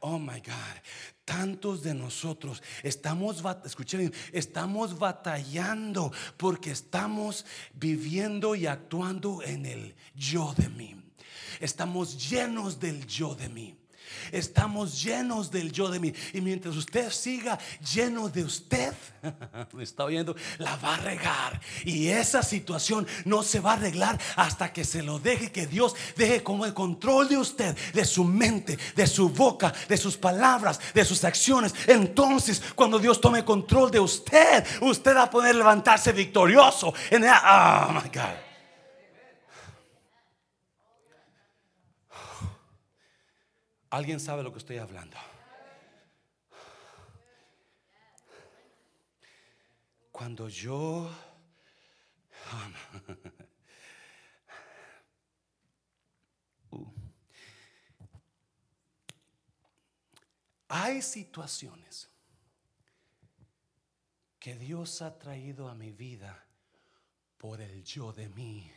Oh 0.00 0.18
my 0.18 0.40
God. 0.40 0.76
Tantos 1.24 1.82
de 1.82 1.94
nosotros 1.94 2.62
estamos, 2.82 3.42
escuchen, 3.64 4.12
estamos 4.32 4.98
batallando 4.98 6.12
porque 6.36 6.72
estamos 6.72 7.46
viviendo 7.72 8.54
y 8.54 8.66
actuando 8.66 9.42
en 9.42 9.66
el 9.66 9.94
yo 10.14 10.54
de 10.56 10.68
mí. 10.68 10.96
Estamos 11.60 12.30
llenos 12.30 12.80
del 12.80 13.06
yo 13.06 13.34
de 13.34 13.48
mí. 13.48 13.79
Estamos 14.32 15.02
llenos 15.02 15.50
del 15.50 15.72
yo 15.72 15.88
de 15.88 15.98
mí. 15.98 16.12
Y 16.32 16.40
mientras 16.40 16.76
usted 16.76 17.10
siga 17.10 17.58
lleno 17.94 18.28
de 18.28 18.44
usted, 18.44 18.92
me 19.72 19.82
está 19.82 20.04
oyendo, 20.04 20.36
la 20.58 20.76
va 20.76 20.94
a 20.94 20.98
regar. 20.98 21.60
Y 21.84 22.08
esa 22.08 22.42
situación 22.42 23.06
no 23.24 23.42
se 23.42 23.60
va 23.60 23.72
a 23.72 23.74
arreglar 23.74 24.20
hasta 24.36 24.72
que 24.72 24.84
se 24.84 25.02
lo 25.02 25.18
deje, 25.18 25.50
que 25.52 25.66
Dios 25.66 25.94
deje 26.16 26.42
como 26.42 26.64
el 26.64 26.74
control 26.74 27.28
de 27.28 27.36
usted, 27.36 27.76
de 27.92 28.04
su 28.04 28.24
mente, 28.24 28.78
de 28.94 29.06
su 29.06 29.30
boca, 29.30 29.72
de 29.88 29.96
sus 29.96 30.16
palabras, 30.16 30.80
de 30.94 31.04
sus 31.04 31.24
acciones. 31.24 31.74
Entonces, 31.86 32.62
cuando 32.74 32.98
Dios 32.98 33.20
tome 33.20 33.44
control 33.44 33.90
de 33.90 34.00
usted, 34.00 34.64
usted 34.80 35.16
va 35.16 35.24
a 35.24 35.30
poder 35.30 35.54
levantarse 35.54 36.12
victorioso. 36.12 36.92
En 37.10 37.24
oh 37.24 37.92
my 37.92 38.08
God. 38.12 38.49
¿Alguien 43.90 44.20
sabe 44.20 44.44
lo 44.44 44.52
que 44.52 44.58
estoy 44.58 44.78
hablando? 44.78 45.16
Cuando 50.12 50.48
yo... 50.48 51.10
Hay 60.68 61.02
situaciones 61.02 62.08
que 64.38 64.54
Dios 64.54 65.02
ha 65.02 65.18
traído 65.18 65.68
a 65.68 65.74
mi 65.74 65.90
vida 65.90 66.46
por 67.38 67.60
el 67.60 67.82
yo 67.82 68.12
de 68.12 68.28
mí, 68.28 68.70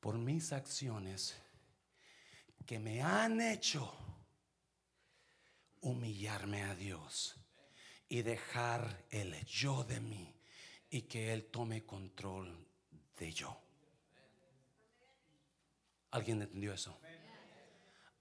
por 0.00 0.18
mis 0.18 0.52
acciones 0.52 1.34
que 2.66 2.78
me 2.78 3.02
han 3.02 3.40
hecho 3.40 3.92
humillarme 5.80 6.62
a 6.62 6.74
Dios 6.74 7.36
y 8.08 8.22
dejar 8.22 9.04
el 9.10 9.44
yo 9.44 9.84
de 9.84 10.00
mí 10.00 10.34
y 10.90 11.02
que 11.02 11.32
Él 11.32 11.46
tome 11.46 11.84
control 11.84 12.66
de 13.18 13.32
yo. 13.32 13.60
¿Alguien 16.10 16.40
entendió 16.40 16.72
eso? 16.72 16.98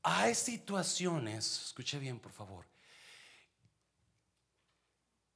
Hay 0.02 0.36
situaciones, 0.36 1.68
escuche 1.68 1.98
bien 2.00 2.20
por 2.20 2.32
favor, 2.32 2.66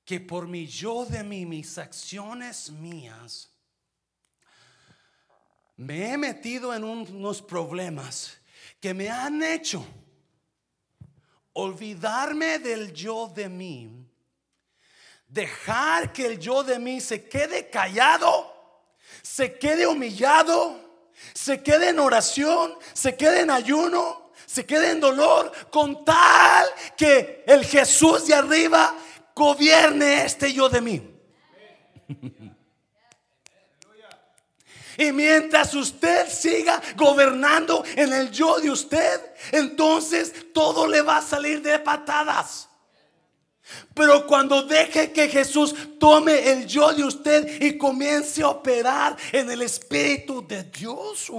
que 0.03 0.20
por 0.20 0.47
mi 0.47 0.66
yo 0.68 1.05
de 1.05 1.24
mí, 1.24 1.45
mis 1.45 1.78
acciones 1.78 2.70
mías, 2.72 3.53
me 5.78 6.12
he 6.12 6.18
metido 6.18 6.74
en 6.74 6.84
unos 6.84 7.41
problemas 7.41 8.38
que 8.80 8.93
me 8.93 9.09
han 9.09 9.41
hecho 9.43 9.86
olvidarme 11.53 12.59
del 12.59 12.93
yo 12.93 13.32
de 13.34 13.49
mí, 13.49 13.89
dejar 15.28 16.13
que 16.13 16.25
el 16.25 16.39
yo 16.39 16.63
de 16.63 16.78
mí 16.78 17.01
se 17.01 17.28
quede 17.28 17.69
callado, 17.69 18.53
se 19.23 19.57
quede 19.57 19.88
humillado, 19.88 20.80
se 21.34 21.63
quede 21.63 21.89
en 21.89 21.99
oración, 21.99 22.75
se 22.93 23.15
quede 23.15 23.41
en 23.41 23.49
ayuno, 23.49 24.32
se 24.45 24.65
quede 24.65 24.91
en 24.91 24.99
dolor, 24.99 25.51
con 25.71 26.05
tal 26.05 26.67
que 26.95 27.43
el 27.47 27.65
Jesús 27.65 28.28
de 28.28 28.36
arriba 28.36 28.95
gobierne 29.36 30.25
este 30.25 30.53
yo 30.53 30.69
de 30.69 30.82
mí. 30.82 31.19
Y 34.97 35.11
mientras 35.11 35.73
usted 35.73 36.27
siga 36.29 36.81
gobernando 36.95 37.83
en 37.95 38.13
el 38.13 38.31
yo 38.31 38.59
de 38.59 38.71
usted, 38.71 39.21
entonces 39.51 40.33
todo 40.53 40.87
le 40.87 41.01
va 41.01 41.17
a 41.17 41.21
salir 41.21 41.61
de 41.61 41.79
patadas. 41.79 42.67
Pero 43.93 44.25
cuando 44.25 44.63
deje 44.63 45.11
que 45.11 45.27
Jesús 45.27 45.75
tome 45.99 46.51
el 46.51 46.67
yo 46.67 46.93
de 46.93 47.03
usted 47.03 47.61
y 47.61 47.77
comience 47.77 48.41
a 48.41 48.49
operar 48.49 49.17
en 49.31 49.49
el 49.51 49.61
Espíritu 49.61 50.45
de 50.47 50.63
Dios, 50.63 51.31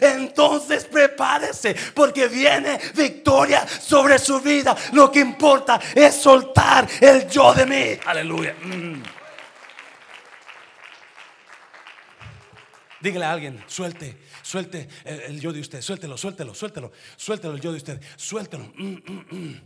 entonces 0.00 0.84
prepárese 0.84 1.74
porque 1.94 2.28
viene 2.28 2.78
victoria 2.94 3.66
sobre 3.66 4.18
su 4.18 4.40
vida. 4.40 4.76
Lo 4.92 5.10
que 5.10 5.20
importa 5.20 5.80
es 5.94 6.14
soltar 6.14 6.86
el 7.00 7.28
yo 7.28 7.52
de 7.54 7.66
mí. 7.66 8.00
Aleluya. 8.04 8.54
Mm. 8.62 9.15
Dígale 13.00 13.24
a 13.26 13.32
alguien, 13.32 13.62
suelte, 13.66 14.16
suelte 14.42 14.88
el, 15.04 15.40
yo 15.40 15.52
de 15.52 15.60
usted, 15.60 15.82
suéltelo, 15.82 16.16
suéltelo, 16.16 16.54
suéltelo, 16.54 16.92
suéltelo 17.16 17.54
el 17.54 17.60
yo 17.60 17.70
de 17.72 17.76
usted, 17.76 18.00
suéltelo. 18.16 18.72
Mm, 18.74 18.96
mm, 19.30 19.60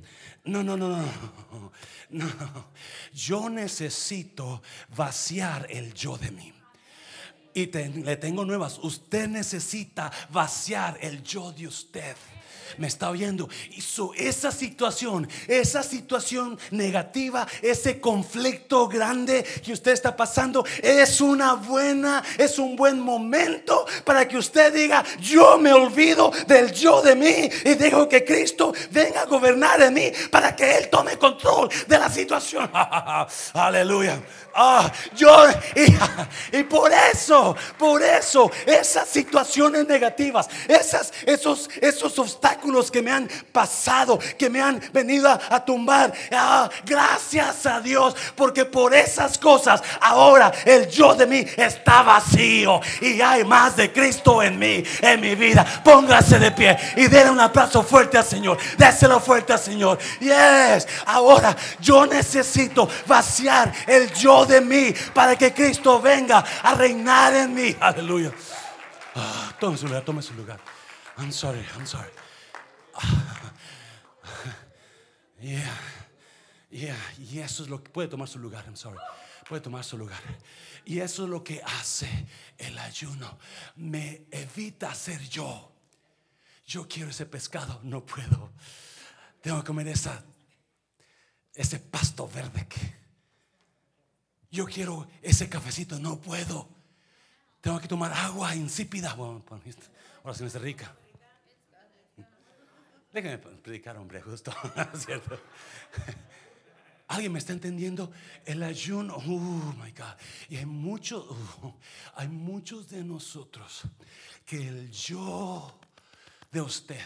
no, 0.45 0.63
no, 0.63 0.77
no, 0.77 0.89
no. 0.89 1.73
No. 2.11 2.71
Yo 3.13 3.49
necesito 3.49 4.63
vaciar 4.97 5.67
el 5.71 5.95
yo 5.95 6.17
de 6.19 6.31
mí. 6.33 6.53
Y 7.55 7.67
le 7.67 8.17
tengo 8.17 8.45
nuevas. 8.45 8.79
Usted 8.83 9.29
necesita 9.29 10.11
vaciar 10.31 10.99
el 11.01 11.23
yo 11.23 11.53
de 11.53 11.69
usted 11.69 12.17
me 12.79 12.87
está 12.87 13.11
oyendo. 13.11 13.49
Hizo 13.71 14.13
esa 14.17 14.51
situación, 14.51 15.29
esa 15.49 15.83
situación 15.83 16.59
negativa, 16.71 17.47
ese 17.63 18.01
conflicto 18.01 18.89
grande 18.89 19.45
que 19.65 19.73
usted 19.73 19.93
está 19.93 20.17
pasando, 20.17 20.65
es 20.83 21.21
una 21.21 21.55
buena, 21.55 22.23
es 22.39 22.59
un 22.59 22.77
buen 22.77 23.01
momento 23.01 23.87
para 24.05 24.27
que 24.27 24.39
usted 24.39 24.73
diga, 24.73 25.05
yo 25.21 25.59
me 25.59 25.73
olvido 25.73 26.31
del 26.47 26.73
yo 26.73 27.03
de 27.03 27.15
mí 27.15 27.51
y 27.65 27.75
dejo 27.75 28.09
que 28.09 28.25
Cristo 28.25 28.73
venga 28.91 29.23
a 29.23 29.27
gobernar 29.27 29.81
en 29.83 29.95
mí 29.95 30.13
para 30.31 30.55
que 30.55 30.79
Él 30.79 30.89
tome 30.91 31.17
control 31.17 31.69
de 31.87 31.99
la 31.99 32.09
situación. 32.09 32.71
Aleluya. 33.55 34.21
Ah, 34.55 34.91
yo, 35.15 35.47
y, 36.53 36.63
por 36.65 36.91
eso, 37.13 37.57
por 37.79 38.03
eso, 38.03 38.51
esas 38.67 39.09
situaciones 39.09 39.87
negativas, 39.87 40.49
esas, 40.67 41.13
esos, 41.25 41.69
esos 41.81 42.19
obstáculos 42.19 42.91
que 42.91 43.03
me 43.03 43.13
han 43.13 43.29
pasado, 43.53 44.19
que 44.39 44.51
me 44.51 44.61
han 44.61 44.81
venido 44.93 45.29
a, 45.29 45.65
tumbar, 45.65 46.13
ah, 46.33 46.69
gracias 46.85 47.67
a 47.67 47.81
Dios, 47.81 48.17
porque 48.35 48.65
por 48.65 48.95
esas 48.95 49.39
cosas 49.39 49.83
ahora 50.01 50.53
el 50.65 50.89
yo 50.89 51.15
de 51.15 51.27
mí 51.27 51.45
está 51.57 52.03
vacío 52.03 52.81
y 53.01 53.21
hay 53.21 53.45
más 53.45 53.77
de 53.77 53.93
Cristo 53.93 54.43
en 54.43 54.59
mí, 54.59 54.83
en 55.01 55.21
mi 55.21 55.35
vida. 55.35 55.65
Póngase 55.85 56.39
de 56.39 56.51
pie 56.51 56.77
y 56.97 57.07
denle 57.07 57.31
un 57.31 57.41
aplauso 57.41 57.83
fuerte 57.83 58.19
al 58.19 58.25
Señor, 58.25 58.59
déselo 58.77 59.21
fuerte 59.21 59.53
al 59.53 59.61
Señor. 59.61 59.99
Yes, 60.19 60.89
ahora 61.07 61.57
yo 61.81 62.07
necesito 62.07 62.89
vaciar 63.07 63.73
el 63.87 64.13
yo 64.13 64.40
de 64.47 64.61
mí 64.61 64.95
para 65.15 65.37
que 65.37 65.53
Cristo 65.53 66.01
venga 66.01 66.39
a 66.39 66.75
reinar 66.75 67.35
en 67.35 67.55
mí. 67.55 67.77
Aleluya. 67.81 68.33
Ah, 69.15 69.55
tome 69.59 69.77
su 69.77 69.87
lugar, 69.87 70.05
tome 70.05 70.23
su 70.23 70.35
lugar. 70.35 70.61
I'm 71.19 71.33
sorry, 71.33 71.65
I'm 71.77 71.87
sorry. 71.87 72.11
Ah, 72.95 73.53
yeah, 75.41 75.79
yeah, 76.71 76.97
y 77.19 77.39
eso 77.41 77.63
es 77.63 77.69
lo 77.69 77.83
que 77.83 77.91
puede 77.91 78.09
tomar 78.09 78.29
su 78.29 78.39
lugar. 78.39 78.65
I'm 78.67 78.77
sorry. 78.77 78.99
Puede 79.49 79.63
tomar 79.63 79.83
su 79.83 79.99
lugar. 79.99 80.21
Y 80.85 81.01
eso 81.01 81.25
es 81.25 81.31
lo 81.31 81.43
que 81.43 81.61
hace 81.63 82.09
el 82.57 82.79
ayuno. 82.79 83.39
Me 83.77 84.27
evita 84.31 84.95
ser 84.95 85.21
yo. 85.29 85.73
Yo 86.67 86.87
quiero 86.87 87.11
ese 87.11 87.27
pescado, 87.27 87.81
no 87.83 88.07
puedo. 88.07 88.53
Tengo 89.41 89.59
que 89.61 89.67
comer 89.67 89.89
esa, 89.89 90.23
ese 91.55 91.81
pasto 91.81 92.29
verde 92.29 92.69
que 92.69 93.00
yo 94.51 94.67
quiero 94.67 95.09
ese 95.23 95.49
cafecito, 95.49 95.99
no 95.99 96.21
puedo. 96.21 96.69
Tengo 97.61 97.79
que 97.79 97.89
tomar 97.89 98.13
agua 98.13 98.55
insípida. 98.55 99.15
Bueno, 99.15 99.45
ahora 99.49 100.35
sí 100.35 100.43
me 100.43 100.49
hace 100.49 100.59
rica. 100.59 100.95
Déjame 103.13 103.39
predicar, 103.39 103.97
hombre, 103.97 104.23
justo. 104.23 104.53
¿Cierto? 104.95 105.39
¿Alguien 107.09 107.33
me 107.33 107.41
está 107.41 107.53
entendiendo? 107.53 108.13
El 108.45 108.63
ayuno, 108.63 109.17
oh 109.17 109.75
my 109.83 109.91
God. 109.91 110.15
Y 110.49 110.57
hay 110.57 110.67
muchos, 110.67 111.29
uh, 111.29 111.73
hay 112.15 112.29
muchos 112.29 112.89
de 112.89 113.03
nosotros 113.03 113.83
que 114.47 114.69
el 114.69 114.93
yo 114.93 115.81
de 116.53 116.61
usted 116.61 117.01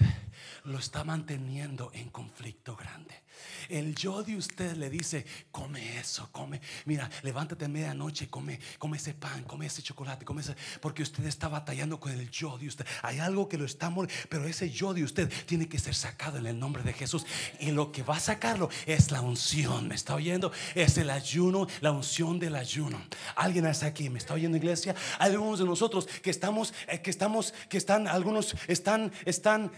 lo 0.65 0.79
está 0.79 1.05
manteniendo 1.05 1.91
en 1.95 2.11
conflicto 2.11 2.77
grande. 2.77 3.24
El 3.69 3.95
yo 3.95 4.23
de 4.23 4.37
usted 4.37 4.77
le 4.77 4.91
dice, 4.91 5.25
come 5.51 5.99
eso, 5.99 6.29
come. 6.33 6.61
Mira, 6.85 7.09
levántate 7.23 7.65
a 7.65 7.69
medianoche, 7.69 8.29
come, 8.29 8.59
come 8.79 8.97
ese 8.97 9.15
pan, 9.15 9.45
come 9.45 9.67
ese 9.67 9.83
chocolate, 9.83 10.25
come 10.25 10.43
ese. 10.43 10.55
Porque 10.81 11.03
usted 11.03 11.25
está 11.25 11.49
batallando 11.49 11.99
con 11.99 12.13
el 12.13 12.31
yo 12.31 12.59
de 12.59 12.69
usted. 12.69 12.87
Hay 13.03 13.19
algo 13.19 13.49
que 13.49 13.57
lo 13.57 13.65
está 13.65 13.85
pero 14.29 14.47
ese 14.47 14.71
yo 14.71 14.95
de 14.95 15.05
usted 15.05 15.31
tiene 15.47 15.69
que 15.69 15.79
ser 15.79 15.95
sacado 15.95 16.39
en 16.39 16.47
el 16.47 16.59
nombre 16.59 16.83
de 16.83 16.93
Jesús. 16.93 17.27
Y 17.61 17.71
lo 17.71 17.93
que 17.93 18.03
va 18.03 18.17
a 18.17 18.21
sacarlo 18.21 18.69
es 18.87 19.11
la 19.11 19.21
unción. 19.21 19.89
¿Me 19.89 19.95
está 19.95 20.15
oyendo? 20.15 20.53
Es 20.75 20.97
el 20.99 21.11
ayuno, 21.11 21.67
la 21.81 21.93
unción 21.93 22.39
del 22.39 22.57
ayuno. 22.57 23.01
Alguien 23.37 23.67
está 23.67 23.87
aquí, 23.87 24.09
¿me 24.09 24.19
está 24.19 24.35
oyendo, 24.35 24.57
iglesia? 24.57 24.95
Hay 25.19 25.33
algunos 25.33 25.59
de 25.59 25.65
nosotros 25.65 26.07
que 26.07 26.31
estamos, 26.31 26.73
eh, 26.89 27.01
que 27.01 27.11
estamos, 27.11 27.53
que 27.69 27.79
están, 27.79 28.09
algunos 28.09 28.55
están, 28.69 29.13
están, 29.25 29.71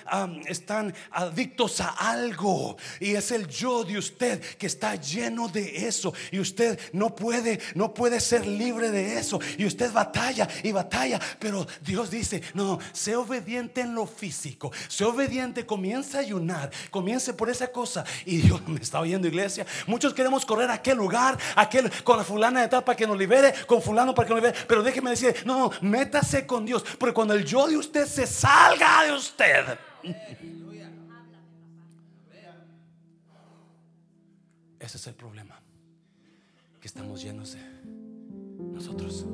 están 0.47 0.95
adictos 1.11 1.81
a 1.81 1.89
algo. 1.89 2.77
Y 3.01 3.15
es 3.15 3.31
el 3.31 3.46
yo 3.47 3.85
de 3.85 3.99
usted 3.99 4.41
que 4.57 4.67
está 4.67 4.95
lleno 4.97 5.49
de 5.49 5.87
eso 5.87 6.13
y 6.31 6.39
usted 6.39 6.79
no 6.93 7.15
puede, 7.15 7.61
no 7.75 7.95
puede 7.95 8.21
ser 8.21 8.47
libre 8.47 8.91
de 8.91 9.19
eso 9.19 9.41
y 9.59 9.65
usted 9.65 9.93
batalla 9.93 10.49
y 10.63 10.73
batalla, 10.73 11.21
pero 11.39 11.67
Dios 11.83 12.11
dice, 12.11 12.43
no, 12.55 12.79
sé 12.93 13.17
obediente 13.17 13.81
en 13.81 13.95
lo 13.95 14.07
físico, 14.07 14.73
sé 14.89 15.05
obediente, 15.05 15.67
comienza 15.67 16.19
a 16.19 16.21
ayunar, 16.23 16.71
comience 16.91 17.33
por 17.33 17.51
esa 17.51 17.69
cosa 17.69 18.05
y 18.25 18.39
Dios 18.39 18.67
me 18.67 18.81
está 18.81 19.01
oyendo 19.01 19.29
iglesia, 19.29 19.67
muchos 19.87 20.15
queremos 20.15 20.45
correr 20.45 20.71
a 20.71 20.75
aquel 20.75 20.99
lugar, 20.99 21.39
aquel 21.55 21.91
con 22.03 22.17
la 22.17 22.25
fulana 22.25 22.63
de 22.63 22.69
tal 22.69 22.85
para 22.85 22.97
que 22.97 23.07
nos 23.07 23.19
libere, 23.19 23.55
con 23.67 23.83
fulano 23.83 24.15
para 24.15 24.29
que 24.29 24.35
nos 24.35 24.43
libere, 24.43 24.59
pero 24.67 24.83
déjeme 24.83 25.11
decir, 25.11 25.35
no, 25.45 25.71
métase 25.81 26.47
con 26.47 26.65
Dios, 26.65 26.85
porque 26.99 27.15
cuando 27.15 27.35
el 27.35 27.45
yo 27.45 27.67
de 27.67 27.77
usted 27.77 28.07
se 28.07 28.27
salga 28.27 29.05
de 29.05 29.13
usted, 29.13 29.79
Ese 34.87 34.99
es 34.99 35.07
el 35.09 35.15
problema. 35.15 35.61
Que 36.81 36.87
estamos 36.87 37.21
llenos 37.21 37.55
de 37.55 37.61
nosotros 38.73 39.27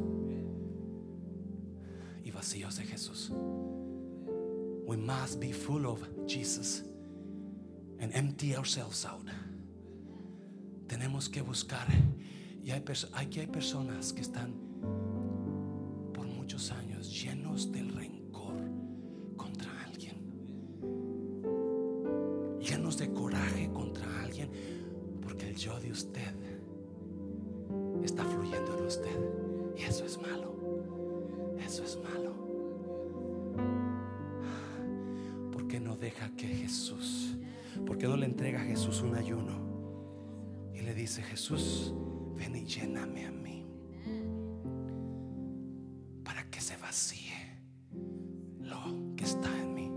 y 2.24 2.30
vacíos 2.30 2.76
de 2.76 2.84
Jesús. 2.84 3.30
We 4.86 4.96
must 4.96 5.40
be 5.40 5.52
full 5.52 5.84
of 5.84 6.00
Jesus 6.26 6.84
and 8.00 8.14
empty 8.14 8.56
ourselves 8.56 9.04
out. 9.04 9.28
Tenemos 10.86 11.28
que 11.28 11.42
buscar. 11.42 11.86
Y 12.64 12.70
hay, 12.70 12.82
aquí 13.12 13.40
hay 13.40 13.46
personas 13.46 14.14
que 14.14 14.22
están 14.22 14.54
por 16.14 16.24
muchos 16.28 16.70
años 16.70 17.12
llenos 17.12 17.70
del 17.70 17.91
usted 25.92 26.34
está 28.02 28.24
fluyendo 28.24 28.78
en 28.78 28.86
usted. 28.86 29.18
Y 29.76 29.82
eso 29.82 30.04
es 30.04 30.20
malo. 30.20 30.54
Eso 31.64 31.84
es 31.84 31.98
malo. 32.02 32.32
¿Por 35.52 35.68
qué 35.68 35.78
no 35.80 35.96
deja 35.96 36.30
que 36.34 36.46
Jesús, 36.46 37.36
por 37.86 37.98
qué 37.98 38.08
no 38.08 38.16
le 38.16 38.26
entrega 38.26 38.60
a 38.60 38.64
Jesús 38.64 39.02
un 39.02 39.14
ayuno? 39.14 40.72
Y 40.74 40.80
le 40.80 40.94
dice, 40.94 41.22
Jesús, 41.22 41.94
ven 42.36 42.56
y 42.56 42.64
lléname 42.64 43.26
a 43.26 43.30
mí. 43.30 43.66
Para 46.24 46.44
que 46.50 46.60
se 46.60 46.76
vacíe 46.78 47.60
lo 48.60 49.14
que 49.16 49.24
está 49.24 49.48
en 49.60 49.74
mí. 49.74 49.90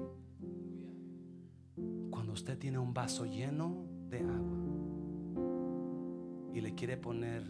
Cuando 2.12 2.34
usted 2.34 2.58
tiene 2.58 2.80
un 2.80 2.94
vaso 2.94 3.26
lleno 3.26 3.88
de 4.10 4.20
agua, 4.20 4.65
quiere 6.76 6.98
poner 6.98 7.44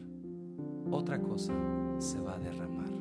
otra 0.92 1.20
cosa, 1.22 1.54
se 2.00 2.20
va 2.20 2.36
a 2.36 2.40
derramar. 2.40 2.92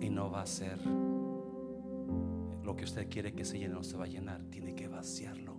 Y 0.00 0.10
no 0.10 0.30
va 0.30 0.42
a 0.42 0.46
ser 0.46 0.78
lo 0.86 2.76
que 2.76 2.84
usted 2.84 3.08
quiere 3.08 3.32
que 3.32 3.44
se 3.44 3.58
llene, 3.58 3.74
no 3.74 3.82
se 3.82 3.96
va 3.96 4.04
a 4.04 4.08
llenar. 4.08 4.42
Tiene 4.50 4.74
que 4.74 4.88
vaciarlo. 4.88 5.56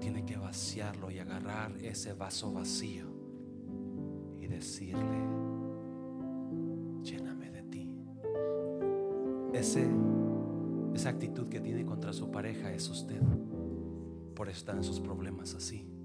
Tiene 0.00 0.24
que 0.24 0.36
vaciarlo 0.36 1.10
y 1.10 1.18
agarrar 1.18 1.76
ese 1.78 2.12
vaso 2.12 2.52
vacío 2.52 3.06
y 4.38 4.46
decirle, 4.46 5.46
ese, 9.56 9.88
esa 10.94 11.08
actitud 11.10 11.48
que 11.48 11.60
tiene 11.60 11.84
contra 11.84 12.12
su 12.12 12.30
pareja 12.30 12.72
es 12.72 12.88
usted. 12.88 13.20
Por 14.34 14.48
eso 14.48 14.58
están 14.58 14.84
sus 14.84 15.00
problemas 15.00 15.54
así. 15.54 15.95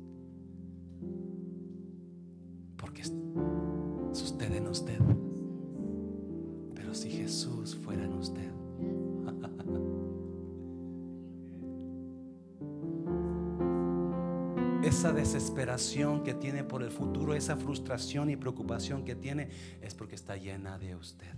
Desesperación 15.52 16.24
que 16.24 16.34
tiene 16.34 16.64
por 16.64 16.82
el 16.82 16.92
futuro, 16.92 17.34
esa 17.34 17.58
frustración 17.58 18.30
y 18.30 18.38
preocupación 18.38 19.04
que 19.04 19.16
tiene, 19.16 19.50
es 19.82 19.94
porque 19.94 20.16
está 20.16 20.38
llena 20.38 20.80
de 20.80 20.96
usted. 20.96 21.34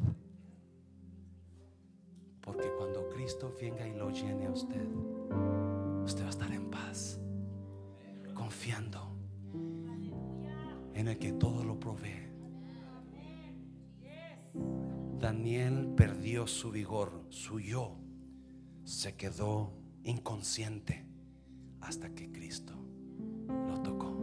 Porque 2.39 2.69
cuando 2.77 3.09
Cristo 3.09 3.55
venga 3.59 3.87
y 3.87 3.95
lo 3.95 4.11
llene 4.11 4.45
a 4.45 4.51
usted, 4.51 4.85
usted 6.03 6.21
va 6.21 6.27
a 6.27 6.29
estar 6.29 6.51
en 6.51 6.69
paz, 6.69 7.19
confiando 8.35 9.17
en 10.93 11.07
el 11.07 11.17
que 11.17 11.31
todo 11.33 11.63
lo 11.63 11.79
provee. 11.79 12.29
Daniel 15.19 15.91
perdió 15.97 16.45
su 16.45 16.69
vigor, 16.69 17.25
su 17.29 17.59
yo 17.59 17.97
se 18.83 19.15
quedó 19.15 19.73
inconsciente 20.03 21.03
hasta 21.81 22.13
que 22.13 22.31
Cristo 22.31 22.82
lo 23.67 23.81
tocó. 23.81 24.13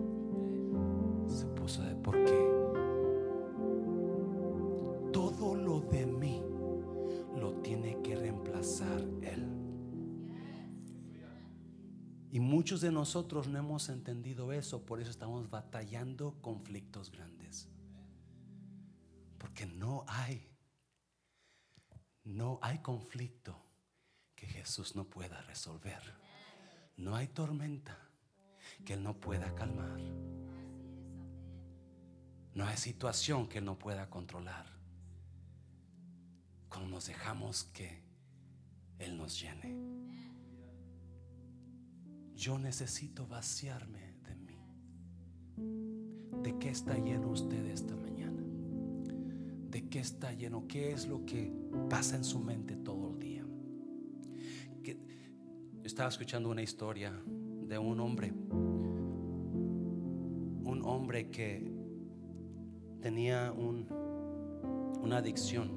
Se 1.29 1.47
puso 1.47 1.83
de 1.83 1.95
por 1.97 2.25
qué. 2.25 2.51
Todo 5.13 5.55
lo 5.55 5.81
de 5.81 6.07
mí 6.07 6.43
lo 7.37 7.53
tiene 7.63 8.01
que 8.03 8.17
reemplazar 8.17 9.01
Él. 9.23 9.61
Y 12.33 12.39
muchos 12.39 12.81
de 12.81 12.93
nosotros 12.93 13.49
no 13.49 13.59
hemos 13.59 13.89
entendido 13.89 14.53
eso, 14.53 14.87
por 14.87 15.01
eso 15.01 15.11
estamos 15.11 15.51
batallando 15.51 16.41
conflictos 16.41 17.11
grandes. 17.11 17.69
Porque 19.39 19.67
no 19.67 20.05
hay, 20.07 20.49
no 22.23 22.61
hay 22.63 22.79
conflicto 22.79 23.61
que 24.37 24.47
Jesús 24.47 24.95
no 24.95 25.05
pueda 25.05 25.43
resolver. 25.43 26.01
No 26.97 27.17
hay 27.17 27.27
tormenta 27.27 28.10
que 28.85 28.95
Él 28.95 29.03
no 29.03 29.15
pueda 29.19 29.55
calmar. 29.55 30.01
No 32.55 32.65
hay 32.67 32.77
situación 32.77 33.49
que 33.49 33.59
Él 33.59 33.65
no 33.65 33.79
pueda 33.79 34.09
controlar. 34.11 34.67
Cuando 36.69 36.91
nos 36.91 37.07
dejamos 37.07 37.65
que 37.65 38.03
Él 38.99 39.17
nos 39.17 39.41
llene. 39.41 39.77
Yo 42.35 42.59
necesito 42.59 43.27
vaciarme 43.27 44.15
de 44.25 44.35
mí. 44.35 44.59
¿De 46.43 46.59
qué 46.59 46.71
está 46.71 46.97
lleno 46.97 47.29
usted 47.29 47.65
esta 47.67 47.95
mañana? 47.97 48.43
¿De 49.71 49.89
qué 49.89 50.01
está 50.01 50.33
lleno? 50.33 50.67
¿Qué 50.67 50.93
es 50.93 51.07
lo 51.07 51.25
que 51.27 51.53
pasa 51.89 52.17
en 52.17 52.25
su 52.25 52.41
mente 52.41 52.77
todo 52.77 53.11
el 53.11 53.19
día? 53.19 53.41
estaba 55.85 56.09
escuchando 56.09 56.51
una 56.51 56.63
historia 56.63 57.13
de 57.71 57.79
un 57.79 58.01
hombre 58.01 58.35
hombre 60.91 61.31
que 61.31 61.73
tenía 63.01 63.53
un, 63.53 63.87
una 65.01 65.19
adicción. 65.19 65.71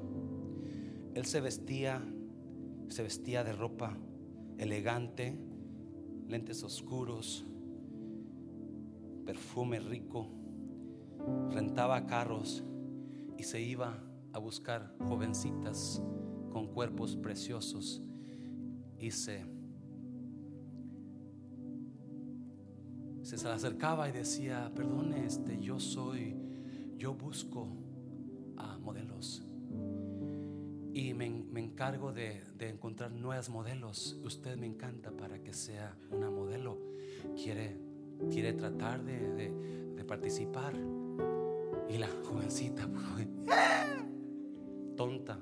Él 1.14 1.24
se 1.24 1.40
vestía, 1.40 2.02
se 2.88 3.02
vestía 3.02 3.44
de 3.44 3.52
ropa 3.52 3.96
elegante, 4.58 5.38
lentes 6.26 6.62
oscuros, 6.64 7.46
perfume 9.24 9.78
rico, 9.80 10.28
rentaba 11.50 12.06
carros 12.06 12.64
y 13.38 13.44
se 13.44 13.60
iba 13.60 14.02
a 14.32 14.38
buscar 14.38 14.94
jovencitas 14.98 16.02
con 16.50 16.66
cuerpos 16.66 17.16
preciosos 17.16 18.02
y 18.98 19.12
se 19.12 19.46
se, 23.36 23.48
acercaba 23.48 24.08
y 24.08 24.12
decía, 24.12 24.70
perdone, 24.74 25.26
este, 25.26 25.60
yo 25.60 25.80
soy, 25.80 26.36
yo 26.96 27.14
busco 27.14 27.68
a 28.56 28.78
modelos 28.78 29.42
y 30.92 31.12
me, 31.12 31.26
encargo 31.26 32.12
de, 32.12 32.42
encontrar 32.60 33.10
nuevas 33.10 33.50
modelos. 33.50 34.16
Usted 34.22 34.56
me 34.56 34.66
encanta 34.66 35.10
para 35.10 35.42
que 35.42 35.52
sea 35.52 35.96
una 36.12 36.30
modelo. 36.30 36.78
Quiere, 37.34 37.76
quiere 38.30 38.52
tratar 38.52 39.02
de, 39.02 39.52
de 39.94 40.04
participar. 40.04 40.74
Y 41.88 41.98
la 41.98 42.08
jovencita, 42.22 42.88
tonta, 44.96 45.38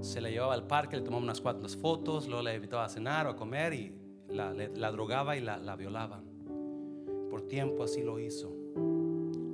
se 0.00 0.20
la 0.20 0.30
llevaba 0.30 0.54
al 0.54 0.66
parque, 0.66 0.96
le 0.96 1.02
tomaba 1.02 1.22
unas 1.22 1.40
cuantas 1.40 1.76
fotos, 1.76 2.26
luego 2.26 2.42
la 2.42 2.54
invitaba 2.54 2.84
a 2.84 2.88
cenar 2.88 3.26
o 3.26 3.30
a 3.30 3.36
comer 3.36 3.74
y 3.74 3.99
la, 4.30 4.92
drogaba 4.92 5.36
y 5.36 5.40
la, 5.40 5.76
violaba. 5.76 6.22
Por 7.30 7.42
tiempo 7.42 7.84
así 7.84 8.02
lo 8.02 8.18
hizo, 8.18 8.52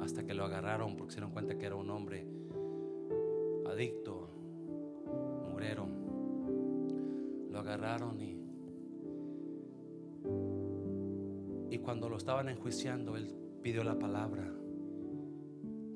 hasta 0.00 0.24
que 0.24 0.34
lo 0.34 0.44
agarraron 0.44 0.96
porque 0.96 1.12
se 1.12 1.16
dieron 1.16 1.32
cuenta 1.32 1.58
que 1.58 1.66
era 1.66 1.76
un 1.76 1.90
hombre 1.90 2.26
adicto, 3.66 4.28
murero. 5.50 5.86
Lo 7.50 7.58
agarraron 7.58 8.20
y, 8.20 8.38
y 11.74 11.78
cuando 11.78 12.08
lo 12.08 12.16
estaban 12.16 12.48
enjuiciando, 12.48 13.16
él 13.16 13.34
pidió 13.62 13.84
la 13.84 13.98
palabra. 13.98 14.52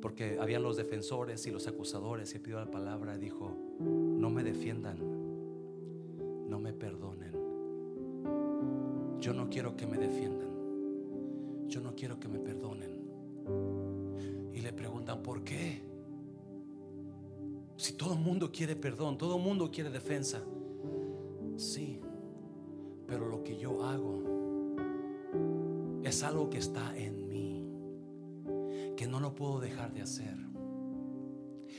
Porque 0.02 0.38
habían 0.40 0.62
los 0.62 0.76
defensores 0.76 1.46
y 1.46 1.50
los 1.50 1.66
acusadores 1.66 2.34
y 2.34 2.38
pidió 2.38 2.58
la 2.58 2.70
palabra 2.70 3.16
y 3.16 3.18
dijo, 3.18 3.54
no 3.80 4.30
me 4.30 4.42
defiendan, 4.42 4.98
no 6.48 6.58
me 6.58 6.72
perdonen 6.72 7.09
yo 9.20 9.34
no 9.34 9.48
quiero 9.50 9.76
que 9.76 9.86
me 9.86 9.98
defiendan. 9.98 10.48
Yo 11.68 11.80
no 11.80 11.94
quiero 11.94 12.18
que 12.18 12.28
me 12.28 12.38
perdonen. 12.38 12.90
Y 14.52 14.60
le 14.60 14.72
preguntan, 14.72 15.22
¿por 15.22 15.44
qué? 15.44 15.82
Si 17.76 17.92
todo 17.94 18.14
el 18.14 18.20
mundo 18.20 18.50
quiere 18.50 18.76
perdón, 18.76 19.16
todo 19.16 19.36
el 19.36 19.42
mundo 19.42 19.70
quiere 19.70 19.90
defensa. 19.90 20.42
Sí, 21.56 22.00
pero 23.06 23.28
lo 23.28 23.42
que 23.44 23.58
yo 23.58 23.84
hago 23.84 24.22
es 26.02 26.22
algo 26.22 26.50
que 26.50 26.58
está 26.58 26.96
en 26.96 27.28
mí, 27.28 27.64
que 28.96 29.06
no 29.06 29.20
lo 29.20 29.34
puedo 29.34 29.60
dejar 29.60 29.92
de 29.92 30.02
hacer. 30.02 30.36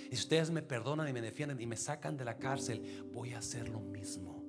Y 0.09 0.15
si 0.15 0.21
ustedes 0.21 0.51
me 0.51 0.61
perdonan 0.61 1.07
y 1.07 1.13
me 1.13 1.21
defienden 1.21 1.59
y 1.59 1.65
me 1.65 1.77
sacan 1.77 2.17
de 2.17 2.25
la 2.25 2.37
cárcel, 2.37 2.81
voy 3.13 3.33
a 3.33 3.39
hacer 3.39 3.69
lo 3.69 3.79
mismo. 3.79 4.40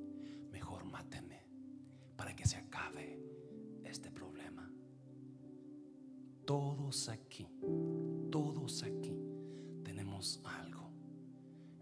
Todos 6.52 7.08
aquí, 7.08 7.46
todos 8.30 8.82
aquí 8.82 9.16
tenemos 9.82 10.38
algo 10.44 10.90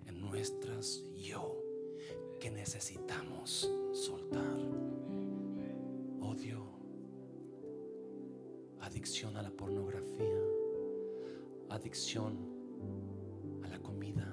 en 0.07 0.21
nuestras 0.21 1.03
yo 1.17 1.57
que 2.39 2.53
necesitamos 2.53 3.69
soltar. 3.93 4.61
Odio, 6.21 6.63
adicción 8.81 9.37
a 9.37 9.43
la 9.43 9.51
pornografía, 9.51 10.41
adicción 11.71 12.37
a 13.65 13.69
la 13.71 13.81
comida, 13.81 14.33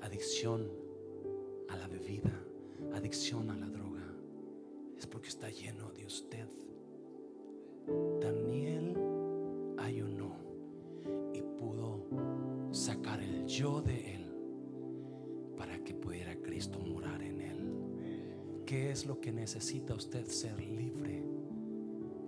adicción 0.00 0.68
a 1.68 1.76
la 1.76 1.86
bebida, 1.86 2.36
adicción 2.94 3.48
a 3.50 3.56
la 3.56 3.68
droga. 3.68 4.12
Es 4.98 5.06
porque 5.06 5.28
está 5.28 5.48
lleno 5.50 5.92
de 5.92 6.04
usted. 6.04 6.48
Daniel 8.20 8.69
yo 13.60 13.82
de 13.82 14.14
él 14.14 15.54
para 15.54 15.84
que 15.84 15.92
pudiera 15.92 16.34
Cristo 16.40 16.78
morar 16.78 17.20
en 17.20 17.42
él. 17.42 18.62
¿Qué 18.64 18.90
es 18.90 19.04
lo 19.04 19.20
que 19.20 19.32
necesita 19.32 19.92
usted 19.92 20.26
ser 20.28 20.58
libre? 20.58 21.22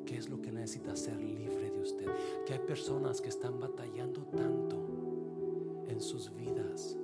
¿Qué 0.05 0.19
es 0.19 0.29
lo 0.29 0.43
que 0.43 0.53
necesita 0.53 0.95
ser 0.95 1.17
libre 1.17 1.71
de 1.71 1.81
usted? 1.81 2.07
Que 2.45 2.53
hay 2.53 2.59
personas 2.59 3.23
que 3.23 3.31
están 3.31 3.59
batallando 3.59 4.27
tanto 4.27 5.85
en 5.89 6.03
sus 6.03 6.35
vidas, 6.35 6.99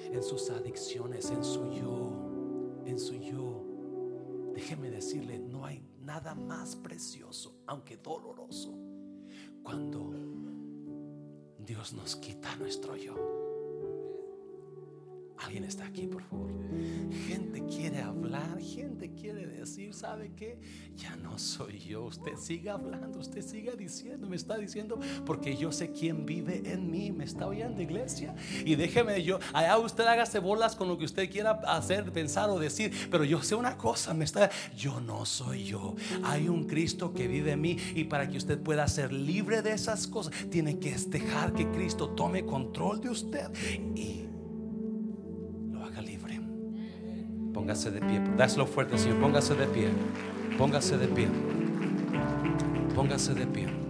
en 0.00 0.22
sus 0.22 0.48
adicciones, 0.48 1.30
en 1.30 1.44
su 1.44 1.70
yo, 1.70 2.80
en 2.86 2.98
su 2.98 3.16
yo. 3.16 3.66
Déjeme 4.54 4.90
decirle, 4.90 5.38
no 5.38 5.66
hay 5.66 5.86
nada 6.00 6.34
más 6.34 6.74
precioso, 6.74 7.58
aunque 7.66 7.98
doloroso, 7.98 8.78
cuando 9.62 10.10
Dios 11.58 11.92
nos 11.92 12.16
quita 12.16 12.56
nuestro 12.56 12.96
yo. 12.96 13.43
Alguien 15.54 15.70
está 15.70 15.86
aquí, 15.86 16.08
por 16.08 16.20
favor. 16.24 16.50
Gente 17.28 17.62
quiere 17.66 18.00
hablar, 18.00 18.58
gente 18.60 19.12
quiere 19.12 19.46
decir, 19.46 19.94
¿sabe 19.94 20.32
qué? 20.34 20.58
Ya 20.96 21.14
no 21.14 21.38
soy 21.38 21.78
yo. 21.78 22.06
Usted 22.06 22.36
siga 22.36 22.72
hablando, 22.72 23.20
usted 23.20 23.40
siga 23.40 23.76
diciendo, 23.76 24.28
me 24.28 24.34
está 24.34 24.58
diciendo, 24.58 24.98
porque 25.24 25.56
yo 25.56 25.70
sé 25.70 25.92
quién 25.92 26.26
vive 26.26 26.60
en 26.64 26.90
mí. 26.90 27.12
Me 27.12 27.22
está 27.22 27.46
oyendo, 27.46 27.80
iglesia. 27.80 28.34
Y 28.64 28.74
déjeme 28.74 29.22
yo, 29.22 29.38
allá 29.52 29.78
usted 29.78 30.04
hágase 30.04 30.40
bolas 30.40 30.74
con 30.74 30.88
lo 30.88 30.98
que 30.98 31.04
usted 31.04 31.30
quiera 31.30 31.52
hacer, 31.68 32.10
pensar 32.10 32.50
o 32.50 32.58
decir, 32.58 32.90
pero 33.08 33.22
yo 33.22 33.40
sé 33.40 33.54
una 33.54 33.78
cosa, 33.78 34.12
me 34.12 34.24
está, 34.24 34.50
yo 34.76 34.98
no 34.98 35.24
soy 35.24 35.66
yo. 35.66 35.94
Hay 36.24 36.48
un 36.48 36.64
Cristo 36.64 37.14
que 37.14 37.28
vive 37.28 37.52
en 37.52 37.60
mí 37.60 37.76
y 37.94 38.02
para 38.02 38.28
que 38.28 38.38
usted 38.38 38.58
pueda 38.58 38.88
ser 38.88 39.12
libre 39.12 39.62
de 39.62 39.70
esas 39.70 40.08
cosas, 40.08 40.34
tiene 40.50 40.80
que 40.80 40.96
dejar 40.96 41.52
que 41.52 41.70
Cristo 41.70 42.08
tome 42.08 42.44
control 42.44 43.00
de 43.00 43.10
usted 43.10 43.52
y 43.94 44.23
Póngase 47.64 47.90
de 47.90 48.00
pie, 48.00 48.20
dáselo 48.36 48.66
fuerte, 48.66 48.98
Señor. 48.98 49.22
Póngase 49.22 49.54
de 49.54 49.66
pie, 49.66 49.88
póngase 50.58 50.98
de 50.98 51.08
pie, 51.08 51.28
póngase 52.94 53.32
de 53.32 53.46
pie. 53.46 53.83